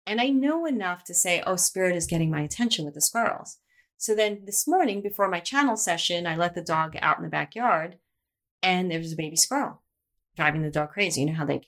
And 0.06 0.20
I 0.20 0.28
know 0.28 0.66
enough 0.66 1.06
to 1.06 1.14
say, 1.14 1.42
oh, 1.48 1.56
spirit 1.56 1.96
is 1.96 2.06
getting 2.06 2.30
my 2.30 2.42
attention 2.42 2.84
with 2.84 2.94
the 2.94 3.02
squirrels. 3.02 3.60
So 3.96 4.14
then 4.14 4.42
this 4.46 4.68
morning, 4.68 5.02
before 5.02 5.30
my 5.30 5.40
channel 5.40 5.78
session, 5.78 6.28
I 6.28 6.36
let 6.36 6.56
the 6.56 6.62
dog 6.62 6.98
out 7.02 7.18
in 7.18 7.24
the 7.24 7.30
backyard 7.30 8.00
and 8.62 8.92
there 8.92 9.00
was 9.00 9.14
a 9.14 9.18
baby 9.18 9.38
squirrel 9.38 9.82
driving 10.36 10.62
the 10.62 10.70
dog 10.70 10.92
crazy. 10.92 11.22
You 11.22 11.28
know 11.28 11.34
how 11.34 11.46
they, 11.46 11.62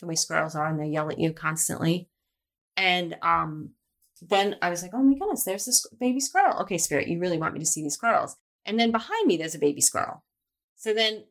the 0.00 0.06
way 0.06 0.14
squirrels 0.14 0.54
are 0.54 0.66
and 0.66 0.80
they 0.80 0.88
yell 0.88 1.10
at 1.10 1.18
you 1.18 1.32
constantly. 1.32 2.08
And 2.76 3.16
um, 3.22 3.70
then 4.20 4.56
I 4.62 4.70
was 4.70 4.82
like, 4.82 4.92
oh 4.94 5.02
my 5.02 5.16
goodness, 5.18 5.44
there's 5.44 5.64
this 5.64 5.86
baby 5.98 6.20
squirrel. 6.20 6.60
Okay, 6.62 6.78
spirit, 6.78 7.08
you 7.08 7.18
really 7.18 7.38
want 7.38 7.54
me 7.54 7.60
to 7.60 7.66
see 7.66 7.82
these 7.82 7.94
squirrels. 7.94 8.36
And 8.64 8.78
then 8.78 8.90
behind 8.90 9.26
me, 9.26 9.36
there's 9.36 9.54
a 9.54 9.60
baby 9.60 9.80
squirrel. 9.80 10.24
So 10.76 10.94
then 10.94 11.24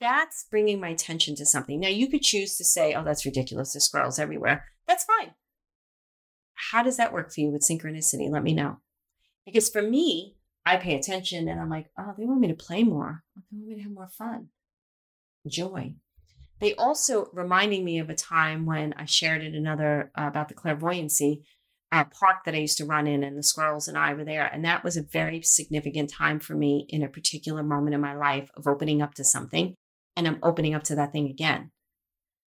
that's 0.00 0.46
bringing 0.50 0.80
my 0.80 0.88
attention 0.88 1.34
to 1.36 1.46
something. 1.46 1.80
Now, 1.80 1.88
you 1.88 2.08
could 2.08 2.22
choose 2.22 2.56
to 2.56 2.64
say, 2.64 2.94
oh, 2.94 3.04
that's 3.04 3.26
ridiculous. 3.26 3.72
There's 3.72 3.84
squirrels 3.84 4.18
everywhere. 4.18 4.64
That's 4.86 5.04
fine. 5.04 5.32
How 6.54 6.82
does 6.82 6.96
that 6.96 7.12
work 7.12 7.32
for 7.32 7.40
you 7.40 7.50
with 7.50 7.66
synchronicity? 7.68 8.30
Let 8.30 8.42
me 8.42 8.54
know. 8.54 8.78
Because 9.44 9.68
for 9.68 9.82
me, 9.82 10.36
I 10.64 10.76
pay 10.76 10.96
attention 10.96 11.48
and 11.48 11.60
I'm 11.60 11.70
like, 11.70 11.90
oh, 11.98 12.14
they 12.18 12.24
want 12.24 12.40
me 12.40 12.48
to 12.48 12.54
play 12.54 12.82
more. 12.82 13.22
They 13.36 13.58
want 13.58 13.68
me 13.68 13.74
to 13.76 13.82
have 13.82 13.92
more 13.92 14.08
fun, 14.08 14.48
joy. 15.46 15.94
They 16.60 16.74
also 16.74 17.28
reminding 17.32 17.84
me 17.84 17.98
of 17.98 18.08
a 18.08 18.14
time 18.14 18.64
when 18.64 18.94
I 18.94 19.04
shared 19.04 19.42
it 19.42 19.54
another 19.54 20.10
uh, 20.18 20.26
about 20.26 20.48
the 20.48 20.54
clairvoyancy 20.54 21.42
uh, 21.92 22.04
park 22.04 22.44
that 22.44 22.54
I 22.54 22.58
used 22.58 22.78
to 22.78 22.84
run 22.84 23.06
in, 23.06 23.22
and 23.22 23.38
the 23.38 23.42
squirrels 23.42 23.88
and 23.88 23.96
I 23.96 24.14
were 24.14 24.24
there. 24.24 24.46
And 24.46 24.64
that 24.64 24.82
was 24.82 24.96
a 24.96 25.02
very 25.02 25.42
significant 25.42 26.10
time 26.10 26.40
for 26.40 26.54
me 26.54 26.86
in 26.88 27.02
a 27.02 27.08
particular 27.08 27.62
moment 27.62 27.94
in 27.94 28.00
my 28.00 28.14
life 28.14 28.50
of 28.56 28.66
opening 28.66 29.02
up 29.02 29.14
to 29.14 29.24
something, 29.24 29.74
and 30.16 30.26
I'm 30.26 30.38
opening 30.42 30.74
up 30.74 30.82
to 30.84 30.94
that 30.96 31.12
thing 31.12 31.28
again. 31.28 31.70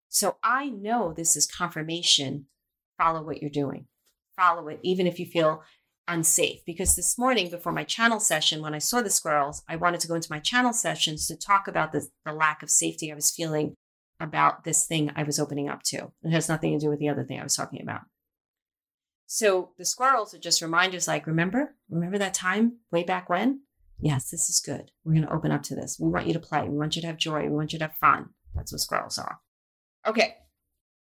So 0.09 0.36
I 0.42 0.68
know 0.68 1.12
this 1.12 1.36
is 1.36 1.47
confirmation. 1.47 2.47
Follow 2.97 3.22
what 3.22 3.42
you're 3.42 3.51
doing, 3.51 3.88
follow 4.36 4.68
it, 4.68 4.80
even 4.82 5.07
if 5.07 5.18
you 5.18 5.26
feel 5.26 5.62
unsafe. 6.09 6.61
Because 6.65 6.97
this 6.97 7.19
morning, 7.19 7.51
before 7.51 7.73
my 7.73 7.85
channel 7.85 8.21
session, 8.21 8.63
when 8.63 8.75
I 8.75 8.79
saw 8.79 9.03
the 9.03 9.11
squirrels, 9.11 9.63
I 9.69 9.77
wanted 9.77 10.01
to 10.01 10.09
go 10.09 10.15
into 10.15 10.33
my 10.33 10.39
channel 10.39 10.73
sessions 10.73 11.27
to 11.27 11.37
talk 11.37 11.69
about 11.69 11.93
the, 11.93 12.09
the 12.25 12.33
lack 12.33 12.63
of 12.63 12.71
safety 12.71 13.11
I 13.11 13.15
was 13.15 13.31
feeling 13.31 13.75
about 14.21 14.65
this 14.65 14.87
thing 14.87 15.11
I 15.15 15.23
was 15.25 15.39
opening 15.39 15.69
up 15.69 15.83
to. 15.85 16.13
It 16.23 16.31
has 16.31 16.49
nothing 16.49 16.73
to 16.73 16.85
do 16.85 16.89
with 16.89 16.99
the 16.99 17.09
other 17.09 17.25
thing 17.25 17.39
I 17.41 17.45
was 17.45 17.57
talking 17.57 17.83
about. 17.83 18.03
So 19.27 19.73
the 19.77 19.85
squirrels 19.85 20.33
are 20.35 20.39
just 20.39 20.63
reminders 20.63 21.09
like, 21.09 21.27
remember, 21.27 21.75
remember 21.91 22.17
that 22.19 22.35
time 22.35 22.79
way 22.93 23.03
back 23.03 23.29
when? 23.29 23.63
Yes, 23.99 24.31
this 24.31 24.49
is 24.49 24.61
good. 24.65 24.91
We're 25.05 25.15
going 25.15 25.27
to 25.27 25.33
open 25.33 25.51
up 25.51 25.63
to 25.65 25.75
this. 25.75 25.99
We 25.99 26.09
want 26.09 26.27
you 26.27 26.33
to 26.35 26.39
play. 26.39 26.63
We 26.69 26.77
want 26.77 26.97
you 26.97 27.03
to 27.03 27.09
have 27.09 27.17
joy. 27.17 27.43
We 27.43 27.49
want 27.49 27.73
you 27.73 27.79
to 27.81 27.87
have 27.87 27.95
fun. 27.95 28.31
That's 28.55 28.73
what 28.73 28.81
squirrels 28.81 29.19
are. 29.19 29.41
Okay. 30.07 30.37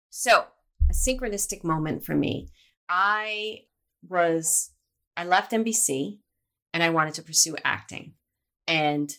So 0.10 0.46
a 0.90 0.94
synchronistic 0.94 1.64
moment 1.64 2.04
for 2.04 2.16
me. 2.16 2.50
I 2.90 3.60
was, 4.08 4.72
I 5.18 5.26
left 5.26 5.52
NBC 5.52 6.20
and 6.74 6.84
I 6.84 6.90
wanted 6.90 7.14
to 7.16 7.24
pursue 7.24 7.56
acting. 7.64 8.14
And 8.68 9.12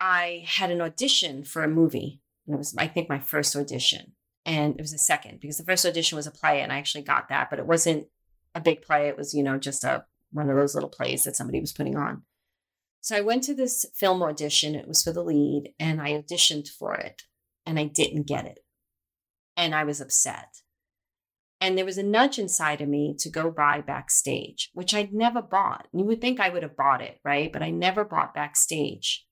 I 0.00 0.44
had 0.46 0.70
an 0.70 0.80
audition 0.80 1.44
for 1.44 1.62
a 1.62 1.68
movie. 1.68 2.20
And 2.46 2.54
it 2.54 2.58
was, 2.58 2.74
I 2.76 2.86
think, 2.86 3.08
my 3.08 3.18
first 3.18 3.56
audition 3.56 4.12
and 4.46 4.74
it 4.74 4.80
was 4.80 4.92
a 4.92 4.98
second 4.98 5.40
because 5.40 5.56
the 5.56 5.64
first 5.64 5.86
audition 5.86 6.16
was 6.16 6.26
a 6.26 6.30
play 6.30 6.60
and 6.60 6.72
I 6.72 6.78
actually 6.78 7.04
got 7.04 7.28
that, 7.28 7.48
but 7.50 7.58
it 7.58 7.66
wasn't 7.66 8.06
a 8.54 8.60
big 8.60 8.82
play. 8.82 9.08
It 9.08 9.16
was, 9.16 9.34
you 9.34 9.42
know, 9.42 9.58
just 9.58 9.84
a 9.84 10.04
one 10.32 10.50
of 10.50 10.56
those 10.56 10.74
little 10.74 10.90
plays 10.90 11.24
that 11.24 11.36
somebody 11.36 11.60
was 11.60 11.72
putting 11.72 11.96
on. 11.96 12.22
So 13.00 13.16
I 13.16 13.20
went 13.20 13.44
to 13.44 13.54
this 13.54 13.86
film 13.94 14.22
audition. 14.22 14.74
It 14.74 14.88
was 14.88 15.02
for 15.02 15.12
the 15.12 15.22
lead 15.22 15.72
and 15.78 16.00
I 16.00 16.10
auditioned 16.12 16.68
for 16.68 16.94
it 16.94 17.22
and 17.64 17.78
I 17.78 17.84
didn't 17.84 18.26
get 18.26 18.46
it. 18.46 18.60
And 19.56 19.74
I 19.74 19.84
was 19.84 20.00
upset. 20.00 20.62
And 21.64 21.78
there 21.78 21.86
was 21.86 21.96
a 21.96 22.02
nudge 22.02 22.38
inside 22.38 22.82
of 22.82 22.90
me 22.90 23.16
to 23.20 23.30
go 23.30 23.50
buy 23.50 23.80
backstage, 23.80 24.70
which 24.74 24.92
I'd 24.92 25.14
never 25.14 25.40
bought. 25.40 25.88
You 25.94 26.04
would 26.04 26.20
think 26.20 26.38
I 26.38 26.50
would 26.50 26.62
have 26.62 26.76
bought 26.76 27.00
it, 27.00 27.20
right? 27.24 27.50
But 27.50 27.62
I 27.62 27.70
never 27.70 28.04
bought 28.04 28.34
backstage. 28.34 29.24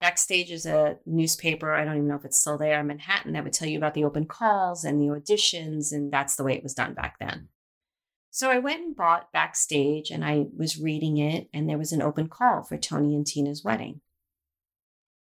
Backstage 0.00 0.50
is 0.50 0.66
a 0.66 0.96
newspaper. 1.06 1.72
I 1.72 1.84
don't 1.84 1.94
even 1.94 2.08
know 2.08 2.16
if 2.16 2.24
it's 2.24 2.40
still 2.40 2.58
there 2.58 2.80
in 2.80 2.88
Manhattan 2.88 3.34
that 3.34 3.44
would 3.44 3.52
tell 3.52 3.68
you 3.68 3.78
about 3.78 3.94
the 3.94 4.02
open 4.02 4.26
calls 4.26 4.82
and 4.82 5.00
the 5.00 5.06
auditions. 5.06 5.92
And 5.92 6.10
that's 6.10 6.34
the 6.34 6.42
way 6.42 6.54
it 6.54 6.64
was 6.64 6.74
done 6.74 6.92
back 6.92 7.20
then. 7.20 7.50
So 8.30 8.50
I 8.50 8.58
went 8.58 8.84
and 8.84 8.96
bought 8.96 9.32
Backstage 9.32 10.10
and 10.10 10.24
I 10.24 10.46
was 10.58 10.76
reading 10.76 11.18
it, 11.18 11.48
and 11.54 11.68
there 11.68 11.78
was 11.78 11.92
an 11.92 12.02
open 12.02 12.26
call 12.26 12.64
for 12.64 12.76
Tony 12.76 13.14
and 13.14 13.24
Tina's 13.24 13.62
wedding. 13.62 14.00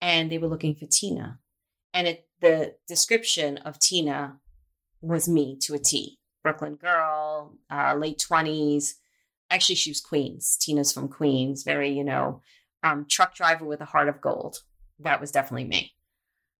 And 0.00 0.32
they 0.32 0.38
were 0.38 0.48
looking 0.48 0.76
for 0.76 0.86
Tina. 0.86 1.40
And 1.92 2.08
it, 2.08 2.26
the 2.40 2.76
description 2.88 3.58
of 3.58 3.78
Tina 3.78 4.38
was 5.02 5.28
me 5.28 5.58
to 5.60 5.74
a 5.74 5.78
T. 5.78 6.20
Brooklyn 6.42 6.76
girl, 6.76 7.54
uh, 7.70 7.94
late 7.94 8.18
20s. 8.18 8.94
Actually, 9.50 9.74
she 9.76 9.90
was 9.90 10.00
Queens. 10.00 10.56
Tina's 10.56 10.92
from 10.92 11.08
Queens, 11.08 11.62
very, 11.62 11.90
you 11.90 12.04
know, 12.04 12.40
um, 12.82 13.06
truck 13.08 13.34
driver 13.34 13.64
with 13.64 13.80
a 13.80 13.86
heart 13.86 14.08
of 14.08 14.20
gold 14.20 14.62
that 15.02 15.20
was 15.20 15.30
definitely 15.30 15.64
me. 15.64 15.92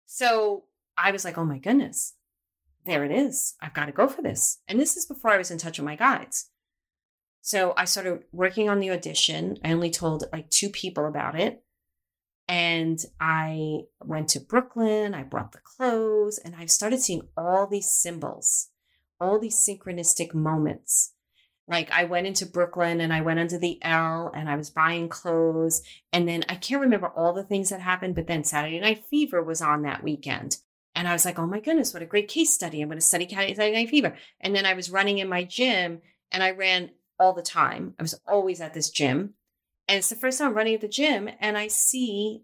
So 0.06 0.64
I 0.96 1.10
was 1.10 1.24
like, 1.24 1.38
oh 1.38 1.44
my 1.44 1.58
goodness, 1.58 2.14
there 2.84 3.04
it 3.04 3.10
is. 3.10 3.54
I've 3.60 3.74
got 3.74 3.86
to 3.86 3.92
go 3.92 4.08
for 4.08 4.22
this. 4.22 4.58
And 4.68 4.78
this 4.78 4.96
is 4.96 5.06
before 5.06 5.30
I 5.30 5.38
was 5.38 5.50
in 5.50 5.58
touch 5.58 5.78
with 5.78 5.86
my 5.86 5.96
guides. 5.96 6.50
So 7.40 7.74
I 7.76 7.86
started 7.86 8.24
working 8.32 8.68
on 8.68 8.80
the 8.80 8.90
audition. 8.90 9.58
I 9.64 9.72
only 9.72 9.90
told 9.90 10.24
like 10.32 10.50
two 10.50 10.68
people 10.68 11.06
about 11.06 11.38
it. 11.38 11.62
And 12.48 13.02
I 13.20 13.82
went 14.02 14.28
to 14.30 14.40
Brooklyn, 14.40 15.14
I 15.14 15.22
brought 15.22 15.52
the 15.52 15.60
clothes, 15.64 16.38
and 16.38 16.54
I 16.56 16.66
started 16.66 17.00
seeing 17.00 17.28
all 17.36 17.66
these 17.66 17.88
symbols, 17.88 18.68
all 19.22 19.38
these 19.38 19.56
synchronistic 19.56 20.34
moments 20.34 21.12
like 21.68 21.90
I 21.90 22.04
went 22.04 22.26
into 22.26 22.44
Brooklyn 22.44 23.00
and 23.00 23.12
I 23.12 23.20
went 23.20 23.38
under 23.38 23.58
the 23.58 23.78
L 23.82 24.32
and 24.34 24.48
I 24.48 24.56
was 24.56 24.70
buying 24.70 25.08
clothes. 25.08 25.82
And 26.12 26.28
then 26.28 26.44
I 26.48 26.56
can't 26.56 26.80
remember 26.80 27.08
all 27.08 27.32
the 27.32 27.44
things 27.44 27.70
that 27.70 27.80
happened, 27.80 28.14
but 28.14 28.26
then 28.26 28.44
Saturday 28.44 28.80
Night 28.80 29.04
Fever 29.08 29.42
was 29.42 29.62
on 29.62 29.82
that 29.82 30.02
weekend. 30.02 30.58
And 30.94 31.08
I 31.08 31.12
was 31.12 31.24
like, 31.24 31.38
oh 31.38 31.46
my 31.46 31.60
goodness, 31.60 31.94
what 31.94 32.02
a 32.02 32.06
great 32.06 32.28
case 32.28 32.52
study. 32.52 32.82
I'm 32.82 32.88
going 32.88 32.98
to 32.98 33.04
study 33.04 33.28
Saturday 33.28 33.72
Night 33.72 33.88
Fever. 33.88 34.14
And 34.40 34.54
then 34.54 34.66
I 34.66 34.74
was 34.74 34.90
running 34.90 35.18
in 35.18 35.28
my 35.28 35.44
gym 35.44 36.02
and 36.30 36.42
I 36.42 36.50
ran 36.50 36.90
all 37.18 37.32
the 37.32 37.42
time. 37.42 37.94
I 37.98 38.02
was 38.02 38.20
always 38.26 38.60
at 38.60 38.74
this 38.74 38.90
gym. 38.90 39.34
And 39.88 39.98
it's 39.98 40.10
the 40.10 40.16
first 40.16 40.38
time 40.38 40.48
I'm 40.48 40.54
running 40.54 40.74
at 40.74 40.80
the 40.80 40.88
gym 40.88 41.30
and 41.40 41.56
I 41.56 41.68
see 41.68 42.42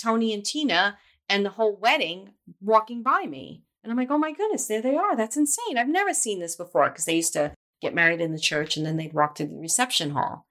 Tony 0.00 0.32
and 0.32 0.44
Tina 0.44 0.96
and 1.28 1.44
the 1.44 1.50
whole 1.50 1.76
wedding 1.76 2.32
walking 2.60 3.02
by 3.02 3.26
me. 3.26 3.64
And 3.88 3.92
I'm 3.92 3.96
like, 3.96 4.10
oh 4.10 4.18
my 4.18 4.32
goodness, 4.32 4.66
there 4.66 4.82
they 4.82 4.96
are. 4.96 5.16
That's 5.16 5.38
insane. 5.38 5.78
I've 5.78 5.88
never 5.88 6.12
seen 6.12 6.40
this 6.40 6.56
before 6.56 6.90
because 6.90 7.06
they 7.06 7.16
used 7.16 7.32
to 7.32 7.54
get 7.80 7.94
married 7.94 8.20
in 8.20 8.32
the 8.32 8.38
church, 8.38 8.76
and 8.76 8.84
then 8.84 8.98
they'd 8.98 9.14
walk 9.14 9.34
to 9.36 9.46
the 9.46 9.56
reception 9.56 10.10
hall. 10.10 10.44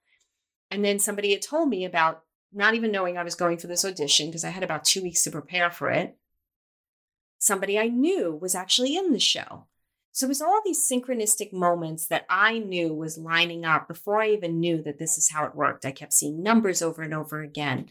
And 0.72 0.84
then 0.84 0.98
somebody 0.98 1.30
had 1.30 1.42
told 1.42 1.68
me 1.68 1.84
about 1.84 2.24
not 2.52 2.74
even 2.74 2.90
knowing 2.90 3.16
I 3.16 3.22
was 3.22 3.36
going 3.36 3.58
for 3.58 3.68
this 3.68 3.84
audition 3.84 4.26
because 4.26 4.42
I 4.42 4.48
had 4.48 4.64
about 4.64 4.82
two 4.82 5.04
weeks 5.04 5.22
to 5.22 5.30
prepare 5.30 5.70
for 5.70 5.88
it. 5.88 6.16
Somebody 7.38 7.78
I 7.78 7.86
knew 7.86 8.34
was 8.34 8.56
actually 8.56 8.96
in 8.96 9.12
the 9.12 9.20
show. 9.20 9.68
So 10.10 10.26
it 10.26 10.30
was 10.30 10.42
all 10.42 10.60
these 10.64 10.84
synchronistic 10.84 11.52
moments 11.52 12.08
that 12.08 12.26
I 12.28 12.58
knew 12.58 12.92
was 12.92 13.18
lining 13.18 13.64
up 13.64 13.86
before 13.86 14.20
I 14.20 14.30
even 14.30 14.58
knew 14.58 14.82
that 14.82 14.98
this 14.98 15.16
is 15.16 15.30
how 15.30 15.44
it 15.44 15.54
worked. 15.54 15.86
I 15.86 15.92
kept 15.92 16.12
seeing 16.12 16.42
numbers 16.42 16.82
over 16.82 17.02
and 17.02 17.14
over 17.14 17.40
again. 17.40 17.88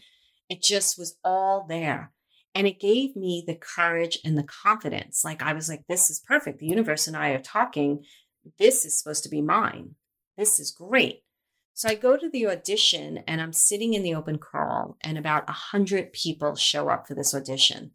It 0.50 0.60
just 0.60 0.98
was 0.98 1.16
all 1.24 1.64
there. 1.66 2.12
And 2.58 2.66
it 2.66 2.80
gave 2.80 3.14
me 3.14 3.44
the 3.46 3.54
courage 3.54 4.18
and 4.24 4.36
the 4.36 4.42
confidence. 4.42 5.24
Like 5.24 5.42
I 5.42 5.52
was 5.52 5.68
like, 5.68 5.84
this 5.88 6.10
is 6.10 6.18
perfect. 6.18 6.58
The 6.58 6.66
universe 6.66 7.06
and 7.06 7.16
I 7.16 7.30
are 7.30 7.38
talking 7.38 8.04
this 8.58 8.84
is 8.84 8.98
supposed 8.98 9.22
to 9.24 9.28
be 9.28 9.42
mine. 9.42 9.94
This 10.36 10.58
is 10.58 10.70
great. 10.70 11.22
So 11.74 11.88
I 11.88 11.94
go 11.94 12.16
to 12.16 12.28
the 12.28 12.46
audition 12.48 13.18
and 13.28 13.40
I'm 13.40 13.52
sitting 13.52 13.94
in 13.94 14.02
the 14.02 14.14
open 14.14 14.38
call, 14.38 14.96
and 15.00 15.16
about 15.16 15.48
a 15.48 15.52
hundred 15.52 16.12
people 16.12 16.56
show 16.56 16.88
up 16.88 17.06
for 17.06 17.14
this 17.14 17.34
audition. 17.34 17.92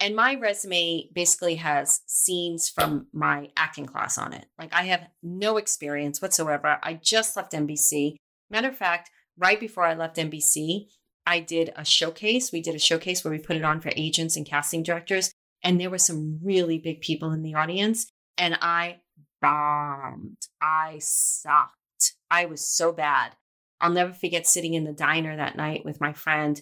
And 0.00 0.16
my 0.16 0.34
resume 0.34 1.08
basically 1.12 1.54
has 1.56 2.00
scenes 2.06 2.68
from 2.68 3.06
my 3.12 3.50
acting 3.56 3.86
class 3.86 4.18
on 4.18 4.32
it. 4.32 4.46
Like 4.58 4.74
I 4.74 4.82
have 4.84 5.06
no 5.22 5.56
experience 5.58 6.20
whatsoever. 6.20 6.78
I 6.82 6.94
just 6.94 7.36
left 7.36 7.52
NBC. 7.52 8.16
Matter 8.50 8.68
of 8.68 8.76
fact, 8.76 9.10
right 9.38 9.60
before 9.60 9.84
I 9.84 9.94
left 9.94 10.16
NBC, 10.16 10.86
I 11.26 11.40
did 11.40 11.72
a 11.76 11.84
showcase. 11.84 12.52
We 12.52 12.62
did 12.62 12.74
a 12.74 12.80
showcase 12.80 13.24
where 13.24 13.32
we 13.32 13.38
put 13.38 13.56
it 13.56 13.64
on 13.64 13.80
for 13.80 13.92
agents 13.96 14.36
and 14.36 14.46
casting 14.46 14.82
directors. 14.82 15.32
And 15.62 15.80
there 15.80 15.90
were 15.90 15.98
some 15.98 16.40
really 16.42 16.78
big 16.78 17.00
people 17.00 17.30
in 17.30 17.42
the 17.42 17.54
audience. 17.54 18.10
And 18.36 18.58
I 18.60 19.00
bombed. 19.40 20.38
I 20.60 20.98
sucked. 21.00 22.14
I 22.30 22.46
was 22.46 22.66
so 22.66 22.92
bad. 22.92 23.36
I'll 23.80 23.92
never 23.92 24.12
forget 24.12 24.46
sitting 24.46 24.74
in 24.74 24.84
the 24.84 24.92
diner 24.92 25.36
that 25.36 25.56
night 25.56 25.84
with 25.84 26.00
my 26.00 26.12
friend 26.12 26.60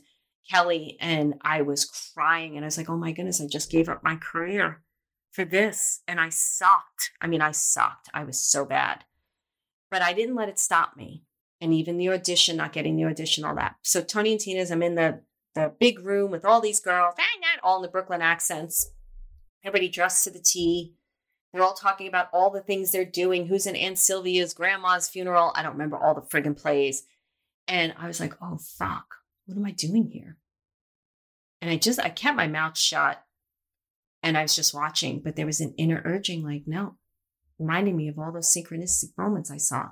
Kelly, 0.51 0.97
and 1.01 1.35
I 1.43 1.63
was 1.63 1.85
crying. 1.85 2.57
And 2.57 2.65
I 2.65 2.67
was 2.67 2.77
like, 2.77 2.91
oh 2.91 2.97
my 2.97 3.13
goodness, 3.13 3.41
I 3.41 3.47
just 3.47 3.71
gave 3.71 3.89
up 3.89 4.03
my 4.03 4.17
career 4.17 4.83
for 5.33 5.45
this. 5.45 6.01
And 6.09 6.19
I 6.21 6.29
sucked. 6.31 7.13
I 7.21 7.27
mean, 7.27 7.41
I 7.41 7.53
sucked. 7.53 8.09
I 8.13 8.25
was 8.25 8.41
so 8.41 8.65
bad. 8.65 9.05
But 9.91 10.03
I 10.03 10.13
didn't 10.13 10.35
let 10.35 10.49
it 10.49 10.59
stop 10.59 10.97
me. 10.97 11.25
And 11.61 11.75
even 11.75 11.97
the 11.97 12.09
audition, 12.09 12.57
not 12.57 12.73
getting 12.73 12.97
the 12.97 13.05
audition, 13.05 13.45
all 13.45 13.55
that. 13.57 13.77
So 13.83 14.03
Tony 14.03 14.33
and 14.33 14.41
Tina's, 14.41 14.71
I'm 14.71 14.83
in 14.83 14.95
the 14.95 15.21
the 15.55 15.73
big 15.81 15.99
room 16.01 16.31
with 16.31 16.45
all 16.45 16.61
these 16.61 16.81
girls, 16.81 17.15
all 17.63 17.77
in 17.77 17.83
the 17.83 17.89
Brooklyn 17.89 18.23
accents. 18.23 18.93
Everybody 19.65 19.89
dressed 19.89 20.25
to 20.25 20.31
the 20.31 20.39
T. 20.39 20.95
They're 21.53 21.63
all 21.63 21.75
talking 21.75 22.07
about 22.07 22.29
all 22.33 22.51
the 22.51 22.61
things 22.61 22.93
they're 22.93 23.05
doing. 23.05 23.47
Who's 23.47 23.67
in 23.67 23.75
Aunt 23.75 23.99
Sylvia's 23.99 24.55
grandma's 24.55 25.09
funeral? 25.09 25.53
I 25.57 25.63
don't 25.63 25.73
remember 25.73 25.97
all 25.97 26.15
the 26.15 26.21
friggin' 26.21 26.57
plays. 26.57 27.03
And 27.67 27.93
I 27.99 28.07
was 28.07 28.21
like, 28.21 28.35
oh, 28.41 28.59
fuck, 28.59 29.17
what 29.47 29.57
am 29.57 29.67
I 29.67 29.73
doing 29.73 30.09
here? 30.11 30.37
And 31.61 31.71
I 31.71 31.77
just, 31.77 32.01
I 32.01 32.09
kept 32.09 32.37
my 32.37 32.47
mouth 32.47 32.79
shut 32.79 33.23
and 34.23 34.37
I 34.37 34.43
was 34.43 34.57
just 34.57 34.75
watching, 34.75 35.21
but 35.21 35.37
there 35.37 35.47
was 35.47 35.61
an 35.61 35.75
inner 35.77 36.01
urging 36.05 36.43
like, 36.45 36.63
no, 36.67 36.97
reminding 37.59 37.97
me 37.97 38.09
of 38.09 38.19
all 38.19 38.33
those 38.33 38.53
synchronistic 38.53 39.11
moments 39.19 39.51
I 39.51 39.59
saw. 39.59 39.91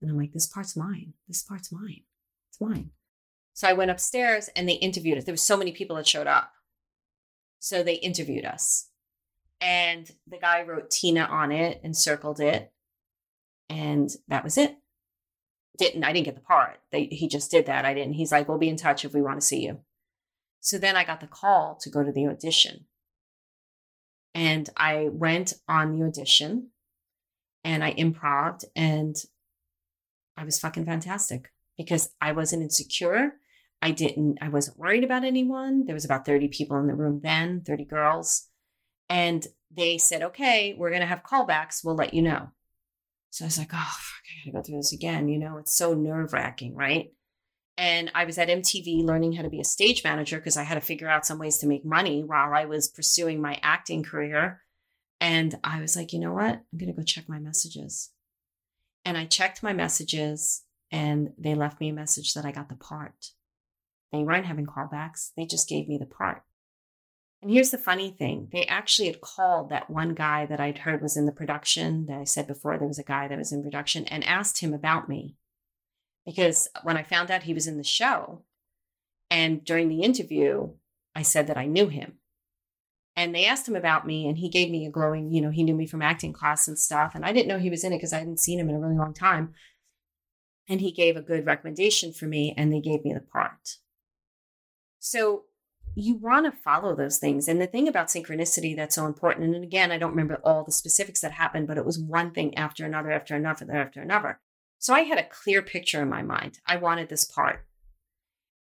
And 0.00 0.10
I'm 0.10 0.18
like, 0.18 0.32
this 0.32 0.46
part's 0.46 0.76
mine. 0.76 1.14
This 1.28 1.42
part's 1.42 1.72
mine. 1.72 2.02
It's 2.50 2.60
mine. 2.60 2.90
So 3.54 3.66
I 3.66 3.72
went 3.72 3.90
upstairs 3.90 4.50
and 4.54 4.68
they 4.68 4.74
interviewed 4.74 5.16
us. 5.16 5.24
There 5.24 5.32
were 5.32 5.38
so 5.38 5.56
many 5.56 5.72
people 5.72 5.96
that 5.96 6.06
showed 6.06 6.26
up. 6.26 6.52
So 7.58 7.82
they 7.82 7.94
interviewed 7.94 8.44
us. 8.44 8.88
And 9.60 10.10
the 10.26 10.38
guy 10.38 10.62
wrote 10.62 10.90
Tina 10.90 11.22
on 11.22 11.50
it 11.50 11.80
and 11.82 11.96
circled 11.96 12.40
it. 12.40 12.70
And 13.70 14.10
that 14.28 14.44
was 14.44 14.58
it. 14.58 14.76
Didn't 15.78 16.04
I 16.04 16.12
didn't 16.12 16.26
get 16.26 16.34
the 16.34 16.40
part. 16.42 16.78
They, 16.92 17.04
he 17.04 17.28
just 17.28 17.50
did 17.50 17.66
that. 17.66 17.84
I 17.84 17.94
didn't. 17.94 18.14
He's 18.14 18.32
like, 18.32 18.48
we'll 18.48 18.58
be 18.58 18.68
in 18.68 18.76
touch 18.76 19.04
if 19.04 19.14
we 19.14 19.22
want 19.22 19.40
to 19.40 19.46
see 19.46 19.64
you. 19.64 19.80
So 20.60 20.78
then 20.78 20.96
I 20.96 21.04
got 21.04 21.20
the 21.20 21.26
call 21.26 21.76
to 21.76 21.90
go 21.90 22.02
to 22.02 22.12
the 22.12 22.26
audition. 22.26 22.86
And 24.34 24.68
I 24.76 25.08
went 25.10 25.54
on 25.66 25.98
the 25.98 26.04
audition 26.04 26.70
and 27.64 27.82
I 27.82 27.94
improved 27.96 28.64
and 28.74 29.16
I 30.36 30.44
was 30.44 30.58
fucking 30.58 30.86
fantastic 30.86 31.50
because 31.76 32.10
I 32.20 32.32
wasn't 32.32 32.62
insecure. 32.62 33.34
I 33.82 33.90
didn't, 33.90 34.38
I 34.40 34.48
wasn't 34.48 34.78
worried 34.78 35.04
about 35.04 35.24
anyone. 35.24 35.84
There 35.84 35.94
was 35.94 36.04
about 36.04 36.24
30 36.24 36.48
people 36.48 36.78
in 36.78 36.86
the 36.86 36.94
room 36.94 37.20
then, 37.22 37.62
30 37.62 37.84
girls. 37.84 38.48
And 39.08 39.46
they 39.70 39.98
said, 39.98 40.22
okay, 40.22 40.74
we're 40.76 40.90
going 40.90 41.00
to 41.00 41.06
have 41.06 41.22
callbacks. 41.22 41.84
We'll 41.84 41.94
let 41.94 42.14
you 42.14 42.22
know. 42.22 42.48
So 43.30 43.44
I 43.44 43.48
was 43.48 43.58
like, 43.58 43.70
oh, 43.72 43.76
fuck, 43.76 44.22
I 44.24 44.38
got 44.38 44.44
to 44.44 44.50
go 44.52 44.62
through 44.62 44.78
this 44.78 44.92
again. 44.92 45.28
You 45.28 45.38
know, 45.38 45.58
it's 45.58 45.76
so 45.76 45.94
nerve 45.94 46.32
wracking, 46.32 46.74
right? 46.74 47.12
And 47.78 48.10
I 48.14 48.24
was 48.24 48.38
at 48.38 48.48
MTV 48.48 49.04
learning 49.04 49.34
how 49.34 49.42
to 49.42 49.50
be 49.50 49.60
a 49.60 49.64
stage 49.64 50.02
manager 50.02 50.38
because 50.38 50.56
I 50.56 50.62
had 50.62 50.76
to 50.76 50.80
figure 50.80 51.08
out 51.08 51.26
some 51.26 51.38
ways 51.38 51.58
to 51.58 51.66
make 51.66 51.84
money 51.84 52.24
while 52.24 52.54
I 52.54 52.64
was 52.64 52.88
pursuing 52.88 53.40
my 53.40 53.60
acting 53.62 54.02
career. 54.02 54.62
And 55.20 55.58
I 55.62 55.80
was 55.80 55.96
like, 55.96 56.12
you 56.12 56.18
know 56.18 56.32
what? 56.32 56.54
I'm 56.54 56.78
going 56.78 56.90
to 56.90 56.96
go 56.96 57.02
check 57.02 57.28
my 57.28 57.38
messages. 57.38 58.10
And 59.06 59.16
I 59.16 59.24
checked 59.24 59.62
my 59.62 59.72
messages 59.72 60.64
and 60.90 61.32
they 61.38 61.54
left 61.54 61.80
me 61.80 61.90
a 61.90 61.94
message 61.94 62.34
that 62.34 62.44
I 62.44 62.50
got 62.50 62.68
the 62.68 62.74
part. 62.74 63.30
They 64.12 64.24
weren't 64.24 64.46
having 64.46 64.66
callbacks, 64.66 65.30
they 65.36 65.46
just 65.46 65.68
gave 65.68 65.88
me 65.88 65.96
the 65.96 66.06
part. 66.06 66.42
And 67.40 67.52
here's 67.52 67.70
the 67.70 67.78
funny 67.78 68.10
thing 68.10 68.48
they 68.50 68.64
actually 68.64 69.06
had 69.06 69.20
called 69.20 69.70
that 69.70 69.88
one 69.88 70.14
guy 70.14 70.44
that 70.46 70.58
I'd 70.58 70.78
heard 70.78 71.02
was 71.02 71.16
in 71.16 71.24
the 71.24 71.32
production 71.32 72.06
that 72.06 72.18
I 72.18 72.24
said 72.24 72.48
before 72.48 72.76
there 72.76 72.88
was 72.88 72.98
a 72.98 73.04
guy 73.04 73.28
that 73.28 73.38
was 73.38 73.52
in 73.52 73.62
production 73.62 74.06
and 74.06 74.24
asked 74.24 74.60
him 74.60 74.74
about 74.74 75.08
me. 75.08 75.36
Because 76.24 76.68
when 76.82 76.96
I 76.96 77.04
found 77.04 77.30
out 77.30 77.44
he 77.44 77.54
was 77.54 77.68
in 77.68 77.78
the 77.78 77.84
show, 77.84 78.42
and 79.30 79.64
during 79.64 79.88
the 79.88 80.02
interview, 80.02 80.70
I 81.14 81.22
said 81.22 81.46
that 81.46 81.56
I 81.56 81.66
knew 81.66 81.86
him. 81.86 82.14
And 83.16 83.34
they 83.34 83.46
asked 83.46 83.66
him 83.66 83.76
about 83.76 84.06
me, 84.06 84.28
and 84.28 84.36
he 84.36 84.50
gave 84.50 84.70
me 84.70 84.86
a 84.86 84.90
glowing, 84.90 85.32
you 85.32 85.40
know, 85.40 85.50
he 85.50 85.62
knew 85.62 85.74
me 85.74 85.86
from 85.86 86.02
acting 86.02 86.34
class 86.34 86.68
and 86.68 86.78
stuff. 86.78 87.14
And 87.14 87.24
I 87.24 87.32
didn't 87.32 87.48
know 87.48 87.58
he 87.58 87.70
was 87.70 87.82
in 87.82 87.92
it 87.92 87.96
because 87.96 88.12
I 88.12 88.18
hadn't 88.18 88.40
seen 88.40 88.60
him 88.60 88.68
in 88.68 88.76
a 88.76 88.78
really 88.78 88.96
long 88.96 89.14
time. 89.14 89.54
And 90.68 90.80
he 90.80 90.92
gave 90.92 91.16
a 91.16 91.22
good 91.22 91.46
recommendation 91.46 92.12
for 92.12 92.26
me, 92.26 92.52
and 92.56 92.72
they 92.72 92.80
gave 92.80 93.04
me 93.04 93.14
the 93.14 93.20
part. 93.20 93.78
So 94.98 95.44
you 95.94 96.16
want 96.16 96.44
to 96.44 96.52
follow 96.52 96.94
those 96.94 97.16
things. 97.16 97.48
And 97.48 97.58
the 97.58 97.66
thing 97.66 97.88
about 97.88 98.08
synchronicity 98.08 98.76
that's 98.76 98.94
so 98.94 99.06
important, 99.06 99.54
and 99.54 99.64
again, 99.64 99.90
I 99.90 99.96
don't 99.96 100.10
remember 100.10 100.38
all 100.44 100.62
the 100.62 100.72
specifics 100.72 101.20
that 101.20 101.32
happened, 101.32 101.66
but 101.66 101.78
it 101.78 101.86
was 101.86 101.98
one 101.98 102.32
thing 102.32 102.56
after 102.58 102.84
another, 102.84 103.10
after 103.10 103.34
another, 103.34 103.72
after 103.72 104.02
another. 104.02 104.40
So 104.78 104.92
I 104.92 105.00
had 105.00 105.18
a 105.18 105.26
clear 105.26 105.62
picture 105.62 106.02
in 106.02 106.10
my 106.10 106.22
mind. 106.22 106.60
I 106.66 106.76
wanted 106.76 107.08
this 107.08 107.24
part. 107.24 107.64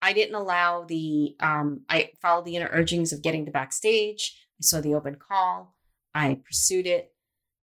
I 0.03 0.13
didn't 0.13 0.35
allow 0.35 0.85
the, 0.85 1.37
um, 1.41 1.83
I 1.89 2.11
followed 2.21 2.45
the 2.45 2.57
inner 2.57 2.69
urgings 2.71 3.13
of 3.13 3.23
getting 3.23 3.47
to 3.47 3.53
backstage. 3.53 4.37
I 4.63 4.65
saw 4.65 4.81
the 4.81 4.95
open 4.95 5.17
call. 5.17 5.75
I 6.15 6.41
pursued 6.45 6.87
it. 6.87 7.13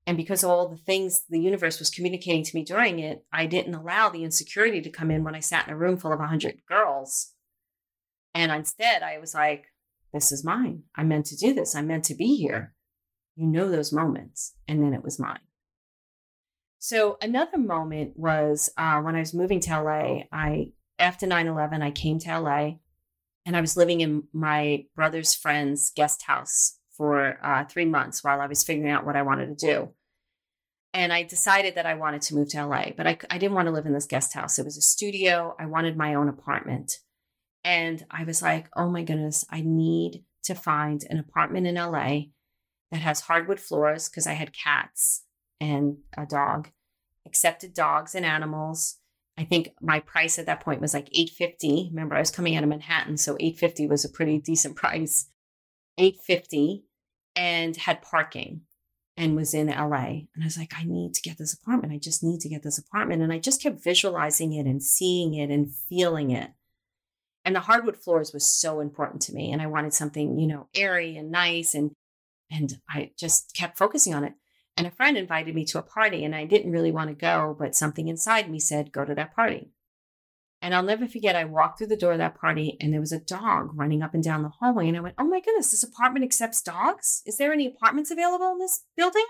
And 0.05 0.17
because 0.17 0.43
of 0.43 0.49
all 0.49 0.67
the 0.67 0.77
things 0.77 1.23
the 1.29 1.39
universe 1.39 1.79
was 1.79 1.89
communicating 1.89 2.43
to 2.43 2.55
me 2.55 2.63
during 2.63 2.99
it, 2.99 3.25
I 3.31 3.45
didn't 3.45 3.75
allow 3.75 4.09
the 4.09 4.23
insecurity 4.23 4.81
to 4.81 4.89
come 4.89 5.11
in 5.11 5.23
when 5.23 5.35
I 5.35 5.39
sat 5.39 5.67
in 5.67 5.73
a 5.73 5.77
room 5.77 5.97
full 5.97 6.11
of 6.11 6.19
100 6.19 6.61
girls 6.67 7.33
and 8.33 8.51
instead, 8.51 9.03
I 9.03 9.17
was 9.17 9.33
like, 9.33 9.65
this 10.13 10.31
is 10.31 10.43
mine. 10.43 10.83
I'm 10.95 11.07
meant 11.07 11.25
to 11.27 11.37
do 11.37 11.53
this. 11.53 11.75
I'm 11.75 11.87
meant 11.87 12.05
to 12.05 12.15
be 12.15 12.35
here. 12.35 12.73
You 13.35 13.47
know 13.47 13.69
those 13.69 13.93
moments. 13.93 14.53
And 14.67 14.83
then 14.83 14.93
it 14.93 15.03
was 15.03 15.19
mine. 15.19 15.39
So 16.79 17.17
another 17.21 17.57
moment 17.57 18.13
was 18.15 18.69
uh, 18.77 19.01
when 19.01 19.15
I 19.15 19.19
was 19.19 19.33
moving 19.33 19.59
to 19.61 19.81
LA. 19.81 20.21
I 20.31 20.71
after 20.97 21.27
9/11, 21.27 21.81
I 21.81 21.91
came 21.91 22.19
to 22.19 22.39
LA, 22.39 22.71
and 23.45 23.55
I 23.55 23.61
was 23.61 23.75
living 23.75 24.01
in 24.01 24.23
my 24.33 24.85
brother's 24.95 25.33
friend's 25.33 25.91
guest 25.93 26.23
house 26.23 26.78
for 26.99 27.39
uh, 27.41 27.63
three 27.63 27.85
months 27.85 28.25
while 28.25 28.41
I 28.41 28.47
was 28.47 28.61
figuring 28.61 28.91
out 28.91 29.05
what 29.05 29.15
I 29.15 29.21
wanted 29.21 29.57
to 29.57 29.65
do. 29.65 29.89
And 30.93 31.13
I 31.13 31.23
decided 31.23 31.75
that 31.75 31.85
I 31.85 31.93
wanted 31.93 32.21
to 32.23 32.35
move 32.35 32.49
to 32.49 32.65
LA, 32.65 32.87
but 32.97 33.07
I, 33.07 33.17
I 33.31 33.37
didn't 33.37 33.55
want 33.55 33.67
to 33.67 33.71
live 33.71 33.85
in 33.85 33.93
this 33.93 34.05
guest 34.05 34.33
house. 34.33 34.59
It 34.59 34.65
was 34.65 34.75
a 34.75 34.81
studio. 34.81 35.55
I 35.57 35.65
wanted 35.65 35.95
my 35.95 36.13
own 36.13 36.27
apartment. 36.27 36.97
And 37.63 38.05
I 38.11 38.25
was 38.25 38.41
like, 38.41 38.67
oh 38.75 38.89
my 38.89 39.03
goodness, 39.03 39.45
I 39.49 39.61
need 39.61 40.25
to 40.43 40.55
find 40.55 41.05
an 41.09 41.19
apartment 41.19 41.67
in 41.67 41.75
LA 41.75 42.31
that 42.91 42.99
has 42.99 43.21
hardwood 43.21 43.61
floors 43.61 44.09
because 44.09 44.27
I 44.27 44.33
had 44.33 44.51
cats 44.51 45.23
and 45.61 45.99
a 46.17 46.25
dog, 46.25 46.69
accepted 47.25 47.73
dogs 47.73 48.13
and 48.13 48.25
animals. 48.25 48.97
I 49.37 49.45
think 49.45 49.69
my 49.81 50.01
price 50.01 50.37
at 50.37 50.47
that 50.47 50.59
point 50.59 50.81
was 50.81 50.93
like 50.93 51.07
850. 51.13 51.91
Remember, 51.91 52.15
I 52.15 52.19
was 52.19 52.31
coming 52.31 52.57
out 52.57 52.63
of 52.63 52.69
Manhattan, 52.69 53.15
so 53.15 53.37
850 53.39 53.87
was 53.87 54.03
a 54.03 54.09
pretty 54.09 54.37
decent 54.39 54.75
price. 54.75 55.29
850 55.97 56.85
and 57.39 57.75
had 57.75 58.01
parking 58.01 58.61
and 59.15 59.35
was 59.35 59.53
in 59.53 59.67
LA. 59.67 60.25
And 60.33 60.41
I 60.41 60.45
was 60.45 60.57
like, 60.57 60.73
I 60.77 60.83
need 60.83 61.13
to 61.13 61.21
get 61.21 61.37
this 61.37 61.53
apartment. 61.53 61.93
I 61.93 61.97
just 61.97 62.23
need 62.23 62.41
to 62.41 62.49
get 62.49 62.63
this 62.63 62.77
apartment. 62.77 63.21
And 63.21 63.31
I 63.31 63.39
just 63.39 63.61
kept 63.61 63.83
visualizing 63.83 64.53
it 64.53 64.65
and 64.65 64.83
seeing 64.83 65.33
it 65.33 65.49
and 65.49 65.73
feeling 65.73 66.31
it 66.31 66.51
and 67.45 67.55
the 67.55 67.61
hardwood 67.61 67.97
floors 67.97 68.33
was 68.33 68.53
so 68.53 68.79
important 68.79 69.21
to 69.23 69.33
me 69.33 69.51
and 69.51 69.61
i 69.61 69.67
wanted 69.67 69.93
something 69.93 70.37
you 70.37 70.47
know 70.47 70.67
airy 70.75 71.17
and 71.17 71.31
nice 71.31 71.73
and 71.73 71.91
and 72.51 72.79
i 72.89 73.11
just 73.17 73.55
kept 73.55 73.77
focusing 73.77 74.13
on 74.13 74.23
it 74.23 74.33
and 74.77 74.87
a 74.87 74.91
friend 74.91 75.17
invited 75.17 75.55
me 75.55 75.65
to 75.65 75.79
a 75.79 75.83
party 75.83 76.23
and 76.23 76.35
i 76.35 76.45
didn't 76.45 76.71
really 76.71 76.91
want 76.91 77.09
to 77.09 77.15
go 77.15 77.55
but 77.57 77.75
something 77.75 78.07
inside 78.07 78.49
me 78.49 78.59
said 78.59 78.91
go 78.91 79.05
to 79.05 79.15
that 79.15 79.35
party 79.35 79.71
and 80.61 80.73
i'll 80.73 80.83
never 80.83 81.07
forget 81.07 81.35
i 81.35 81.43
walked 81.43 81.77
through 81.77 81.87
the 81.87 81.97
door 81.97 82.13
of 82.13 82.17
that 82.17 82.39
party 82.39 82.77
and 82.79 82.93
there 82.93 82.99
was 82.99 83.11
a 83.11 83.19
dog 83.19 83.71
running 83.73 84.01
up 84.01 84.13
and 84.13 84.23
down 84.23 84.43
the 84.43 84.49
hallway 84.49 84.87
and 84.87 84.97
i 84.97 84.99
went 84.99 85.15
oh 85.17 85.27
my 85.27 85.39
goodness 85.39 85.71
this 85.71 85.83
apartment 85.83 86.23
accepts 86.23 86.61
dogs 86.61 87.21
is 87.25 87.37
there 87.37 87.53
any 87.53 87.65
apartments 87.65 88.11
available 88.11 88.51
in 88.51 88.59
this 88.59 88.83
building 88.95 89.25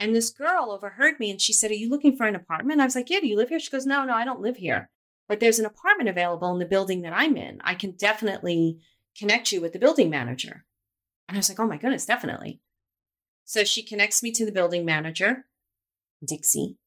and 0.00 0.14
this 0.14 0.30
girl 0.30 0.70
overheard 0.70 1.18
me 1.18 1.30
and 1.30 1.40
she 1.40 1.52
said 1.52 1.70
are 1.70 1.74
you 1.74 1.90
looking 1.90 2.16
for 2.16 2.26
an 2.26 2.36
apartment 2.36 2.80
i 2.80 2.84
was 2.84 2.94
like 2.94 3.10
yeah 3.10 3.20
do 3.20 3.26
you 3.26 3.36
live 3.36 3.48
here 3.48 3.60
she 3.60 3.70
goes 3.70 3.86
no 3.86 4.04
no 4.04 4.14
i 4.14 4.24
don't 4.24 4.40
live 4.40 4.56
here 4.56 4.90
but 5.28 5.40
there's 5.40 5.58
an 5.58 5.66
apartment 5.66 6.08
available 6.08 6.50
in 6.52 6.58
the 6.58 6.66
building 6.66 7.02
that 7.02 7.12
I'm 7.12 7.36
in. 7.36 7.60
I 7.62 7.74
can 7.74 7.92
definitely 7.92 8.78
connect 9.16 9.52
you 9.52 9.60
with 9.60 9.74
the 9.74 9.78
building 9.78 10.08
manager. 10.08 10.64
And 11.28 11.36
I 11.36 11.38
was 11.38 11.50
like, 11.50 11.60
oh 11.60 11.66
my 11.66 11.76
goodness, 11.76 12.06
definitely. 12.06 12.60
So 13.44 13.62
she 13.62 13.82
connects 13.82 14.22
me 14.22 14.32
to 14.32 14.46
the 14.46 14.52
building 14.52 14.84
manager, 14.84 15.44
Dixie. 16.26 16.78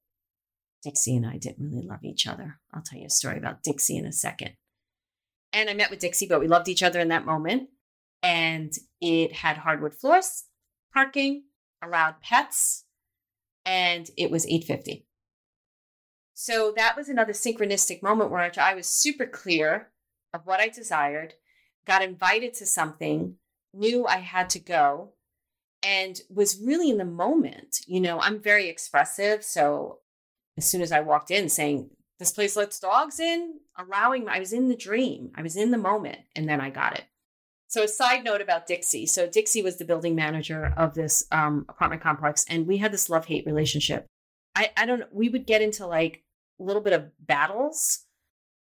Dixie 0.84 1.16
and 1.16 1.26
I 1.26 1.38
didn't 1.38 1.64
really 1.64 1.86
love 1.86 2.04
each 2.04 2.28
other. 2.28 2.60
I'll 2.74 2.82
tell 2.82 3.00
you 3.00 3.06
a 3.06 3.10
story 3.10 3.38
about 3.38 3.64
Dixie 3.64 3.98
in 3.98 4.06
a 4.06 4.12
second. 4.12 4.52
And 5.54 5.70
I 5.70 5.74
met 5.74 5.90
with 5.90 6.00
Dixie, 6.00 6.28
but 6.28 6.40
we 6.40 6.48
loved 6.48 6.68
each 6.68 6.84
other 6.84 7.00
in 7.00 7.10
that 7.10 7.26
moment. 7.26 7.70
And 8.24 8.74
it 9.00 9.34
had 9.34 9.58
hardwood 9.58 9.94
floors, 9.94 10.46
parking, 10.94 11.44
allowed 11.84 12.22
pets, 12.22 12.86
and 13.66 14.10
it 14.18 14.32
was 14.32 14.46
850. 14.46 15.06
So 16.34 16.74
that 16.76 16.96
was 16.96 17.10
another 17.10 17.34
synchronistic 17.34 18.02
moment 18.02 18.32
where 18.32 18.52
I 18.58 18.74
was 18.74 18.88
super 18.88 19.26
clear 19.26 19.90
of 20.34 20.46
what 20.46 20.60
I 20.60 20.70
desired, 20.70 21.36
got 21.86 22.04
invited 22.04 22.54
to 22.56 22.66
something, 22.66 23.36
knew 23.74 24.06
I 24.06 24.18
had 24.18 24.50
to 24.52 24.60
go, 24.60 25.14
and 25.84 26.20
was 26.30 26.62
really 26.62 26.90
in 26.90 26.98
the 26.98 27.06
moment. 27.06 27.80
You 27.88 28.02
know, 28.02 28.20
I'm 28.20 28.40
very 28.40 28.70
expressive. 28.70 29.44
So 29.44 30.00
as 30.62 30.70
soon 30.70 30.82
as 30.82 30.92
I 30.92 31.00
walked 31.00 31.32
in 31.32 31.50
saying, 31.50 31.90
this 32.20 32.32
place 32.32 32.56
lets 32.56 32.80
dogs 32.80 33.20
in, 33.20 33.56
allowing, 33.76 34.30
I 34.30 34.40
was 34.40 34.54
in 34.54 34.70
the 34.70 34.76
dream, 34.76 35.32
I 35.36 35.42
was 35.42 35.56
in 35.56 35.72
the 35.72 35.78
moment, 35.78 36.20
and 36.36 36.48
then 36.48 36.62
I 36.62 36.70
got 36.70 36.96
it. 36.96 37.06
So, 37.68 37.84
a 37.84 37.88
side 37.88 38.24
note 38.24 38.42
about 38.42 38.68
Dixie. 38.68 39.08
So, 39.08 39.28
Dixie 39.28 39.64
was 39.64 39.78
the 39.78 39.86
building 39.86 40.14
manager 40.14 40.72
of 40.78 40.94
this 40.94 41.26
um, 41.32 41.66
apartment 41.68 42.04
complex, 42.04 42.46
and 42.48 42.68
we 42.68 42.78
had 42.78 42.92
this 42.92 43.10
love 43.10 43.26
hate 43.26 43.46
relationship. 43.48 44.06
I, 44.56 44.70
I 44.78 44.86
don't 44.86 45.00
know, 45.00 45.08
we 45.12 45.30
would 45.30 45.48
get 45.48 45.64
into 45.64 45.88
like 45.88 46.24
a 46.60 46.64
little 46.64 46.82
bit 46.82 46.94
of 46.94 47.10
battles, 47.20 48.06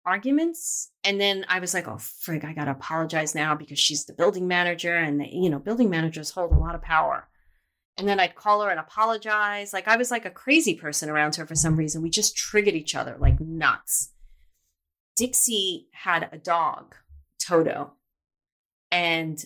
arguments. 0.05 0.91
And 1.05 1.21
then 1.21 1.45
I 1.49 1.61
was 1.61 1.75
like, 1.75 1.87
oh, 1.87 1.97
frig, 1.97 2.45
I 2.45 2.55
got 2.55 2.65
to 2.65 2.73
apologize 2.73 3.35
now 3.35 3.55
because 3.55 3.79
she's 3.79 4.07
the 4.07 4.15
building 4.15 4.49
manager. 4.49 4.97
And, 4.97 5.25
you 5.31 5.51
know, 5.51 5.59
building 5.59 5.91
managers 5.91 6.31
hold 6.31 6.53
a 6.53 6.59
lot 6.59 6.75
of 6.75 6.83
power. 6.83 7.29
And 7.99 8.09
then 8.09 8.21
I'd 8.21 8.37
call 8.37 8.63
her 8.63 8.71
and 8.71 8.79
apologize. 8.79 9.73
Like 9.73 9.89
I 9.89 9.97
was 9.97 10.11
like 10.11 10.25
a 10.25 10.31
crazy 10.31 10.77
person 10.77 11.11
around 11.11 11.35
her 11.35 11.47
for 11.47 11.57
some 11.57 11.77
reason. 11.77 12.01
We 12.01 12.11
just 12.11 12.37
triggered 12.37 12.75
each 12.75 12.95
other 12.95 13.17
like 13.19 13.41
nuts. 13.41 14.13
Dixie 15.17 15.89
had 15.93 16.29
a 16.33 16.39
dog, 16.39 16.95
Toto. 17.41 17.95
And 18.93 19.45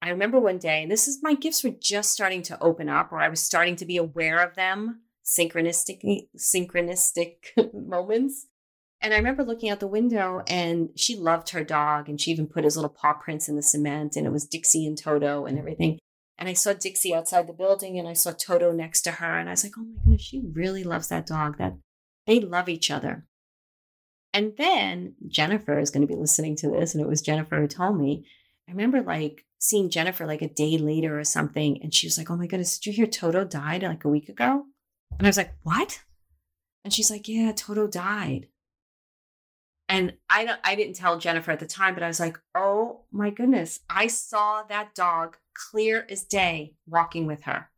I 0.00 0.10
remember 0.10 0.38
one 0.38 0.58
day, 0.58 0.82
and 0.82 0.90
this 0.90 1.08
is 1.08 1.18
my 1.22 1.34
gifts 1.34 1.64
were 1.64 1.70
just 1.70 2.12
starting 2.12 2.42
to 2.42 2.62
open 2.62 2.88
up, 2.88 3.12
or 3.12 3.18
I 3.18 3.28
was 3.28 3.40
starting 3.40 3.74
to 3.76 3.84
be 3.84 3.96
aware 3.96 4.38
of 4.38 4.54
them, 4.54 5.00
synchronistic 5.24 6.28
synchronistic 6.36 7.36
moments. 7.74 8.46
And 9.00 9.12
I 9.12 9.16
remember 9.16 9.44
looking 9.44 9.70
out 9.70 9.80
the 9.80 9.86
window 9.86 10.42
and 10.48 10.90
she 10.96 11.14
loved 11.14 11.50
her 11.50 11.62
dog 11.62 12.08
and 12.08 12.20
she 12.20 12.32
even 12.32 12.48
put 12.48 12.64
his 12.64 12.76
little 12.76 12.90
paw 12.90 13.12
prints 13.14 13.48
in 13.48 13.54
the 13.54 13.62
cement 13.62 14.16
and 14.16 14.26
it 14.26 14.32
was 14.32 14.44
Dixie 14.44 14.86
and 14.86 14.98
Toto 14.98 15.46
and 15.46 15.56
everything. 15.56 15.98
And 16.38 16.48
I 16.48 16.52
saw 16.52 16.72
Dixie 16.72 17.14
outside 17.14 17.48
the 17.48 17.52
building 17.52 17.98
and 17.98 18.06
I 18.06 18.12
saw 18.12 18.32
Toto 18.32 18.70
next 18.70 19.02
to 19.02 19.12
her 19.12 19.38
and 19.38 19.48
I 19.48 19.52
was 19.52 19.64
like, 19.64 19.72
"Oh 19.76 19.82
my 19.82 19.98
goodness, 20.04 20.22
she 20.22 20.40
really 20.40 20.84
loves 20.84 21.08
that 21.08 21.26
dog. 21.26 21.58
That 21.58 21.74
they 22.26 22.40
love 22.40 22.68
each 22.68 22.90
other." 22.90 23.26
And 24.32 24.56
then 24.56 25.14
Jennifer 25.26 25.78
is 25.78 25.90
going 25.90 26.06
to 26.06 26.12
be 26.12 26.18
listening 26.18 26.54
to 26.56 26.70
this 26.70 26.94
and 26.94 27.02
it 27.02 27.08
was 27.08 27.22
Jennifer 27.22 27.60
who 27.60 27.66
told 27.66 27.98
me. 27.98 28.26
I 28.68 28.72
remember 28.72 29.02
like 29.02 29.44
seeing 29.58 29.90
Jennifer 29.90 30.26
like 30.26 30.42
a 30.42 30.48
day 30.48 30.78
later 30.78 31.18
or 31.18 31.24
something 31.24 31.82
and 31.82 31.92
she 31.92 32.06
was 32.06 32.16
like, 32.18 32.30
"Oh 32.30 32.36
my 32.36 32.46
goodness, 32.46 32.78
did 32.78 32.90
you 32.90 32.96
hear 32.96 33.06
Toto 33.06 33.44
died 33.44 33.82
like 33.82 34.04
a 34.04 34.08
week 34.08 34.28
ago?" 34.28 34.66
And 35.18 35.26
I 35.26 35.30
was 35.30 35.38
like, 35.38 35.54
"What?" 35.62 36.02
And 36.84 36.92
she's 36.92 37.10
like, 37.10 37.26
"Yeah, 37.26 37.52
Toto 37.52 37.88
died." 37.88 38.48
And 39.88 40.14
I 40.28 40.44
don't 40.44 40.60
I 40.64 40.74
didn't 40.74 40.96
tell 40.96 41.18
Jennifer 41.18 41.50
at 41.50 41.60
the 41.60 41.66
time, 41.66 41.94
but 41.94 42.02
I 42.02 42.08
was 42.08 42.20
like, 42.20 42.38
"Oh 42.54 43.04
my 43.10 43.30
goodness, 43.30 43.80
I 43.88 44.06
saw 44.06 44.62
that 44.64 44.94
dog 44.94 45.36
clear 45.54 46.06
as 46.10 46.24
day 46.24 46.74
walking 46.86 47.26
with 47.26 47.44
her." 47.44 47.70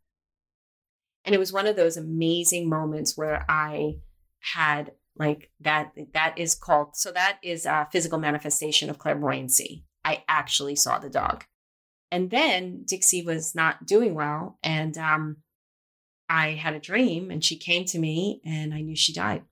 And 1.24 1.34
it 1.34 1.38
was 1.38 1.52
one 1.52 1.66
of 1.66 1.76
those 1.76 1.96
amazing 1.96 2.68
moments 2.68 3.16
where 3.16 3.44
I 3.48 3.98
had 4.40 4.92
like 5.16 5.50
that 5.60 5.92
that 6.14 6.38
is 6.38 6.54
called 6.54 6.96
so 6.96 7.12
that 7.12 7.38
is 7.42 7.66
a 7.66 7.88
physical 7.92 8.18
manifestation 8.18 8.90
of 8.90 8.98
clairvoyancy. 8.98 9.84
I 10.04 10.24
actually 10.28 10.76
saw 10.76 10.98
the 10.98 11.10
dog. 11.10 11.44
And 12.10 12.30
then 12.30 12.82
Dixie 12.86 13.22
was 13.22 13.54
not 13.54 13.86
doing 13.86 14.14
well 14.14 14.58
and 14.62 14.96
um 14.98 15.36
I 16.28 16.50
had 16.52 16.74
a 16.74 16.80
dream 16.80 17.30
and 17.30 17.44
she 17.44 17.56
came 17.56 17.84
to 17.86 17.98
me 17.98 18.40
and 18.44 18.72
I 18.72 18.80
knew 18.80 18.96
she 18.96 19.12
died. 19.12 19.42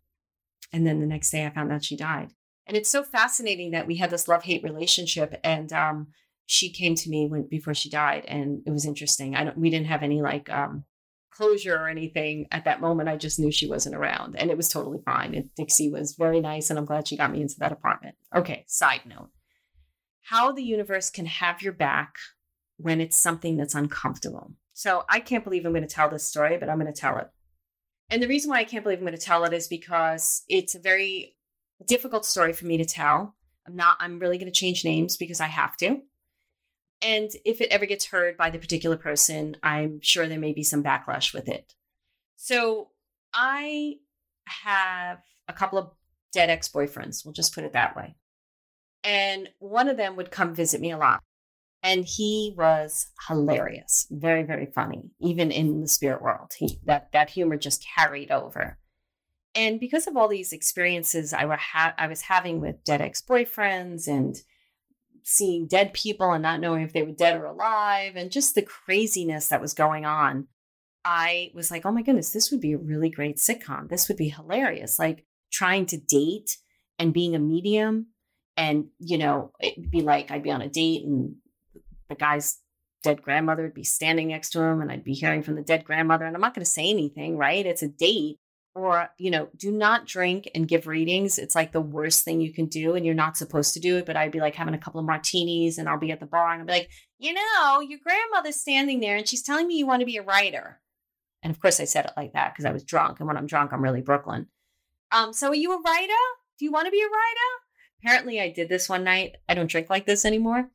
And 0.72 0.86
then 0.86 1.00
the 1.00 1.06
next 1.06 1.30
day 1.30 1.44
I 1.46 1.50
found 1.50 1.72
out 1.72 1.84
she 1.84 1.96
died. 1.96 2.32
And 2.68 2.76
it's 2.76 2.90
so 2.90 3.02
fascinating 3.02 3.72
that 3.72 3.86
we 3.86 3.96
had 3.96 4.10
this 4.10 4.28
love 4.28 4.44
hate 4.44 4.62
relationship. 4.62 5.40
And 5.42 5.72
um, 5.72 6.08
she 6.46 6.70
came 6.70 6.94
to 6.94 7.10
me 7.10 7.26
when 7.26 7.48
before 7.48 7.74
she 7.74 7.90
died, 7.90 8.24
and 8.26 8.62
it 8.66 8.70
was 8.70 8.86
interesting. 8.86 9.34
I 9.34 9.44
don't. 9.44 9.58
We 9.58 9.70
didn't 9.70 9.86
have 9.86 10.02
any 10.02 10.22
like 10.22 10.48
um, 10.50 10.84
closure 11.30 11.76
or 11.76 11.88
anything 11.88 12.46
at 12.50 12.64
that 12.64 12.80
moment. 12.80 13.08
I 13.08 13.16
just 13.16 13.38
knew 13.38 13.50
she 13.50 13.68
wasn't 13.68 13.96
around, 13.96 14.36
and 14.36 14.50
it 14.50 14.56
was 14.56 14.68
totally 14.68 15.00
fine. 15.04 15.34
And 15.34 15.50
Dixie 15.56 15.90
was 15.90 16.14
very 16.18 16.40
nice, 16.40 16.70
and 16.70 16.78
I'm 16.78 16.84
glad 16.84 17.08
she 17.08 17.16
got 17.16 17.32
me 17.32 17.40
into 17.40 17.56
that 17.58 17.72
apartment. 17.72 18.16
Okay. 18.34 18.64
Side 18.66 19.02
note: 19.06 19.30
how 20.22 20.52
the 20.52 20.62
universe 20.62 21.10
can 21.10 21.26
have 21.26 21.62
your 21.62 21.72
back 21.72 22.16
when 22.78 23.00
it's 23.00 23.20
something 23.20 23.56
that's 23.56 23.74
uncomfortable. 23.74 24.54
So 24.72 25.04
I 25.08 25.20
can't 25.20 25.44
believe 25.44 25.66
I'm 25.66 25.72
going 25.72 25.86
to 25.86 25.94
tell 25.94 26.08
this 26.08 26.28
story, 26.28 26.56
but 26.56 26.68
I'm 26.68 26.78
going 26.78 26.92
to 26.92 26.98
tell 26.98 27.18
it. 27.18 27.28
And 28.10 28.22
the 28.22 28.28
reason 28.28 28.50
why 28.50 28.60
I 28.60 28.64
can't 28.64 28.84
believe 28.84 28.98
I'm 28.98 29.04
going 29.04 29.18
to 29.18 29.20
tell 29.20 29.44
it 29.44 29.52
is 29.52 29.68
because 29.68 30.44
it's 30.48 30.74
a 30.74 30.78
very 30.78 31.36
difficult 31.84 32.24
story 32.24 32.52
for 32.52 32.66
me 32.66 32.76
to 32.78 32.84
tell. 32.84 33.34
I'm 33.66 33.76
not, 33.76 33.96
I'm 34.00 34.18
really 34.18 34.38
going 34.38 34.50
to 34.50 34.58
change 34.58 34.84
names 34.84 35.16
because 35.16 35.40
I 35.40 35.46
have 35.46 35.76
to. 35.78 36.00
And 37.00 37.30
if 37.44 37.60
it 37.60 37.70
ever 37.70 37.86
gets 37.86 38.06
heard 38.06 38.36
by 38.36 38.50
the 38.50 38.58
particular 38.58 38.96
person, 38.96 39.56
I'm 39.62 40.00
sure 40.02 40.26
there 40.26 40.38
may 40.38 40.52
be 40.52 40.64
some 40.64 40.82
backlash 40.82 41.32
with 41.32 41.48
it. 41.48 41.74
So 42.36 42.88
I 43.32 43.96
have 44.46 45.18
a 45.46 45.52
couple 45.52 45.78
of 45.78 45.90
dead 46.32 46.50
ex 46.50 46.68
boyfriends, 46.68 47.24
we'll 47.24 47.32
just 47.32 47.54
put 47.54 47.64
it 47.64 47.72
that 47.72 47.96
way. 47.96 48.16
And 49.04 49.48
one 49.58 49.88
of 49.88 49.96
them 49.96 50.16
would 50.16 50.30
come 50.30 50.54
visit 50.54 50.80
me 50.80 50.90
a 50.90 50.98
lot. 50.98 51.22
And 51.82 52.04
he 52.04 52.54
was 52.56 53.06
hilarious, 53.28 54.06
very, 54.10 54.42
very 54.42 54.66
funny, 54.66 55.10
even 55.20 55.52
in 55.52 55.80
the 55.80 55.88
spirit 55.88 56.20
world. 56.20 56.52
He 56.58 56.80
that 56.84 57.12
that 57.12 57.30
humor 57.30 57.56
just 57.56 57.86
carried 57.96 58.32
over. 58.32 58.78
And 59.54 59.80
because 59.80 60.06
of 60.06 60.16
all 60.16 60.28
these 60.28 60.52
experiences 60.52 61.32
I, 61.32 61.46
ha- 61.56 61.94
I 61.96 62.06
was 62.06 62.22
having 62.22 62.60
with 62.60 62.84
dead 62.84 63.00
ex 63.00 63.22
boyfriends 63.22 64.06
and 64.06 64.36
seeing 65.24 65.66
dead 65.66 65.92
people 65.92 66.32
and 66.32 66.42
not 66.42 66.60
knowing 66.60 66.82
if 66.82 66.92
they 66.92 67.02
were 67.02 67.12
dead 67.12 67.36
or 67.36 67.44
alive, 67.44 68.14
and 68.16 68.30
just 68.30 68.54
the 68.54 68.62
craziness 68.62 69.48
that 69.48 69.60
was 69.60 69.74
going 69.74 70.04
on, 70.04 70.48
I 71.04 71.50
was 71.54 71.70
like, 71.70 71.86
oh 71.86 71.92
my 71.92 72.02
goodness, 72.02 72.30
this 72.30 72.50
would 72.50 72.60
be 72.60 72.72
a 72.72 72.78
really 72.78 73.10
great 73.10 73.36
sitcom. 73.36 73.88
This 73.88 74.08
would 74.08 74.16
be 74.16 74.28
hilarious. 74.28 74.98
Like 74.98 75.24
trying 75.50 75.86
to 75.86 75.96
date 75.96 76.58
and 76.98 77.14
being 77.14 77.34
a 77.34 77.38
medium. 77.38 78.08
And, 78.56 78.86
you 78.98 79.18
know, 79.18 79.52
it'd 79.60 79.90
be 79.90 80.00
like 80.00 80.30
I'd 80.30 80.42
be 80.42 80.50
on 80.50 80.62
a 80.62 80.68
date 80.68 81.04
and 81.04 81.36
the 82.08 82.14
guy's 82.14 82.58
dead 83.04 83.22
grandmother 83.22 83.62
would 83.62 83.74
be 83.74 83.84
standing 83.84 84.28
next 84.28 84.50
to 84.50 84.60
him 84.60 84.80
and 84.80 84.90
I'd 84.90 85.04
be 85.04 85.14
hearing 85.14 85.42
from 85.42 85.54
the 85.54 85.62
dead 85.62 85.84
grandmother. 85.84 86.24
And 86.24 86.34
I'm 86.34 86.40
not 86.40 86.54
going 86.54 86.64
to 86.64 86.70
say 86.70 86.90
anything, 86.90 87.36
right? 87.36 87.64
It's 87.64 87.82
a 87.82 87.88
date 87.88 88.38
or 88.78 89.10
you 89.18 89.30
know 89.30 89.48
do 89.56 89.70
not 89.70 90.06
drink 90.06 90.48
and 90.54 90.68
give 90.68 90.86
readings. 90.86 91.38
It's 91.38 91.54
like 91.54 91.72
the 91.72 91.80
worst 91.80 92.24
thing 92.24 92.40
you 92.40 92.52
can 92.52 92.66
do 92.66 92.94
and 92.94 93.04
you're 93.04 93.14
not 93.14 93.36
supposed 93.36 93.74
to 93.74 93.80
do 93.80 93.96
it 93.96 94.06
but 94.06 94.16
i'd 94.16 94.32
be 94.32 94.40
like 94.40 94.54
having 94.54 94.74
a 94.74 94.78
couple 94.78 95.00
of 95.00 95.06
martinis 95.06 95.78
and 95.78 95.88
i'll 95.88 95.98
be 95.98 96.10
at 96.10 96.20
the 96.20 96.26
bar 96.26 96.52
and 96.52 96.60
i'll 96.60 96.66
be 96.66 96.72
like 96.72 96.90
you 97.18 97.32
know 97.32 97.80
your 97.80 97.98
grandmother's 98.02 98.56
standing 98.56 99.00
there 99.00 99.16
and 99.16 99.28
she's 99.28 99.42
telling 99.42 99.66
me 99.66 99.76
you 99.76 99.86
want 99.86 100.00
to 100.00 100.06
be 100.06 100.16
a 100.16 100.22
writer. 100.22 100.80
And 101.42 101.50
of 101.50 101.60
course 101.60 101.80
i 101.80 101.84
said 101.84 102.06
it 102.06 102.12
like 102.16 102.32
that 102.32 102.52
because 102.52 102.64
i 102.64 102.72
was 102.72 102.84
drunk 102.84 103.20
and 103.20 103.26
when 103.26 103.36
i'm 103.36 103.46
drunk 103.46 103.72
i'm 103.72 103.82
really 103.82 104.02
brooklyn. 104.02 104.46
Um 105.12 105.32
so 105.32 105.48
are 105.48 105.54
you 105.54 105.72
a 105.72 105.80
writer? 105.80 106.12
Do 106.58 106.64
you 106.64 106.72
want 106.72 106.86
to 106.86 106.90
be 106.90 107.02
a 107.02 107.04
writer? 107.04 107.50
Apparently 108.02 108.40
i 108.40 108.50
did 108.50 108.68
this 108.68 108.88
one 108.88 109.04
night. 109.04 109.36
I 109.48 109.54
don't 109.54 109.70
drink 109.70 109.90
like 109.90 110.06
this 110.06 110.24
anymore 110.24 110.70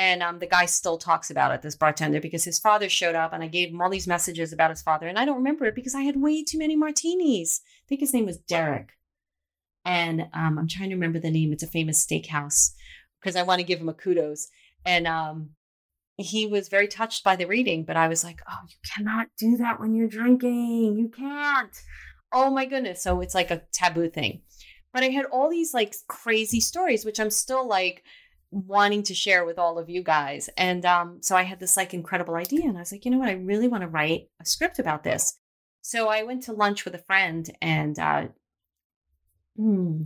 and 0.00 0.22
um, 0.22 0.38
the 0.38 0.46
guy 0.46 0.64
still 0.64 0.96
talks 0.96 1.30
about 1.30 1.52
it, 1.52 1.60
this 1.60 1.76
bartender, 1.76 2.22
because 2.22 2.42
his 2.42 2.58
father 2.58 2.88
showed 2.88 3.14
up 3.14 3.34
and 3.34 3.42
I 3.42 3.48
gave 3.48 3.68
him 3.68 3.82
all 3.82 3.90
these 3.90 4.06
messages 4.06 4.50
about 4.50 4.70
his 4.70 4.80
father. 4.80 5.06
And 5.06 5.18
I 5.18 5.26
don't 5.26 5.36
remember 5.36 5.66
it 5.66 5.74
because 5.74 5.94
I 5.94 6.00
had 6.00 6.16
way 6.16 6.42
too 6.42 6.56
many 6.56 6.74
martinis. 6.74 7.60
I 7.62 7.84
think 7.86 8.00
his 8.00 8.14
name 8.14 8.24
was 8.24 8.38
Derek. 8.38 8.92
And 9.84 10.22
um, 10.32 10.58
I'm 10.58 10.68
trying 10.68 10.88
to 10.88 10.94
remember 10.94 11.18
the 11.18 11.30
name. 11.30 11.52
It's 11.52 11.62
a 11.62 11.66
famous 11.66 12.02
steakhouse 12.02 12.70
because 13.20 13.36
I 13.36 13.42
want 13.42 13.58
to 13.58 13.66
give 13.66 13.78
him 13.78 13.90
a 13.90 13.92
kudos. 13.92 14.48
And 14.86 15.06
um, 15.06 15.50
he 16.16 16.46
was 16.46 16.68
very 16.70 16.88
touched 16.88 17.22
by 17.22 17.36
the 17.36 17.44
reading, 17.44 17.84
but 17.84 17.98
I 17.98 18.08
was 18.08 18.24
like, 18.24 18.40
oh, 18.50 18.64
you 18.70 18.76
cannot 18.96 19.26
do 19.36 19.58
that 19.58 19.80
when 19.80 19.94
you're 19.94 20.08
drinking. 20.08 20.96
You 20.96 21.10
can't. 21.10 21.76
Oh 22.32 22.48
my 22.48 22.64
goodness. 22.64 23.02
So 23.02 23.20
it's 23.20 23.34
like 23.34 23.50
a 23.50 23.64
taboo 23.74 24.08
thing. 24.08 24.40
But 24.94 25.02
I 25.02 25.08
had 25.08 25.26
all 25.26 25.50
these 25.50 25.74
like 25.74 25.94
crazy 26.08 26.60
stories, 26.60 27.04
which 27.04 27.20
I'm 27.20 27.30
still 27.30 27.68
like, 27.68 28.02
wanting 28.50 29.02
to 29.04 29.14
share 29.14 29.44
with 29.44 29.58
all 29.58 29.78
of 29.78 29.88
you 29.88 30.02
guys. 30.02 30.50
And 30.56 30.84
um, 30.84 31.18
so 31.22 31.36
I 31.36 31.42
had 31.42 31.60
this 31.60 31.76
like 31.76 31.94
incredible 31.94 32.34
idea, 32.34 32.66
and 32.66 32.76
I 32.76 32.80
was 32.80 32.92
like, 32.92 33.04
you 33.04 33.10
know 33.10 33.18
what, 33.18 33.28
I 33.28 33.34
really 33.34 33.68
want 33.68 33.82
to 33.82 33.88
write 33.88 34.28
a 34.40 34.44
script 34.44 34.78
about 34.78 35.04
this. 35.04 35.38
So 35.82 36.08
I 36.08 36.22
went 36.24 36.42
to 36.44 36.52
lunch 36.52 36.84
with 36.84 36.94
a 36.94 36.98
friend, 36.98 37.48
and 37.62 37.98
uh, 37.98 38.26
hmm, 39.56 40.02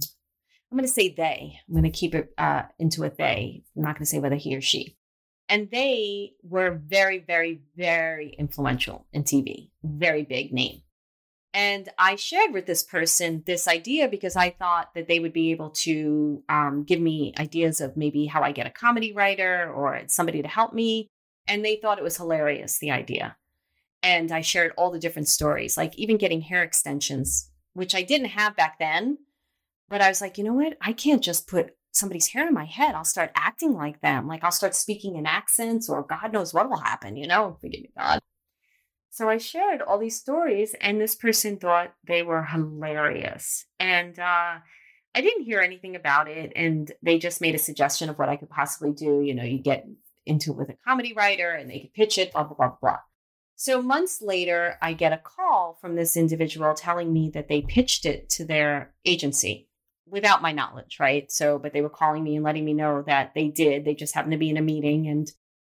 I'm 0.71 0.79
going 0.79 0.89
to 0.89 0.89
say 0.89 1.15
they. 1.15 1.59
I'm 1.69 1.75
going 1.75 1.85
to 1.85 1.91
keep 1.91 2.15
it 2.15 2.33
uh, 2.39 2.63
into 2.79 3.05
a 3.05 3.11
they. 3.11 3.63
I'm 3.77 3.83
not 3.83 3.95
going 3.95 4.05
to 4.05 4.11
say 4.11 4.19
whether 4.19 4.37
he 4.37 4.57
or 4.57 4.61
she. 4.61 4.97
And 5.49 5.71
they 5.71 6.33
were 6.43 6.81
very, 6.85 7.19
very, 7.19 7.61
very 7.77 8.35
influential 8.39 9.07
in 9.13 9.25
TV, 9.25 9.71
very 9.83 10.23
big 10.23 10.53
name. 10.53 10.81
And 11.55 11.89
I 11.97 12.17
shared 12.17 12.53
with 12.53 12.67
this 12.67 12.83
person 12.83 13.45
this 13.47 13.69
idea 13.69 14.09
because 14.09 14.35
I 14.35 14.51
thought 14.51 14.93
that 14.97 15.07
they 15.07 15.21
would 15.21 15.33
be 15.33 15.53
able 15.53 15.71
to 15.71 16.43
um, 16.49 16.83
give 16.83 17.01
me 17.01 17.33
ideas 17.39 17.81
of 17.81 17.97
maybe 17.97 18.27
how 18.27 18.43
I 18.43 18.51
get 18.51 18.67
a 18.67 18.71
comedy 18.71 19.13
writer 19.13 19.73
or 19.73 20.03
somebody 20.09 20.43
to 20.43 20.49
help 20.49 20.75
me. 20.75 21.07
And 21.47 21.65
they 21.65 21.77
thought 21.77 21.99
it 21.99 22.05
was 22.05 22.17
hilarious, 22.17 22.81
the 22.81 22.91
idea. 22.91 23.37
And 24.03 24.33
I 24.33 24.41
shared 24.41 24.73
all 24.77 24.91
the 24.91 24.99
different 24.99 25.29
stories, 25.29 25.77
like 25.77 25.97
even 25.97 26.17
getting 26.17 26.41
hair 26.41 26.65
extensions, 26.65 27.51
which 27.73 27.95
I 27.95 28.03
didn't 28.03 28.29
have 28.29 28.57
back 28.57 28.81
then. 28.81 29.19
But 29.89 30.01
I 30.01 30.09
was 30.09 30.21
like, 30.21 30.37
you 30.37 30.45
know 30.45 30.55
what? 30.55 30.77
I 30.81 30.93
can't 30.93 31.23
just 31.23 31.47
put 31.47 31.77
somebody's 31.93 32.27
hair 32.27 32.49
in 32.49 32.55
my 32.55 32.65
head. 32.65 32.97
I'll 32.97 33.05
start 33.05 33.31
acting 33.37 33.75
like 33.75 34.01
them. 34.01 34.27
Like 34.27 34.43
I'll 34.43 34.51
start 34.51 34.75
speaking 34.75 35.15
in 35.15 35.25
accents, 35.25 35.89
or 35.89 36.03
God 36.03 36.33
knows 36.33 36.53
what 36.53 36.69
will 36.69 36.81
happen, 36.81 37.17
you 37.17 37.29
know? 37.29 37.57
Forgive 37.61 37.83
me, 37.83 37.91
God. 37.97 38.19
So 39.15 39.29
I 39.29 39.39
shared 39.39 39.81
all 39.81 40.01
these 40.01 40.19
stories, 40.19 40.75
and 40.81 41.01
this 41.01 41.15
person 41.15 41.57
thought 41.57 41.95
they 42.05 42.25
were 42.25 42.43
hilarious. 42.43 43.65
And 43.79 44.19
uh, 44.19 44.57
I 45.15 45.21
didn't 45.21 45.45
hear 45.45 45.61
anything 45.61 45.95
about 45.95 46.27
it. 46.27 46.51
And 46.57 46.91
they 47.01 47.21
just 47.21 47.41
made 47.41 47.55
a 47.55 47.59
suggestion 47.59 48.11
of 48.11 48.19
what 48.19 48.29
I 48.29 48.35
could 48.35 48.51
possibly 48.51 48.91
do. 48.91 49.21
You 49.21 49.37
know, 49.37 49.45
you 49.45 49.59
get 49.59 49.87
into 50.27 50.51
it 50.51 50.57
with 50.57 50.71
a 50.71 50.77
comedy 50.85 51.13
writer 51.13 51.53
and 51.53 51.71
they 51.71 51.79
could 51.79 51.95
pitch 51.95 52.19
it, 52.19 52.33
blah, 52.33 52.43
blah, 52.43 52.57
blah, 52.57 52.77
blah. 52.81 52.99
So 53.55 53.81
months 53.81 54.21
later, 54.21 54.79
I 54.83 54.95
get 54.95 55.13
a 55.13 55.23
call 55.23 55.79
from 55.81 55.95
this 55.95 56.17
individual 56.17 56.75
telling 56.75 57.13
me 57.13 57.31
that 57.35 57.47
they 57.47 57.63
pitched 57.63 58.07
it 58.07 58.29
to 58.31 58.45
their 58.45 58.95
agency 59.05 59.69
without 60.09 60.43
my 60.43 60.51
knowledge, 60.51 60.97
right? 60.99 61.31
So, 61.31 61.61
but 61.61 61.73
they 61.73 61.83
were 61.83 61.89
calling 61.89 62.25
me 62.25 62.35
and 62.35 62.45
letting 62.45 62.65
me 62.65 62.75
know 62.75 63.05
that 63.07 63.31
they 63.37 63.47
did. 63.47 63.85
They 63.85 63.95
just 63.95 64.13
happened 64.13 64.33
to 64.33 64.39
be 64.39 64.51
in 64.51 64.57
a 64.57 64.61
meeting 64.61 65.07
and 65.07 65.31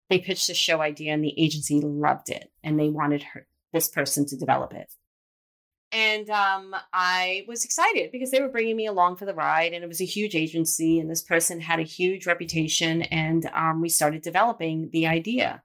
they 0.09 0.19
pitched 0.19 0.47
the 0.47 0.53
show 0.53 0.81
idea 0.81 1.13
and 1.13 1.23
the 1.23 1.33
agency 1.37 1.81
loved 1.81 2.29
it 2.29 2.51
and 2.63 2.79
they 2.79 2.89
wanted 2.89 3.23
her 3.23 3.47
this 3.73 3.87
person 3.87 4.25
to 4.27 4.37
develop 4.37 4.73
it. 4.73 4.91
And 5.91 6.29
um, 6.29 6.75
I 6.91 7.45
was 7.47 7.63
excited 7.63 8.11
because 8.11 8.31
they 8.31 8.41
were 8.41 8.49
bringing 8.49 8.75
me 8.75 8.85
along 8.85 9.15
for 9.15 9.25
the 9.25 9.33
ride, 9.33 9.71
and 9.71 9.81
it 9.81 9.87
was 9.87 10.01
a 10.01 10.05
huge 10.05 10.35
agency, 10.35 10.99
and 10.99 11.09
this 11.09 11.21
person 11.21 11.61
had 11.61 11.79
a 11.79 11.83
huge 11.83 12.25
reputation. 12.25 13.03
And 13.03 13.49
um, 13.53 13.81
we 13.81 13.87
started 13.87 14.21
developing 14.21 14.89
the 14.91 15.07
idea. 15.07 15.63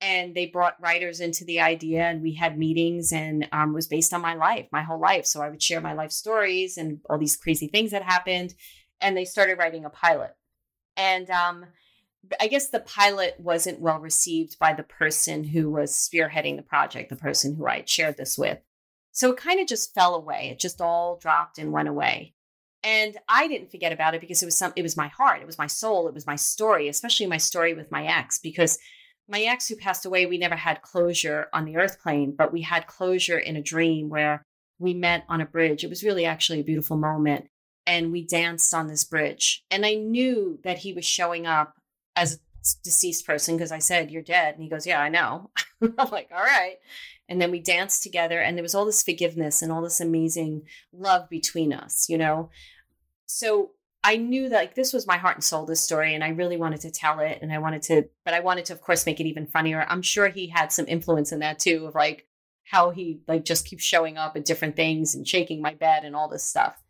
And 0.00 0.34
they 0.34 0.46
brought 0.46 0.80
writers 0.80 1.18
into 1.18 1.44
the 1.44 1.60
idea, 1.60 2.02
and 2.02 2.22
we 2.22 2.34
had 2.34 2.56
meetings, 2.56 3.12
and 3.12 3.48
um, 3.50 3.72
was 3.72 3.88
based 3.88 4.12
on 4.12 4.20
my 4.20 4.34
life, 4.34 4.66
my 4.70 4.82
whole 4.82 5.00
life. 5.00 5.26
So 5.26 5.42
I 5.42 5.50
would 5.50 5.62
share 5.62 5.80
my 5.80 5.94
life 5.94 6.12
stories 6.12 6.76
and 6.76 7.00
all 7.10 7.18
these 7.18 7.36
crazy 7.36 7.66
things 7.66 7.90
that 7.90 8.02
happened. 8.02 8.54
And 9.00 9.16
they 9.16 9.24
started 9.24 9.58
writing 9.58 9.84
a 9.84 9.90
pilot. 9.90 10.36
And 10.96 11.28
um, 11.30 11.64
I 12.40 12.46
guess 12.46 12.68
the 12.68 12.80
pilot 12.80 13.36
wasn't 13.38 13.80
well 13.80 13.98
received 13.98 14.58
by 14.58 14.72
the 14.72 14.82
person 14.82 15.44
who 15.44 15.70
was 15.70 15.92
spearheading 15.92 16.56
the 16.56 16.62
project, 16.62 17.10
the 17.10 17.16
person 17.16 17.54
who 17.54 17.66
I 17.66 17.76
had 17.76 17.88
shared 17.88 18.16
this 18.16 18.38
with. 18.38 18.58
So 19.12 19.32
it 19.32 19.36
kind 19.36 19.60
of 19.60 19.66
just 19.66 19.94
fell 19.94 20.14
away. 20.14 20.48
It 20.50 20.58
just 20.58 20.80
all 20.80 21.16
dropped 21.16 21.58
and 21.58 21.72
went 21.72 21.88
away. 21.88 22.34
And 22.82 23.16
I 23.28 23.48
didn't 23.48 23.70
forget 23.70 23.92
about 23.92 24.14
it 24.14 24.20
because 24.20 24.42
it 24.42 24.46
was 24.46 24.58
some 24.58 24.72
it 24.76 24.82
was 24.82 24.96
my 24.96 25.08
heart, 25.08 25.40
it 25.40 25.46
was 25.46 25.58
my 25.58 25.66
soul, 25.66 26.06
it 26.06 26.14
was 26.14 26.26
my 26.26 26.36
story, 26.36 26.88
especially 26.88 27.26
my 27.26 27.38
story 27.38 27.72
with 27.72 27.90
my 27.90 28.06
ex 28.06 28.38
because 28.38 28.78
my 29.26 29.40
ex 29.40 29.68
who 29.68 29.76
passed 29.76 30.04
away, 30.04 30.26
we 30.26 30.36
never 30.36 30.56
had 30.56 30.82
closure 30.82 31.46
on 31.54 31.64
the 31.64 31.78
earth 31.78 32.00
plane, 32.02 32.34
but 32.36 32.52
we 32.52 32.60
had 32.60 32.86
closure 32.86 33.38
in 33.38 33.56
a 33.56 33.62
dream 33.62 34.10
where 34.10 34.42
we 34.78 34.92
met 34.92 35.24
on 35.28 35.40
a 35.40 35.46
bridge. 35.46 35.82
It 35.82 35.90
was 35.90 36.04
really 36.04 36.26
actually 36.26 36.60
a 36.60 36.64
beautiful 36.64 36.98
moment 36.98 37.46
and 37.86 38.12
we 38.12 38.26
danced 38.26 38.72
on 38.74 38.86
this 38.86 39.04
bridge. 39.04 39.64
And 39.70 39.84
I 39.84 39.94
knew 39.94 40.58
that 40.64 40.78
he 40.78 40.92
was 40.92 41.04
showing 41.04 41.46
up 41.46 41.74
as 42.16 42.34
a 42.34 42.38
deceased 42.82 43.26
person 43.26 43.56
because 43.56 43.72
I 43.72 43.78
said, 43.78 44.10
You're 44.10 44.22
dead. 44.22 44.54
And 44.54 44.62
he 44.62 44.70
goes, 44.70 44.86
Yeah, 44.86 45.00
I 45.00 45.08
know. 45.08 45.50
I'm 45.82 46.10
like, 46.10 46.30
All 46.34 46.42
right. 46.42 46.76
And 47.28 47.40
then 47.40 47.50
we 47.50 47.60
danced 47.60 48.02
together, 48.02 48.40
and 48.40 48.56
there 48.56 48.62
was 48.62 48.74
all 48.74 48.84
this 48.84 49.02
forgiveness 49.02 49.62
and 49.62 49.72
all 49.72 49.80
this 49.80 50.00
amazing 50.00 50.62
love 50.92 51.30
between 51.30 51.72
us, 51.72 52.06
you 52.08 52.18
know? 52.18 52.50
So 53.24 53.70
I 54.02 54.16
knew 54.16 54.50
that 54.50 54.56
like 54.56 54.74
this 54.74 54.92
was 54.92 55.06
my 55.06 55.16
heart 55.16 55.36
and 55.36 55.44
soul, 55.44 55.64
this 55.64 55.80
story, 55.80 56.14
and 56.14 56.22
I 56.22 56.28
really 56.28 56.58
wanted 56.58 56.82
to 56.82 56.90
tell 56.90 57.20
it. 57.20 57.38
And 57.40 57.50
I 57.50 57.58
wanted 57.58 57.80
to, 57.82 58.08
but 58.24 58.34
I 58.34 58.40
wanted 58.40 58.66
to, 58.66 58.74
of 58.74 58.82
course, 58.82 59.06
make 59.06 59.20
it 59.20 59.26
even 59.26 59.46
funnier. 59.46 59.86
I'm 59.88 60.02
sure 60.02 60.28
he 60.28 60.48
had 60.48 60.70
some 60.70 60.86
influence 60.86 61.32
in 61.32 61.38
that 61.38 61.58
too, 61.58 61.86
of 61.86 61.94
like 61.94 62.26
how 62.64 62.90
he 62.90 63.20
like 63.26 63.44
just 63.46 63.66
keeps 63.66 63.84
showing 63.84 64.18
up 64.18 64.36
at 64.36 64.44
different 64.44 64.76
things 64.76 65.14
and 65.14 65.26
shaking 65.26 65.62
my 65.62 65.72
bed 65.72 66.04
and 66.04 66.14
all 66.14 66.28
this 66.28 66.44
stuff 66.44 66.83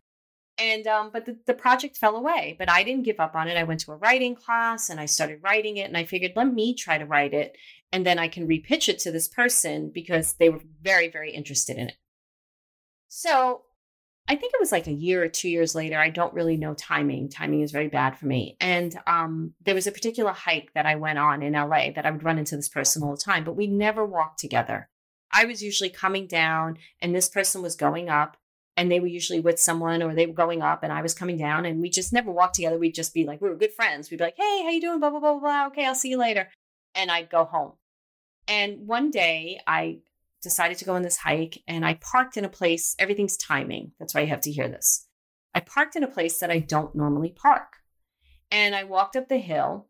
and 0.58 0.86
um, 0.86 1.10
but 1.12 1.26
the, 1.26 1.36
the 1.46 1.54
project 1.54 1.96
fell 1.96 2.16
away 2.16 2.54
but 2.58 2.70
i 2.70 2.82
didn't 2.82 3.04
give 3.04 3.20
up 3.20 3.34
on 3.34 3.48
it. 3.48 3.56
I 3.56 3.64
went 3.64 3.80
to 3.80 3.92
a 3.92 3.96
writing 3.96 4.34
class 4.34 4.88
and 4.88 5.00
i 5.00 5.06
started 5.06 5.42
writing 5.42 5.76
it 5.76 5.88
and 5.88 5.96
i 5.96 6.04
figured 6.04 6.32
let 6.36 6.52
me 6.52 6.74
try 6.74 6.98
to 6.98 7.06
write 7.06 7.34
it 7.34 7.56
and 7.92 8.04
then 8.04 8.18
i 8.18 8.28
can 8.28 8.48
repitch 8.48 8.88
it 8.88 8.98
to 9.00 9.12
this 9.12 9.28
person 9.28 9.90
because 9.92 10.34
they 10.34 10.48
were 10.48 10.60
very 10.82 11.08
very 11.08 11.32
interested 11.32 11.76
in 11.76 11.88
it. 11.88 11.96
So 13.08 13.62
i 14.28 14.36
think 14.36 14.54
it 14.54 14.60
was 14.60 14.72
like 14.72 14.86
a 14.86 14.92
year 14.92 15.22
or 15.22 15.28
two 15.28 15.48
years 15.48 15.74
later 15.74 15.98
i 15.98 16.10
don't 16.10 16.34
really 16.34 16.56
know 16.56 16.74
timing. 16.74 17.28
Timing 17.28 17.62
is 17.62 17.72
very 17.72 17.88
bad 17.88 18.16
for 18.16 18.26
me. 18.26 18.56
And 18.60 18.96
um, 19.06 19.54
there 19.64 19.74
was 19.74 19.86
a 19.86 19.92
particular 19.92 20.32
hike 20.32 20.72
that 20.74 20.86
i 20.86 20.94
went 20.94 21.18
on 21.18 21.42
in 21.42 21.54
la 21.54 21.68
that 21.68 22.06
i 22.06 22.10
would 22.10 22.24
run 22.24 22.38
into 22.38 22.56
this 22.56 22.68
person 22.68 23.02
all 23.02 23.16
the 23.16 23.20
time 23.20 23.44
but 23.44 23.56
we 23.56 23.66
never 23.66 24.04
walked 24.04 24.38
together. 24.38 24.88
I 25.32 25.46
was 25.46 25.64
usually 25.64 25.90
coming 25.90 26.28
down 26.28 26.78
and 27.02 27.12
this 27.12 27.28
person 27.28 27.60
was 27.60 27.74
going 27.74 28.08
up 28.08 28.36
and 28.76 28.90
they 28.90 29.00
were 29.00 29.06
usually 29.06 29.40
with 29.40 29.58
someone 29.60 30.02
or 30.02 30.14
they 30.14 30.26
were 30.26 30.32
going 30.32 30.62
up 30.62 30.82
and 30.82 30.92
I 30.92 31.02
was 31.02 31.14
coming 31.14 31.36
down 31.36 31.64
and 31.64 31.80
we 31.80 31.88
just 31.88 32.12
never 32.12 32.30
walked 32.30 32.56
together. 32.56 32.78
We'd 32.78 32.94
just 32.94 33.14
be 33.14 33.24
like, 33.24 33.40
we 33.40 33.48
were 33.48 33.56
good 33.56 33.72
friends. 33.72 34.10
We'd 34.10 34.18
be 34.18 34.24
like, 34.24 34.36
hey, 34.36 34.62
how 34.62 34.70
you 34.70 34.80
doing? 34.80 35.00
Blah, 35.00 35.10
blah, 35.10 35.20
blah, 35.20 35.38
blah. 35.38 35.66
Okay, 35.68 35.86
I'll 35.86 35.94
see 35.94 36.10
you 36.10 36.18
later. 36.18 36.48
And 36.94 37.10
I'd 37.10 37.30
go 37.30 37.44
home. 37.44 37.72
And 38.48 38.86
one 38.86 39.10
day 39.10 39.60
I 39.66 39.98
decided 40.42 40.78
to 40.78 40.84
go 40.84 40.94
on 40.94 41.02
this 41.02 41.18
hike 41.18 41.62
and 41.66 41.86
I 41.86 41.94
parked 41.94 42.36
in 42.36 42.44
a 42.44 42.48
place, 42.48 42.94
everything's 42.98 43.36
timing. 43.36 43.92
That's 43.98 44.14
why 44.14 44.22
you 44.22 44.26
have 44.28 44.42
to 44.42 44.52
hear 44.52 44.68
this. 44.68 45.06
I 45.54 45.60
parked 45.60 45.96
in 45.96 46.02
a 46.02 46.08
place 46.08 46.38
that 46.38 46.50
I 46.50 46.58
don't 46.58 46.94
normally 46.94 47.30
park. 47.30 47.78
And 48.50 48.74
I 48.74 48.84
walked 48.84 49.16
up 49.16 49.28
the 49.28 49.38
hill 49.38 49.88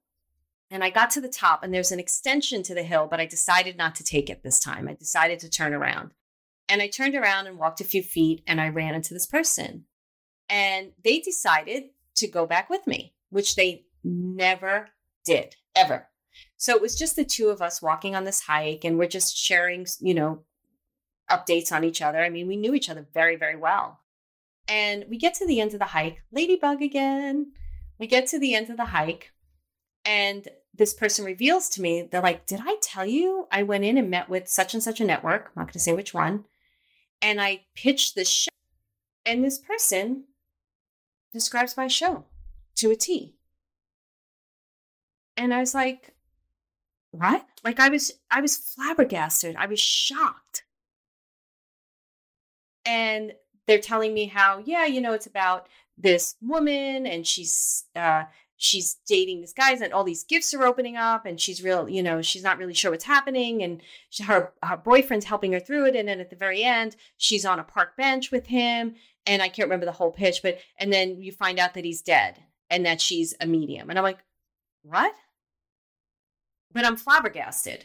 and 0.71 0.85
I 0.85 0.91
got 0.91 1.11
to 1.11 1.21
the 1.21 1.29
top 1.29 1.63
and 1.63 1.75
there's 1.75 1.93
an 1.93 1.99
extension 1.99 2.63
to 2.65 2.75
the 2.75 2.83
hill, 2.83 3.09
but 3.11 3.21
I 3.21 3.27
decided 3.27 3.77
not 3.77 3.95
to 3.97 4.05
take 4.05 4.31
it 4.31 4.43
this 4.43 4.61
time. 4.61 4.89
I 4.89 4.95
decided 4.95 5.39
to 5.41 5.51
turn 5.51 5.75
around. 5.75 6.13
And 6.69 6.81
I 6.81 6.89
turned 6.89 7.15
around 7.15 7.47
and 7.47 7.59
walked 7.59 7.81
a 7.81 7.85
few 7.85 8.03
feet 8.03 8.43
and 8.47 8.61
I 8.61 8.69
ran 8.69 8.95
into 8.95 9.15
this 9.15 9.27
person. 9.27 9.85
And 10.49 10.93
they 11.03 11.21
decided 11.21 11.85
to 12.17 12.29
go 12.29 12.47
back 12.47 12.71
with 12.71 12.87
me, 12.87 13.15
which 13.31 13.55
they 13.55 13.85
never 14.03 14.89
did, 15.25 15.57
ever. 15.75 16.09
So 16.57 16.75
it 16.75 16.83
was 16.83 16.97
just 16.97 17.17
the 17.17 17.25
two 17.25 17.49
of 17.49 17.63
us 17.63 17.83
walking 17.83 18.15
on 18.15 18.25
this 18.25 18.41
hike 18.41 18.85
and 18.85 18.99
we're 18.99 19.09
just 19.09 19.37
sharing, 19.37 19.87
you 20.01 20.15
know, 20.15 20.43
updates 21.31 21.73
on 21.73 21.85
each 21.85 22.03
other. 22.03 22.19
I 22.19 22.31
mean, 22.31 22.47
we 22.47 22.57
knew 22.57 22.75
each 22.75 22.91
other 22.91 23.07
very, 23.13 23.37
very 23.37 23.57
well. 23.57 24.01
And 24.69 25.05
we 25.09 25.19
get 25.19 25.35
to 25.35 25.47
the 25.47 25.61
end 25.61 25.75
of 25.75 25.79
the 25.79 25.87
hike, 25.87 26.23
ladybug 26.33 26.83
again. 26.83 27.53
We 27.99 28.07
get 28.07 28.27
to 28.29 28.39
the 28.39 28.55
end 28.55 28.71
of 28.71 28.77
the 28.77 28.87
hike, 28.87 29.31
and 30.05 30.49
this 30.75 30.93
person 30.93 31.25
reveals 31.25 31.69
to 31.71 31.83
me, 31.83 32.09
they're 32.11 32.21
like, 32.21 32.47
Did 32.47 32.61
I 32.63 32.77
tell 32.83 33.07
you 33.07 33.47
I 33.51 33.63
went 33.63 33.85
in 33.85 33.97
and 33.97 34.11
met 34.11 34.29
with 34.29 34.49
such 34.49 34.75
and 34.75 34.83
such 34.83 35.01
a 35.01 35.05
network? 35.05 35.47
I'm 35.47 35.61
not 35.61 35.67
going 35.67 35.75
to 35.75 35.79
say 35.79 35.93
which 35.93 36.13
one 36.13 36.45
and 37.25 37.41
I 37.41 37.63
pitched 37.75 38.15
this 38.15 38.29
show. 38.29 38.51
And 39.25 39.43
this 39.43 39.59
person 39.59 40.25
describes 41.33 41.77
my 41.77 41.89
show 41.89 42.27
to 42.77 42.91
a 42.91 42.97
T. 42.97 43.35
And 45.35 45.55
I 45.55 45.61
was 45.61 45.75
like, 45.75 46.15
what? 47.13 47.47
Like 47.65 47.81
I 47.81 47.89
was 47.89 48.13
I 48.31 48.43
was 48.43 48.57
flabbergasted. 48.57 49.57
I 49.57 49.67
was 49.67 49.81
shocked. 49.81 50.65
And 52.85 53.33
they're 53.67 53.79
telling 53.79 54.13
me 54.13 54.27
how, 54.27 54.63
yeah, 54.63 54.85
you 54.85 55.01
know, 55.01 55.15
it's 55.15 55.27
about 55.27 55.67
this 55.97 56.37
woman 56.43 57.07
and 57.07 57.27
she's 57.27 57.85
uh 57.97 58.25
she's 58.65 58.95
dating 59.07 59.43
this 59.43 59.53
guy 59.53 59.73
and 59.73 59.93
all 59.93 60.05
these 60.05 60.25
gifts 60.25 60.55
are 60.55 60.65
opening 60.65 60.97
up 60.97 61.27
and 61.27 61.39
she's 61.39 61.63
real 61.63 61.87
you 61.87 62.03
know 62.03 62.23
she's 62.23 62.43
not 62.43 62.57
really 62.57 62.73
sure 62.73 62.91
what's 62.91 63.05
happening 63.05 63.63
and 63.63 63.83
she, 64.09 64.23
her 64.23 64.55
her 64.63 64.77
boyfriend's 64.79 65.27
helping 65.27 65.53
her 65.53 65.61
through 65.61 65.87
it. 65.87 65.95
And 65.95 66.09
then 66.09 66.19
at 66.19 66.31
the 66.31 66.37
very 66.37 66.63
end 66.63 66.97
she's 67.19 67.45
on 67.45 67.59
a 67.59 67.65
park 67.65 67.95
bench 67.97 68.31
with 68.31 68.47
him. 68.47 68.95
And 69.27 69.43
i 69.43 69.49
can't 69.49 69.67
remember 69.69 69.85
the 69.85 69.93
whole 69.93 70.11
pitch 70.11 70.41
but 70.43 70.59
and 70.79 70.91
then 70.91 71.21
you 71.21 71.31
find 71.31 71.59
out 71.59 71.75
that 71.75 71.85
he's 71.85 72.01
dead 72.01 72.43
and 72.71 72.87
that 72.87 73.03
she's 73.03 73.35
a 73.39 73.47
medium. 73.47 73.91
And 73.91 73.99
i'm 73.99 74.03
like 74.03 74.25
what? 74.83 75.15
But 76.73 76.87
i'm 76.87 76.97
flabbergasted. 76.97 77.85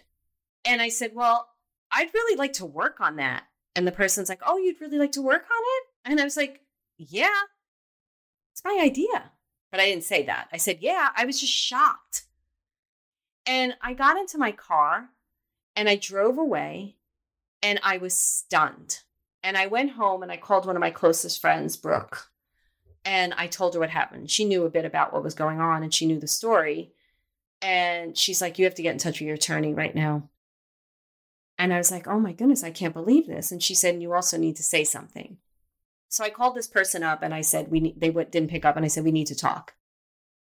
And 0.63 0.81
i 0.81 0.87
said 0.87 1.11
well 1.13 1.49
i'd 1.91 2.13
really 2.13 2.37
like 2.37 2.53
to 2.53 2.65
work 2.65 3.01
on 3.01 3.17
that. 3.17 3.43
And 3.75 3.85
the 3.85 3.91
person's 3.91 4.29
like 4.29 4.41
oh 4.45 4.57
you'd 4.57 4.79
really 4.79 4.97
like 4.97 5.11
to 5.13 5.21
work 5.21 5.43
on 5.43 5.63
it? 5.63 5.83
And 6.11 6.21
i 6.21 6.23
was 6.23 6.37
like 6.37 6.61
yeah. 6.97 7.27
It's 8.53 8.63
my 8.63 8.79
idea 8.81 9.31
but 9.71 9.79
I 9.79 9.85
didn't 9.85 10.03
say 10.03 10.23
that. 10.23 10.47
I 10.51 10.57
said, 10.57 10.79
yeah, 10.81 11.09
I 11.15 11.25
was 11.25 11.39
just 11.39 11.53
shocked. 11.53 12.23
And 13.45 13.75
I 13.81 13.93
got 13.93 14.17
into 14.17 14.37
my 14.37 14.51
car 14.51 15.09
and 15.75 15.87
I 15.89 15.95
drove 15.95 16.37
away 16.37 16.97
and 17.61 17.79
I 17.83 17.97
was 17.97 18.13
stunned. 18.13 18.99
And 19.43 19.57
I 19.57 19.67
went 19.67 19.91
home 19.91 20.21
and 20.23 20.31
I 20.31 20.37
called 20.37 20.65
one 20.65 20.75
of 20.75 20.81
my 20.81 20.91
closest 20.91 21.39
friends, 21.39 21.77
Brooke, 21.77 22.29
and 23.05 23.33
I 23.37 23.47
told 23.47 23.73
her 23.73 23.79
what 23.79 23.89
happened. 23.89 24.29
She 24.29 24.43
knew 24.45 24.65
a 24.65 24.69
bit 24.69 24.85
about 24.85 25.13
what 25.13 25.23
was 25.23 25.33
going 25.33 25.61
on 25.61 25.81
and 25.81 25.93
she 25.93 26.05
knew 26.05 26.19
the 26.19 26.27
story. 26.27 26.91
And 27.61 28.17
she's 28.17 28.41
like, 28.41 28.59
You 28.59 28.65
have 28.65 28.75
to 28.75 28.81
get 28.81 28.91
in 28.91 28.97
touch 28.97 29.19
with 29.19 29.27
your 29.27 29.35
attorney 29.35 29.73
right 29.73 29.95
now. 29.95 30.29
And 31.57 31.73
I 31.73 31.77
was 31.77 31.91
like, 31.91 32.07
Oh 32.07 32.19
my 32.19 32.33
goodness, 32.33 32.63
I 32.63 32.71
can't 32.71 32.93
believe 32.93 33.27
this. 33.27 33.51
And 33.51 33.63
she 33.63 33.73
said, 33.75 34.01
You 34.01 34.13
also 34.13 34.37
need 34.37 34.57
to 34.57 34.63
say 34.63 34.83
something. 34.83 35.37
So 36.09 36.23
I 36.23 36.31
called 36.31 36.55
this 36.55 36.67
person 36.67 37.03
up 37.03 37.21
and 37.21 37.33
I 37.33 37.41
said, 37.41 37.69
we 37.69 37.93
they 37.95 38.07
w- 38.07 38.27
didn't 38.29 38.49
pick 38.49 38.65
up 38.65 38.75
and 38.75 38.83
I 38.83 38.89
said, 38.89 39.03
we 39.03 39.11
need 39.11 39.27
to 39.27 39.35
talk. 39.35 39.75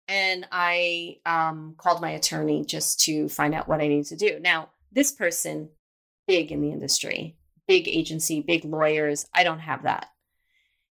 And 0.09 0.49
I 0.51 1.19
um, 1.25 1.75
called 1.77 2.01
my 2.01 2.11
attorney 2.11 2.65
just 2.65 3.01
to 3.01 3.29
find 3.29 3.55
out 3.55 3.69
what 3.69 3.81
I 3.81 3.89
need 3.89 4.07
to 4.07 4.17
do. 4.17 4.41
Now, 4.41 4.71
this 4.91 5.13
person, 5.13 5.69
big 6.27 6.51
in 6.51 6.61
the 6.63 6.73
industry, 6.73 7.37
big 7.69 7.87
agency, 7.87 8.41
big 8.41 8.65
lawyers, 8.65 9.27
I 9.35 9.45
don't 9.45 9.61
have 9.61 9.85
that. 9.85 10.07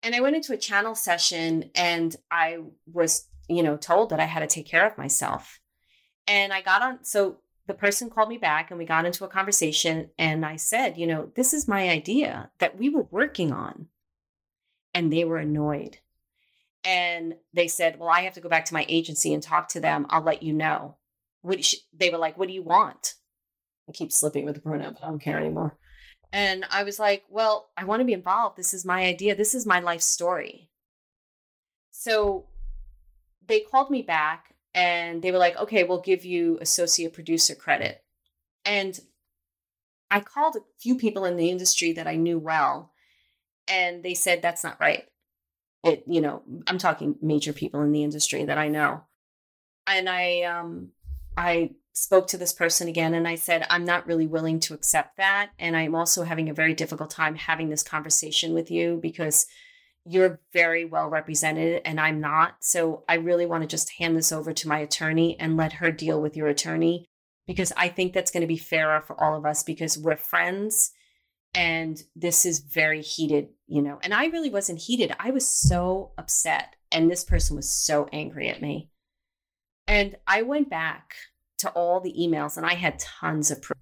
And 0.02 0.16
I 0.16 0.22
went 0.22 0.36
into 0.36 0.54
a 0.54 0.58
channel 0.58 0.96
session 0.96 1.72
and 1.76 2.16
I 2.32 2.60
was, 2.92 3.28
you 3.50 3.62
know, 3.62 3.76
told 3.76 4.10
that 4.10 4.20
I 4.20 4.26
had 4.26 4.40
to 4.40 4.48
take 4.48 4.68
care 4.68 4.86
of 4.86 4.98
myself. 4.98 5.60
And 6.28 6.54
I 6.54 6.62
got 6.62 6.82
on, 6.82 7.04
so 7.04 7.38
the 7.68 7.74
person 7.74 8.10
called 8.10 8.30
me 8.30 8.38
back 8.38 8.72
and 8.72 8.78
we 8.78 8.86
got 8.86 9.06
into 9.06 9.26
a 9.26 9.30
conversation. 9.30 10.12
And 10.18 10.46
I 10.46 10.56
said, 10.56 10.98
you 10.98 11.08
know, 11.08 11.32
this 11.36 11.54
is 11.54 11.68
my 11.68 11.90
idea 11.90 12.52
that 12.60 12.78
we 12.78 12.90
were 12.90 13.08
working 13.12 13.52
on 13.52 13.88
and 14.96 15.14
they 15.14 15.26
were 15.26 15.38
annoyed. 15.38 16.00
And 16.84 17.36
they 17.54 17.68
said, 17.68 18.00
Well, 18.00 18.10
I 18.10 18.22
have 18.22 18.34
to 18.34 18.42
go 18.42 18.50
back 18.50 18.66
to 18.66 18.74
my 18.74 18.86
agency 18.90 19.34
and 19.34 19.44
talk 19.44 19.70
to 19.70 19.80
them. 19.80 20.08
I'll 20.10 20.24
let 20.24 20.42
you 20.42 20.54
know. 20.54 20.96
Which 21.42 21.76
they 21.96 22.10
were 22.10 22.18
like, 22.18 22.38
What 22.38 22.48
do 22.48 22.54
you 22.54 22.64
want? 22.64 23.14
I 23.88 23.92
keep 23.92 24.12
slipping 24.12 24.46
with 24.46 24.56
the 24.56 24.62
pronoun, 24.62 24.94
but 24.94 25.04
I 25.04 25.10
don't 25.10 25.20
care 25.20 25.38
anymore. 25.38 25.78
And 26.32 26.66
I 26.72 26.84
was 26.84 27.00
like, 27.00 27.24
well, 27.30 27.70
I 27.78 27.86
want 27.86 28.02
to 28.02 28.06
be 28.06 28.14
involved. 28.14 28.58
This 28.58 28.74
is 28.74 28.84
my 28.84 29.06
idea. 29.06 29.36
This 29.36 29.54
is 29.54 29.66
my 29.66 29.80
life 29.80 30.02
story. 30.02 30.70
So 31.92 32.48
they 33.48 33.60
called 33.60 33.92
me 33.92 34.02
back 34.02 34.56
and 34.74 35.22
they 35.22 35.32
were 35.32 35.38
like, 35.38 35.56
okay, 35.56 35.84
we'll 35.84 36.02
give 36.02 36.26
you 36.26 36.58
associate 36.60 37.14
producer 37.14 37.56
credit. 37.56 38.04
And 38.66 39.00
I 40.10 40.20
called 40.20 40.56
a 40.56 40.66
few 40.80 40.98
people 40.98 41.26
in 41.26 41.38
the 41.38 41.50
industry 41.50 41.94
that 41.94 42.08
I 42.08 42.16
knew 42.16 42.40
well, 42.40 42.92
and 43.68 44.04
they 44.04 44.14
said 44.14 44.42
that's 44.42 44.64
not 44.64 44.80
right. 44.80 45.06
It, 45.84 46.04
you 46.08 46.22
know, 46.22 46.42
I'm 46.68 46.78
talking 46.78 47.16
major 47.22 47.54
people 47.54 47.82
in 47.82 47.92
the 47.92 48.04
industry 48.04 48.44
that 48.46 48.58
I 48.58 48.70
know. 48.70 49.04
And 49.88 50.10
I 50.10 50.42
um 50.44 50.90
I 51.38 51.72
spoke 51.94 52.28
to 52.28 52.38
this 52.38 52.54
person 52.54 52.88
again 52.88 53.14
and 53.14 53.28
I 53.28 53.36
said, 53.36 53.66
I'm 53.70 53.86
not 53.86 54.06
really 54.06 54.28
willing 54.28 54.60
to 54.62 54.74
accept 54.74 55.18
that. 55.18 55.52
And 55.58 55.78
I'm 55.78 55.96
also 55.96 56.24
having 56.24 56.50
a 56.50 56.54
very 56.54 56.74
difficult 56.74 57.10
time 57.10 57.36
having 57.36 57.70
this 57.70 57.84
conversation 57.84 58.54
with 58.54 58.70
you 58.70 59.00
because 59.02 59.46
you're 60.06 60.40
very 60.54 60.86
well 60.86 61.08
represented 61.08 61.82
and 61.86 62.00
I'm 62.00 62.20
not. 62.20 62.58
So 62.60 63.04
I 63.08 63.16
really 63.16 63.46
want 63.46 63.64
to 63.64 63.68
just 63.68 63.94
hand 63.94 64.18
this 64.18 64.32
over 64.32 64.54
to 64.54 64.68
my 64.68 64.80
attorney 64.80 65.40
and 65.40 65.58
let 65.58 65.74
her 65.74 65.92
deal 65.92 66.22
with 66.22 66.36
your 66.36 66.48
attorney 66.48 67.06
because 67.48 67.72
I 67.78 67.88
think 67.88 68.14
that's 68.14 68.32
going 68.32 68.42
to 68.42 68.48
be 68.48 68.58
fairer 68.58 69.02
for 69.02 69.22
all 69.22 69.36
of 69.36 69.46
us 69.46 69.64
because 69.64 69.98
we're 69.98 70.18
friends 70.18 70.92
and 71.56 72.02
this 72.16 72.46
is 72.46 72.60
very 72.60 73.02
heated, 73.02 73.50
you 73.68 73.82
know. 73.82 74.00
And 74.04 74.14
I 74.14 74.26
really 74.26 74.50
wasn't 74.50 74.80
heated. 74.80 75.16
I 75.20 75.32
was 75.32 75.48
so 75.48 76.12
upset 76.18 76.76
and 76.92 77.10
this 77.10 77.24
person 77.24 77.56
was 77.56 77.70
so 77.70 78.08
angry 78.12 78.50
at 78.50 78.62
me. 78.62 78.90
And 79.88 80.16
I 80.28 80.42
went 80.42 80.70
back 80.70 81.16
to 81.60 81.70
all 81.70 82.02
the 82.02 82.14
emails 82.20 82.58
and 82.58 82.66
I 82.66 82.74
had 82.74 83.00
tons 83.00 83.52
of 83.52 83.62
proof. 83.62 83.78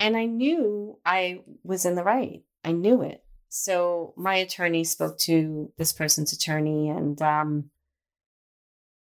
And 0.00 0.16
I 0.16 0.26
knew 0.26 0.98
I 1.04 1.40
was 1.62 1.84
in 1.84 1.94
the 1.94 2.02
right. 2.02 2.42
I 2.64 2.72
knew 2.72 3.02
it. 3.02 3.22
So 3.48 4.14
my 4.16 4.34
attorney 4.34 4.82
spoke 4.82 5.18
to 5.20 5.72
this 5.78 5.92
person's 5.92 6.32
attorney 6.32 6.88
and 6.88 7.20
um, 7.22 7.70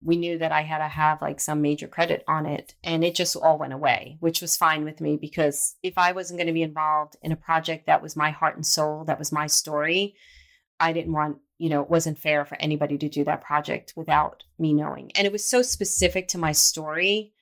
we 0.04 0.18
knew 0.18 0.38
that 0.40 0.52
I 0.52 0.62
had 0.62 0.80
to 0.80 0.88
have 0.88 1.22
like 1.22 1.40
some 1.40 1.62
major 1.62 1.88
credit 1.88 2.24
on 2.28 2.46
it. 2.46 2.74
And 2.84 3.04
it 3.04 3.16
just 3.16 3.36
all 3.36 3.58
went 3.58 3.74
away, 3.74 4.18
which 4.20 4.42
was 4.42 4.58
fine 4.58 4.84
with 4.84 5.00
me 5.00 5.18
because 5.18 5.76
if 5.84 5.98
I 5.98 6.12
wasn't 6.12 6.40
going 6.40 6.48
to 6.48 6.54
be 6.54 6.64
involved 6.64 7.16
in 7.22 7.32
a 7.32 7.36
project 7.36 7.86
that 7.86 8.02
was 8.02 8.16
my 8.16 8.32
heart 8.32 8.56
and 8.56 8.66
soul, 8.66 9.04
that 9.06 9.20
was 9.20 9.32
my 9.32 9.48
story, 9.48 10.16
I 10.80 10.94
didn't 10.94 11.14
want, 11.14 11.38
you 11.60 11.70
know, 11.70 11.82
it 11.82 11.90
wasn't 11.90 12.18
fair 12.18 12.44
for 12.46 12.60
anybody 12.60 12.98
to 12.98 13.10
do 13.10 13.24
that 13.26 13.44
project 13.44 13.94
without 13.96 14.44
me 14.58 14.74
knowing. 14.74 15.12
And 15.16 15.28
it 15.28 15.32
was 15.32 15.48
so 15.48 15.62
specific 15.62 16.28
to 16.30 16.40
my 16.40 16.52
story, 16.52 17.34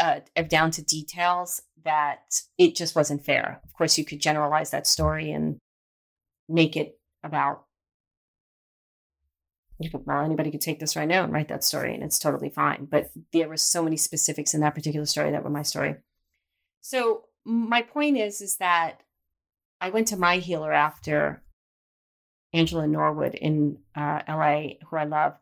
uh, 0.00 0.20
down 0.48 0.70
to 0.72 0.82
details, 0.82 1.60
that 1.84 2.40
it 2.56 2.74
just 2.74 2.96
wasn't 2.96 3.24
fair. 3.24 3.60
Of 3.64 3.72
course, 3.74 3.98
you 3.98 4.04
could 4.04 4.20
generalize 4.20 4.70
that 4.70 4.86
story 4.86 5.30
and 5.30 5.58
make 6.48 6.76
it 6.76 6.98
about 7.22 7.64
well, 9.92 10.24
anybody 10.24 10.50
could 10.50 10.60
take 10.60 10.80
this 10.80 10.96
right 10.96 11.08
now 11.08 11.24
and 11.24 11.32
write 11.32 11.48
that 11.48 11.64
story, 11.64 11.94
and 11.94 12.02
it's 12.02 12.18
totally 12.18 12.50
fine. 12.50 12.86
But 12.90 13.10
there 13.32 13.48
were 13.48 13.56
so 13.56 13.82
many 13.82 13.96
specifics 13.96 14.54
in 14.54 14.60
that 14.60 14.74
particular 14.74 15.06
story 15.06 15.30
that 15.30 15.44
were 15.44 15.50
my 15.50 15.62
story. 15.62 15.96
So 16.80 17.24
my 17.44 17.82
point 17.82 18.16
is, 18.16 18.40
is 18.40 18.56
that 18.56 19.02
I 19.80 19.90
went 19.90 20.08
to 20.08 20.16
my 20.16 20.38
healer 20.38 20.72
after 20.72 21.42
Angela 22.52 22.86
Norwood 22.86 23.34
in 23.34 23.78
uh, 23.94 24.22
LA, 24.28 24.74
who 24.88 24.96
I 24.96 25.04
love, 25.04 25.38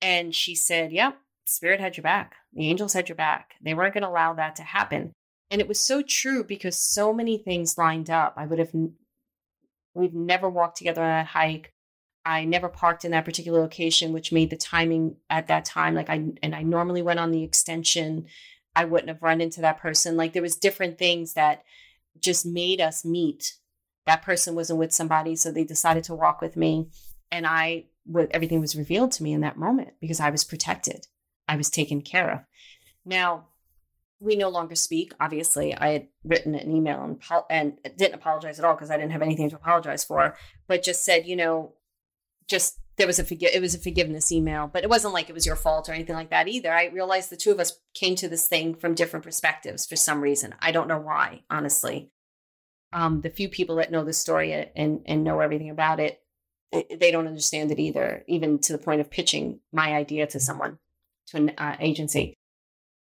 and 0.00 0.34
she 0.34 0.54
said, 0.54 0.92
"Yep, 0.92 1.18
Spirit 1.46 1.80
had 1.80 1.96
your 1.96 2.02
back. 2.02 2.36
The 2.52 2.68
angels 2.68 2.94
had 2.94 3.08
your 3.08 3.16
back. 3.16 3.54
They 3.60 3.74
weren't 3.74 3.94
going 3.94 4.02
to 4.02 4.08
allow 4.08 4.32
that 4.34 4.56
to 4.56 4.62
happen." 4.62 5.12
And 5.50 5.60
it 5.60 5.68
was 5.68 5.78
so 5.78 6.02
true 6.02 6.42
because 6.42 6.78
so 6.78 7.12
many 7.12 7.38
things 7.38 7.78
lined 7.78 8.10
up. 8.10 8.34
I 8.36 8.46
would 8.46 8.58
have, 8.58 8.72
we've 9.94 10.14
never 10.14 10.48
walked 10.48 10.78
together 10.78 11.02
on 11.02 11.08
that 11.08 11.26
hike. 11.26 11.73
I 12.26 12.44
never 12.44 12.68
parked 12.68 13.04
in 13.04 13.10
that 13.10 13.24
particular 13.24 13.60
location, 13.60 14.12
which 14.12 14.32
made 14.32 14.50
the 14.50 14.56
timing 14.56 15.16
at 15.28 15.48
that 15.48 15.64
time 15.64 15.94
like 15.94 16.08
I 16.08 16.24
and 16.42 16.54
I 16.54 16.62
normally 16.62 17.02
went 17.02 17.20
on 17.20 17.30
the 17.30 17.42
extension. 17.42 18.26
I 18.74 18.84
wouldn't 18.84 19.08
have 19.08 19.22
run 19.22 19.40
into 19.40 19.60
that 19.60 19.78
person. 19.78 20.16
Like 20.16 20.32
there 20.32 20.42
was 20.42 20.56
different 20.56 20.98
things 20.98 21.34
that 21.34 21.64
just 22.18 22.46
made 22.46 22.80
us 22.80 23.04
meet. 23.04 23.54
That 24.06 24.22
person 24.22 24.54
wasn't 24.54 24.78
with 24.78 24.92
somebody, 24.92 25.36
so 25.36 25.50
they 25.50 25.64
decided 25.64 26.04
to 26.04 26.14
walk 26.14 26.40
with 26.40 26.56
me, 26.56 26.88
and 27.30 27.46
I 27.46 27.86
everything 28.30 28.60
was 28.60 28.76
revealed 28.76 29.12
to 29.12 29.22
me 29.22 29.32
in 29.32 29.40
that 29.40 29.56
moment 29.56 29.94
because 30.00 30.20
I 30.20 30.30
was 30.30 30.44
protected. 30.44 31.06
I 31.48 31.56
was 31.56 31.70
taken 31.70 32.02
care 32.02 32.30
of. 32.30 32.40
Now, 33.04 33.46
we 34.20 34.36
no 34.36 34.48
longer 34.48 34.74
speak. 34.74 35.12
Obviously, 35.20 35.74
I 35.74 35.88
had 35.88 36.08
written 36.22 36.54
an 36.54 36.70
email 36.70 37.02
and, 37.02 37.18
and 37.50 37.78
didn't 37.96 38.14
apologize 38.14 38.58
at 38.58 38.64
all 38.64 38.74
because 38.74 38.90
I 38.90 38.96
didn't 38.96 39.12
have 39.12 39.22
anything 39.22 39.50
to 39.50 39.56
apologize 39.56 40.04
for, 40.04 40.36
but 40.66 40.82
just 40.82 41.04
said, 41.04 41.26
you 41.26 41.36
know, 41.36 41.74
just 42.48 42.78
there 42.96 43.06
was 43.06 43.18
a 43.18 43.24
forgive 43.24 43.50
it 43.52 43.60
was 43.60 43.74
a 43.74 43.78
forgiveness 43.78 44.30
email, 44.30 44.68
but 44.72 44.84
it 44.84 44.90
wasn't 44.90 45.14
like 45.14 45.28
it 45.28 45.34
was 45.34 45.46
your 45.46 45.56
fault 45.56 45.88
or 45.88 45.92
anything 45.92 46.14
like 46.14 46.30
that 46.30 46.48
either. 46.48 46.72
I 46.72 46.86
realized 46.86 47.30
the 47.30 47.36
two 47.36 47.50
of 47.50 47.60
us 47.60 47.80
came 47.94 48.14
to 48.16 48.28
this 48.28 48.46
thing 48.46 48.74
from 48.74 48.94
different 48.94 49.24
perspectives 49.24 49.86
for 49.86 49.96
some 49.96 50.20
reason. 50.20 50.54
I 50.60 50.72
don't 50.72 50.88
know 50.88 50.98
why, 50.98 51.42
honestly. 51.50 52.10
Um, 52.92 53.22
the 53.22 53.30
few 53.30 53.48
people 53.48 53.76
that 53.76 53.90
know 53.90 54.04
the 54.04 54.12
story 54.12 54.52
and 54.52 55.00
and 55.06 55.24
know 55.24 55.40
everything 55.40 55.70
about 55.70 55.98
it, 55.98 56.20
they 56.72 57.10
don't 57.10 57.26
understand 57.26 57.72
it 57.72 57.80
either, 57.80 58.24
even 58.28 58.58
to 58.60 58.72
the 58.72 58.78
point 58.78 59.00
of 59.00 59.10
pitching 59.10 59.60
my 59.72 59.94
idea 59.94 60.26
to 60.28 60.38
someone, 60.38 60.78
to 61.28 61.36
an 61.38 61.52
uh, 61.58 61.76
agency. 61.80 62.34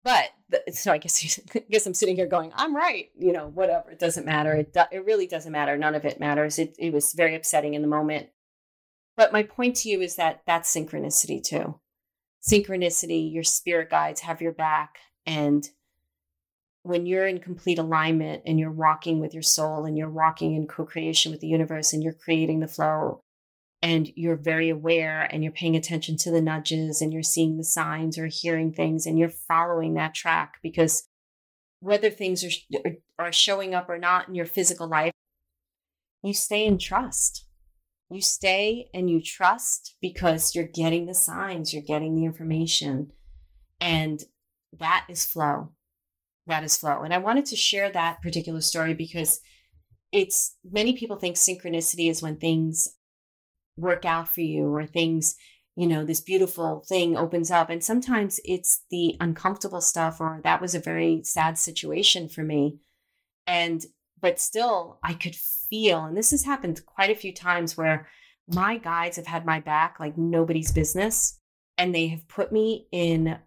But 0.04 0.30
so 0.72 0.92
I 0.92 1.00
guess 1.00 1.40
I 1.56 1.64
guess 1.70 1.88
I'm 1.88 1.96
sitting 1.96 2.16
here 2.16 2.28
going, 2.28 2.52
I'm 2.56 2.76
right, 2.76 3.10
you 3.18 3.34
know, 3.34 3.48
whatever. 3.48 3.90
It 3.90 4.00
doesn't 4.00 4.26
matter. 4.26 4.54
It 4.54 4.74
do, 4.74 4.84
it 4.92 5.04
really 5.06 5.26
doesn't 5.26 5.52
matter. 5.52 5.76
None 5.78 5.96
of 5.96 6.06
it 6.06 6.20
matters. 6.20 6.60
It 6.60 6.76
it 6.78 6.94
was 6.94 7.14
very 7.14 7.34
upsetting 7.34 7.74
in 7.74 7.82
the 7.82 7.88
moment 7.88 8.30
but 9.20 9.34
my 9.34 9.43
point 9.43 9.76
to 9.76 9.89
you 9.89 9.99
is 9.99 10.15
that 10.15 10.43
that's 10.47 10.74
synchronicity 10.74 11.43
too. 11.43 11.78
Synchronicity, 12.41 13.34
your 13.34 13.43
spirit 13.43 13.89
guides 13.89 14.22
have 14.22 14.41
your 14.41 14.53
back. 14.53 14.95
And 15.26 15.70
when 16.84 17.05
you're 17.05 17.28
in 17.28 17.39
complete 17.39 17.80
alignment 17.80 18.43
and 18.45 18.57
you're 18.57 18.72
walking 18.72 19.20
with 19.20 19.34
your 19.34 19.43
soul 19.43 19.84
and 19.84 19.97
you're 19.97 20.09
walking 20.09 20.55
in 20.55 20.67
co 20.67 20.86
creation 20.86 21.34
with 21.34 21.41
the 21.41 21.47
universe 21.47 21.91
and 21.91 22.01
you're 22.01 22.13
creating 22.13 22.61
the 22.61 22.67
flow 22.70 23.20
and 23.82 24.09
you're 24.15 24.38
very 24.38 24.70
aware 24.70 25.28
and 25.30 25.43
you're 25.43 25.51
paying 25.51 25.76
attention 25.76 26.15
to 26.15 26.32
the 26.32 26.41
nudges 26.41 27.01
and 27.01 27.11
you're 27.11 27.22
seeing 27.22 27.57
the 27.57 27.65
signs 27.65 28.17
or 28.17 28.28
hearing 28.28 28.72
things 28.72 29.05
and 29.05 29.20
you're 29.20 29.28
following 29.28 29.95
that 29.95 30.15
track 30.15 30.59
because 30.63 31.09
whether 31.82 32.09
things 32.09 32.45
are, 32.45 32.91
are 33.20 33.34
showing 33.34 33.76
up 33.76 33.89
or 33.89 33.97
not 33.97 34.30
in 34.30 34.36
your 34.36 34.45
physical 34.45 34.88
life, 34.88 35.11
you 36.24 36.34
stay 36.34 36.65
in 36.65 36.78
trust 36.78 37.43
you 38.10 38.22
stay 38.22 38.89
and 38.93 39.10
you 39.10 39.22
trust 39.22 39.95
because 40.01 40.55
you're 40.55 40.68
getting 40.68 41.05
the 41.05 41.14
signs, 41.14 41.74
you're 41.74 41.84
getting 41.84 42.16
the 42.16 42.26
information. 42.26 43.12
And 43.80 44.24
that 44.80 45.05
is 45.10 45.26
flow. 45.26 45.72
That 46.47 46.64
is 46.64 46.76
flow. 46.76 47.03
And 47.03 47.14
I 47.14 47.20
wanted 47.20 47.45
to 47.47 47.55
share 47.55 47.91
that 47.91 48.22
particular 48.22 48.62
story 48.62 48.93
because 48.93 49.39
it's 50.12 50.55
many 50.70 50.97
people 50.97 51.18
think 51.18 51.36
synchronicity 51.36 52.10
is 52.10 52.22
when 52.22 52.38
things 52.38 52.95
work 53.78 54.05
out 54.05 54.28
for 54.28 54.41
you 54.41 54.64
or 54.64 54.86
things, 54.86 55.36
you 55.76 55.88
know, 55.88 56.03
this 56.03 56.22
beautiful 56.22 56.84
thing 56.89 57.16
opens 57.16 57.51
up. 57.51 57.70
And 57.70 57.84
sometimes 57.84 58.39
it's 58.43 58.84
the 58.89 59.16
uncomfortable 59.22 59.82
stuff, 59.82 60.20
or 60.20 60.41
that 60.43 60.62
was 60.62 60.74
a 60.74 60.80
very 60.80 61.22
sad 61.24 61.60
situation 61.60 62.28
for 62.28 62.43
me. 62.43 62.80
And 63.45 63.86
but 64.22 64.39
still 64.39 64.99
I 65.03 65.13
could 65.13 65.36
feel, 65.36 66.05
and 66.05 66.15
this 66.17 66.32
has 66.32 66.43
happened 66.43 66.86
quite 66.86 67.09
a 67.09 67.15
few 67.15 67.34
times 67.34 67.78
where 67.78 68.07
my 68.47 68.78
guides 68.78 69.17
have 69.17 69.28
had 69.28 69.45
my 69.45 69.59
back 69.59 69.99
like 69.99 70.17
nobody's 70.17 70.72
business. 70.72 71.39
And 71.78 71.95
they 71.95 72.07
have 72.07 72.28
put 72.28 72.51
me 72.51 72.88
in 72.91 73.38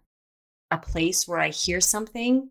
a 0.71 0.77
place 0.77 1.27
where 1.27 1.39
I 1.39 1.49
hear 1.49 1.79
something 1.79 2.49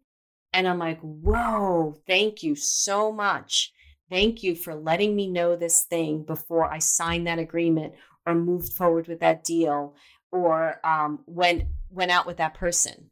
and 0.52 0.68
I'm 0.68 0.78
like, 0.78 1.00
whoa, 1.00 1.96
thank 2.06 2.42
you 2.42 2.54
so 2.54 3.10
much. 3.10 3.72
Thank 4.10 4.42
you 4.42 4.54
for 4.54 4.74
letting 4.74 5.16
me 5.16 5.26
know 5.26 5.56
this 5.56 5.84
thing 5.84 6.22
before 6.22 6.70
I 6.70 6.78
signed 6.78 7.26
that 7.26 7.38
agreement 7.38 7.94
or 8.26 8.34
moved 8.34 8.74
forward 8.74 9.08
with 9.08 9.20
that 9.20 9.44
deal 9.44 9.96
or 10.30 10.78
um, 10.84 11.20
went 11.26 11.64
went 11.90 12.10
out 12.10 12.26
with 12.26 12.36
that 12.36 12.54
person. 12.54 13.10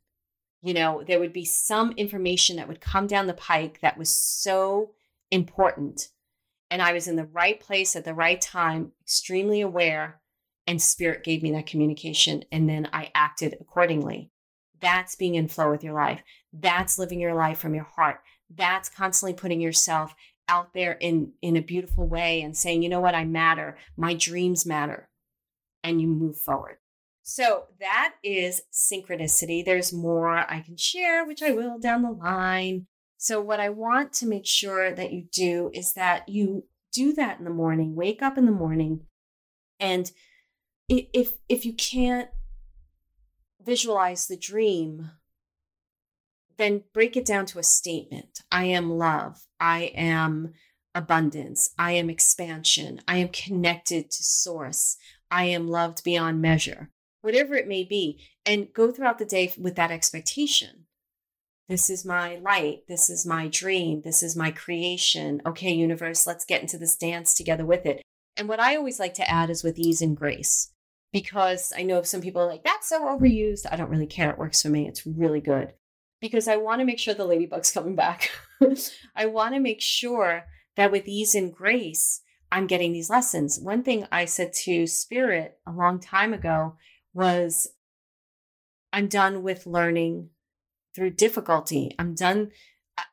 You 0.62 0.74
know, 0.74 1.02
there 1.06 1.18
would 1.18 1.32
be 1.32 1.46
some 1.46 1.92
information 1.92 2.56
that 2.56 2.68
would 2.68 2.80
come 2.80 3.06
down 3.06 3.26
the 3.26 3.34
pike 3.34 3.80
that 3.80 3.98
was 3.98 4.14
so 4.14 4.92
important. 5.31 6.09
And 6.70 6.81
I 6.81 6.93
was 6.93 7.09
in 7.09 7.16
the 7.16 7.26
right 7.26 7.59
place 7.59 7.97
at 7.97 8.05
the 8.05 8.14
right 8.14 8.41
time, 8.41 8.93
extremely 9.03 9.61
aware, 9.61 10.20
and 10.66 10.81
spirit 10.81 11.24
gave 11.24 11.43
me 11.43 11.51
that 11.53 11.66
communication. 11.66 12.45
And 12.53 12.68
then 12.68 12.89
I 12.93 13.11
acted 13.14 13.57
accordingly. 13.61 14.31
That's 14.81 15.16
being 15.16 15.35
in 15.35 15.49
flow 15.49 15.70
with 15.70 15.83
your 15.83 15.95
life. 15.95 16.22
That's 16.53 16.99
living 16.99 17.20
your 17.20 17.35
life 17.35 17.59
from 17.59 17.74
your 17.74 17.89
heart. 17.97 18.20
That's 18.55 18.89
constantly 18.89 19.35
putting 19.35 19.61
yourself 19.61 20.14
out 20.49 20.74
there 20.74 20.93
in 20.93 21.33
in 21.43 21.57
a 21.57 21.62
beautiful 21.62 22.09
way 22.09 22.43
and 22.43 22.57
saying, 22.57 22.83
you 22.83 22.89
know 22.89 23.01
what, 23.01 23.14
I 23.14 23.24
matter. 23.24 23.78
My 23.97 24.14
dreams 24.14 24.66
matter. 24.66 25.09
And 25.83 26.01
you 26.01 26.09
move 26.09 26.37
forward. 26.39 26.76
So 27.22 27.64
that 27.78 28.14
is 28.24 28.62
synchronicity. 28.72 29.64
There's 29.64 29.93
more 29.93 30.37
I 30.37 30.61
can 30.61 30.76
share, 30.76 31.24
which 31.24 31.43
I 31.43 31.53
will 31.53 31.78
down 31.78 32.03
the 32.03 32.11
line. 32.11 32.87
So, 33.22 33.38
what 33.38 33.60
I 33.60 33.68
want 33.68 34.14
to 34.14 34.26
make 34.26 34.46
sure 34.46 34.94
that 34.94 35.12
you 35.12 35.26
do 35.30 35.70
is 35.74 35.92
that 35.92 36.26
you 36.30 36.64
do 36.90 37.12
that 37.12 37.38
in 37.38 37.44
the 37.44 37.50
morning, 37.50 37.94
wake 37.94 38.22
up 38.22 38.38
in 38.38 38.46
the 38.46 38.50
morning, 38.50 39.02
and 39.78 40.10
if 40.88 41.34
if 41.46 41.66
you 41.66 41.74
can't 41.74 42.30
visualize 43.62 44.26
the 44.26 44.38
dream, 44.38 45.10
then 46.56 46.84
break 46.94 47.14
it 47.14 47.26
down 47.26 47.44
to 47.44 47.58
a 47.58 47.62
statement. 47.62 48.40
I 48.50 48.64
am 48.64 48.90
love. 48.90 49.42
I 49.60 49.92
am 49.94 50.54
abundance. 50.94 51.74
I 51.78 51.92
am 51.92 52.08
expansion. 52.08 53.02
I 53.06 53.18
am 53.18 53.28
connected 53.28 54.10
to 54.12 54.22
source. 54.22 54.96
I 55.30 55.44
am 55.44 55.68
loved 55.68 56.04
beyond 56.04 56.40
measure. 56.40 56.88
Whatever 57.20 57.54
it 57.54 57.68
may 57.68 57.84
be. 57.84 58.24
And 58.46 58.72
go 58.72 58.90
throughout 58.90 59.18
the 59.18 59.26
day 59.26 59.52
with 59.58 59.76
that 59.76 59.90
expectation. 59.90 60.86
This 61.70 61.88
is 61.88 62.04
my 62.04 62.34
light. 62.42 62.80
This 62.88 63.08
is 63.08 63.24
my 63.24 63.46
dream. 63.46 64.02
This 64.04 64.24
is 64.24 64.34
my 64.34 64.50
creation. 64.50 65.40
Okay, 65.46 65.70
universe, 65.70 66.26
let's 66.26 66.44
get 66.44 66.62
into 66.62 66.76
this 66.76 66.96
dance 66.96 67.32
together 67.32 67.64
with 67.64 67.86
it. 67.86 68.02
And 68.36 68.48
what 68.48 68.58
I 68.58 68.74
always 68.74 68.98
like 68.98 69.14
to 69.14 69.30
add 69.30 69.50
is 69.50 69.62
with 69.62 69.78
ease 69.78 70.02
and 70.02 70.16
grace, 70.16 70.72
because 71.12 71.72
I 71.76 71.84
know 71.84 72.02
some 72.02 72.22
people 72.22 72.42
are 72.42 72.48
like, 72.48 72.64
that's 72.64 72.88
so 72.88 73.02
overused. 73.02 73.66
I 73.70 73.76
don't 73.76 73.88
really 73.88 74.08
care. 74.08 74.30
It 74.30 74.38
works 74.38 74.60
for 74.60 74.68
me. 74.68 74.88
It's 74.88 75.06
really 75.06 75.40
good 75.40 75.72
because 76.20 76.48
I 76.48 76.56
want 76.56 76.80
to 76.80 76.84
make 76.84 76.98
sure 76.98 77.14
the 77.14 77.24
ladybug's 77.24 77.70
coming 77.70 77.94
back. 77.94 78.32
I 79.14 79.26
want 79.26 79.54
to 79.54 79.60
make 79.60 79.80
sure 79.80 80.46
that 80.74 80.90
with 80.90 81.06
ease 81.06 81.36
and 81.36 81.54
grace, 81.54 82.20
I'm 82.50 82.66
getting 82.66 82.92
these 82.92 83.10
lessons. 83.10 83.60
One 83.60 83.84
thing 83.84 84.08
I 84.10 84.24
said 84.24 84.52
to 84.64 84.88
Spirit 84.88 85.60
a 85.68 85.70
long 85.70 86.00
time 86.00 86.34
ago 86.34 86.74
was, 87.14 87.68
I'm 88.92 89.06
done 89.06 89.44
with 89.44 89.68
learning 89.68 90.30
through 90.95 91.11
difficulty. 91.11 91.95
I'm 91.99 92.14
done. 92.14 92.51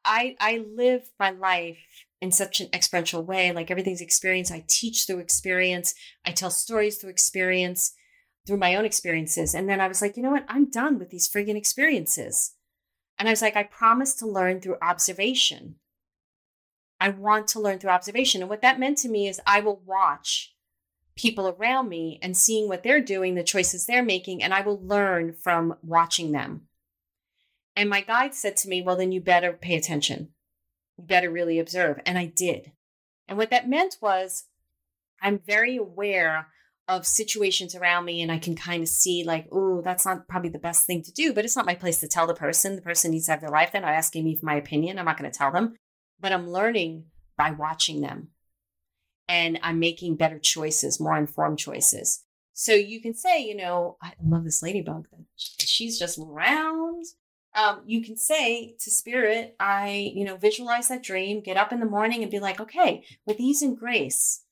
I, 0.03 0.35
I 0.39 0.65
live 0.75 1.09
my 1.19 1.31
life 1.31 1.77
in 2.21 2.31
such 2.31 2.59
an 2.59 2.69
experiential 2.73 3.23
way, 3.23 3.51
like 3.51 3.69
everything's 3.69 4.01
experience. 4.01 4.51
I 4.51 4.65
teach 4.67 5.05
through 5.05 5.19
experience. 5.19 5.93
I 6.25 6.31
tell 6.31 6.49
stories 6.49 6.97
through 6.97 7.11
experience, 7.11 7.93
through 8.45 8.57
my 8.57 8.75
own 8.75 8.85
experiences. 8.85 9.53
And 9.53 9.69
then 9.69 9.79
I 9.79 9.87
was 9.87 10.01
like, 10.01 10.17
you 10.17 10.23
know 10.23 10.31
what? 10.31 10.45
I'm 10.47 10.69
done 10.69 10.97
with 10.97 11.09
these 11.09 11.29
friggin' 11.29 11.55
experiences. 11.55 12.53
And 13.19 13.27
I 13.27 13.31
was 13.31 13.41
like, 13.41 13.55
I 13.55 13.63
promise 13.63 14.15
to 14.15 14.27
learn 14.27 14.61
through 14.61 14.77
observation. 14.81 15.75
I 16.99 17.09
want 17.09 17.47
to 17.49 17.59
learn 17.59 17.79
through 17.79 17.91
observation. 17.91 18.41
And 18.41 18.49
what 18.49 18.61
that 18.61 18.79
meant 18.79 18.97
to 18.99 19.09
me 19.09 19.27
is 19.27 19.39
I 19.45 19.59
will 19.59 19.81
watch 19.85 20.55
people 21.15 21.47
around 21.47 21.89
me 21.89 22.19
and 22.21 22.35
seeing 22.37 22.67
what 22.67 22.83
they're 22.83 23.01
doing, 23.01 23.35
the 23.35 23.43
choices 23.43 23.85
they're 23.85 24.03
making, 24.03 24.41
and 24.41 24.53
I 24.53 24.61
will 24.61 24.79
learn 24.83 25.33
from 25.33 25.75
watching 25.81 26.31
them. 26.31 26.67
And 27.77 27.91
my 27.91 28.01
guide 28.01 28.33
said 28.33 28.57
to 28.57 28.67
me, 28.67 28.81
Well, 28.81 28.97
then 28.97 29.11
you 29.11 29.21
better 29.21 29.53
pay 29.53 29.75
attention. 29.75 30.29
You 30.97 31.05
better 31.05 31.29
really 31.29 31.59
observe. 31.59 32.01
And 32.07 32.17
I 32.17 32.25
did. 32.25 32.71
And 33.27 33.37
what 33.37 33.51
that 33.51 33.69
meant 33.69 33.97
was 34.01 34.45
I'm 35.21 35.39
very 35.45 35.77
aware 35.77 36.47
of 36.87 37.05
situations 37.05 37.75
around 37.75 38.05
me 38.05 38.21
and 38.21 38.31
I 38.31 38.39
can 38.39 38.55
kind 38.55 38.81
of 38.81 38.89
see 38.89 39.23
like, 39.23 39.47
oh, 39.51 39.81
that's 39.81 40.05
not 40.05 40.27
probably 40.27 40.49
the 40.49 40.57
best 40.57 40.85
thing 40.87 41.03
to 41.03 41.11
do, 41.11 41.33
but 41.33 41.43
it's 41.45 41.55
not 41.55 41.65
my 41.65 41.75
place 41.75 41.99
to 41.99 42.07
tell 42.07 42.25
the 42.25 42.33
person. 42.33 42.75
The 42.75 42.81
person 42.81 43.11
needs 43.11 43.25
to 43.25 43.31
have 43.31 43.41
their 43.41 43.49
life. 43.49 43.71
They're 43.71 43.81
not 43.81 43.93
asking 43.93 44.23
me 44.23 44.35
for 44.35 44.45
my 44.45 44.55
opinion. 44.55 44.97
I'm 44.97 45.05
not 45.05 45.19
going 45.19 45.29
to 45.29 45.37
tell 45.37 45.51
them, 45.51 45.75
but 46.19 46.31
I'm 46.31 46.49
learning 46.49 47.05
by 47.37 47.51
watching 47.51 48.01
them. 48.01 48.29
And 49.27 49.59
I'm 49.61 49.79
making 49.79 50.15
better 50.15 50.39
choices, 50.39 50.99
more 50.99 51.17
informed 51.17 51.59
choices. 51.59 52.23
So 52.53 52.73
you 52.73 53.01
can 53.01 53.13
say, 53.13 53.43
you 53.43 53.55
know, 53.55 53.97
I 54.01 54.13
love 54.23 54.45
this 54.45 54.63
ladybug. 54.63 55.07
She's 55.35 55.99
just 55.99 56.17
round. 56.19 57.05
Um, 57.57 57.81
you 57.87 58.03
can 58.03 58.15
say 58.15 58.75
to 58.79 58.91
spirit, 58.91 59.55
I, 59.59 60.11
you 60.13 60.23
know, 60.23 60.37
visualize 60.37 60.89
that 60.89 61.01
dream, 61.01 61.41
get 61.41 61.57
up 61.57 61.73
in 61.73 61.79
the 61.79 61.87
morning 61.87 62.21
and 62.21 62.31
be 62.31 62.39
like, 62.39 62.61
okay, 62.61 63.03
with 63.25 63.39
ease 63.39 63.63
and 63.63 63.75
grace, 63.75 64.43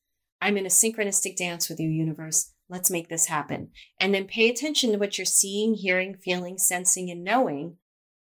I'm 0.41 0.57
in 0.57 0.65
a 0.65 0.69
synchronistic 0.69 1.37
dance 1.37 1.69
with 1.69 1.79
you, 1.79 1.87
universe. 1.87 2.51
Let's 2.67 2.89
make 2.89 3.07
this 3.07 3.27
happen. 3.27 3.69
And 3.99 4.13
then 4.13 4.25
pay 4.25 4.49
attention 4.49 4.91
to 4.91 4.97
what 4.97 5.19
you're 5.19 5.25
seeing, 5.25 5.75
hearing, 5.75 6.15
feeling, 6.15 6.57
sensing, 6.57 7.11
and 7.11 7.23
knowing, 7.23 7.77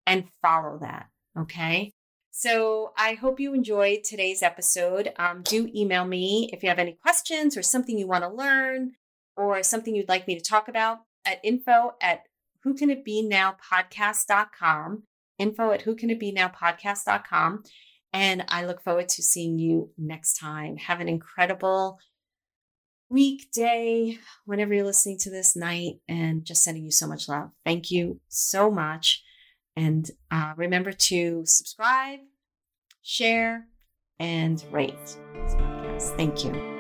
and 0.06 0.28
follow 0.42 0.78
that. 0.82 1.06
Okay. 1.38 1.92
So 2.30 2.92
I 2.98 3.14
hope 3.14 3.40
you 3.40 3.54
enjoyed 3.54 4.04
today's 4.04 4.42
episode. 4.42 5.12
Um, 5.16 5.42
do 5.44 5.70
email 5.74 6.04
me 6.04 6.50
if 6.52 6.62
you 6.62 6.68
have 6.68 6.78
any 6.78 6.92
questions 6.92 7.56
or 7.56 7.62
something 7.62 7.98
you 7.98 8.06
want 8.06 8.24
to 8.24 8.28
learn 8.28 8.92
or 9.36 9.62
something 9.62 9.94
you'd 9.94 10.08
like 10.08 10.26
me 10.26 10.34
to 10.34 10.44
talk 10.44 10.68
about 10.68 10.98
at 11.24 11.40
info 11.42 11.94
at 12.02 12.24
who 12.64 12.74
can 12.74 12.90
it 12.90 13.04
be 13.04 13.22
now 13.22 13.56
podcast.com. 13.72 15.04
Info 15.38 15.70
at 15.70 15.82
who 15.82 15.94
can 15.94 16.10
it 16.10 16.18
be 16.18 16.32
now 16.32 16.48
podcast.com. 16.48 17.62
And 18.12 18.44
I 18.48 18.64
look 18.64 18.82
forward 18.82 19.08
to 19.10 19.22
seeing 19.22 19.58
you 19.58 19.90
next 19.98 20.38
time. 20.38 20.76
Have 20.78 21.00
an 21.00 21.08
incredible 21.08 21.98
week, 23.10 23.50
day, 23.52 24.18
whenever 24.44 24.72
you're 24.74 24.84
listening 24.84 25.18
to 25.18 25.30
this 25.30 25.54
night, 25.54 25.96
and 26.08 26.44
just 26.44 26.64
sending 26.64 26.84
you 26.84 26.90
so 26.90 27.06
much 27.06 27.28
love. 27.28 27.50
Thank 27.64 27.90
you 27.90 28.20
so 28.28 28.70
much. 28.70 29.22
And 29.76 30.08
uh, 30.30 30.54
remember 30.56 30.92
to 30.92 31.42
subscribe, 31.44 32.20
share, 33.02 33.66
and 34.18 34.64
rate 34.70 34.94
this 35.04 35.54
podcast. 35.54 36.16
Thank 36.16 36.44
you. 36.44 36.73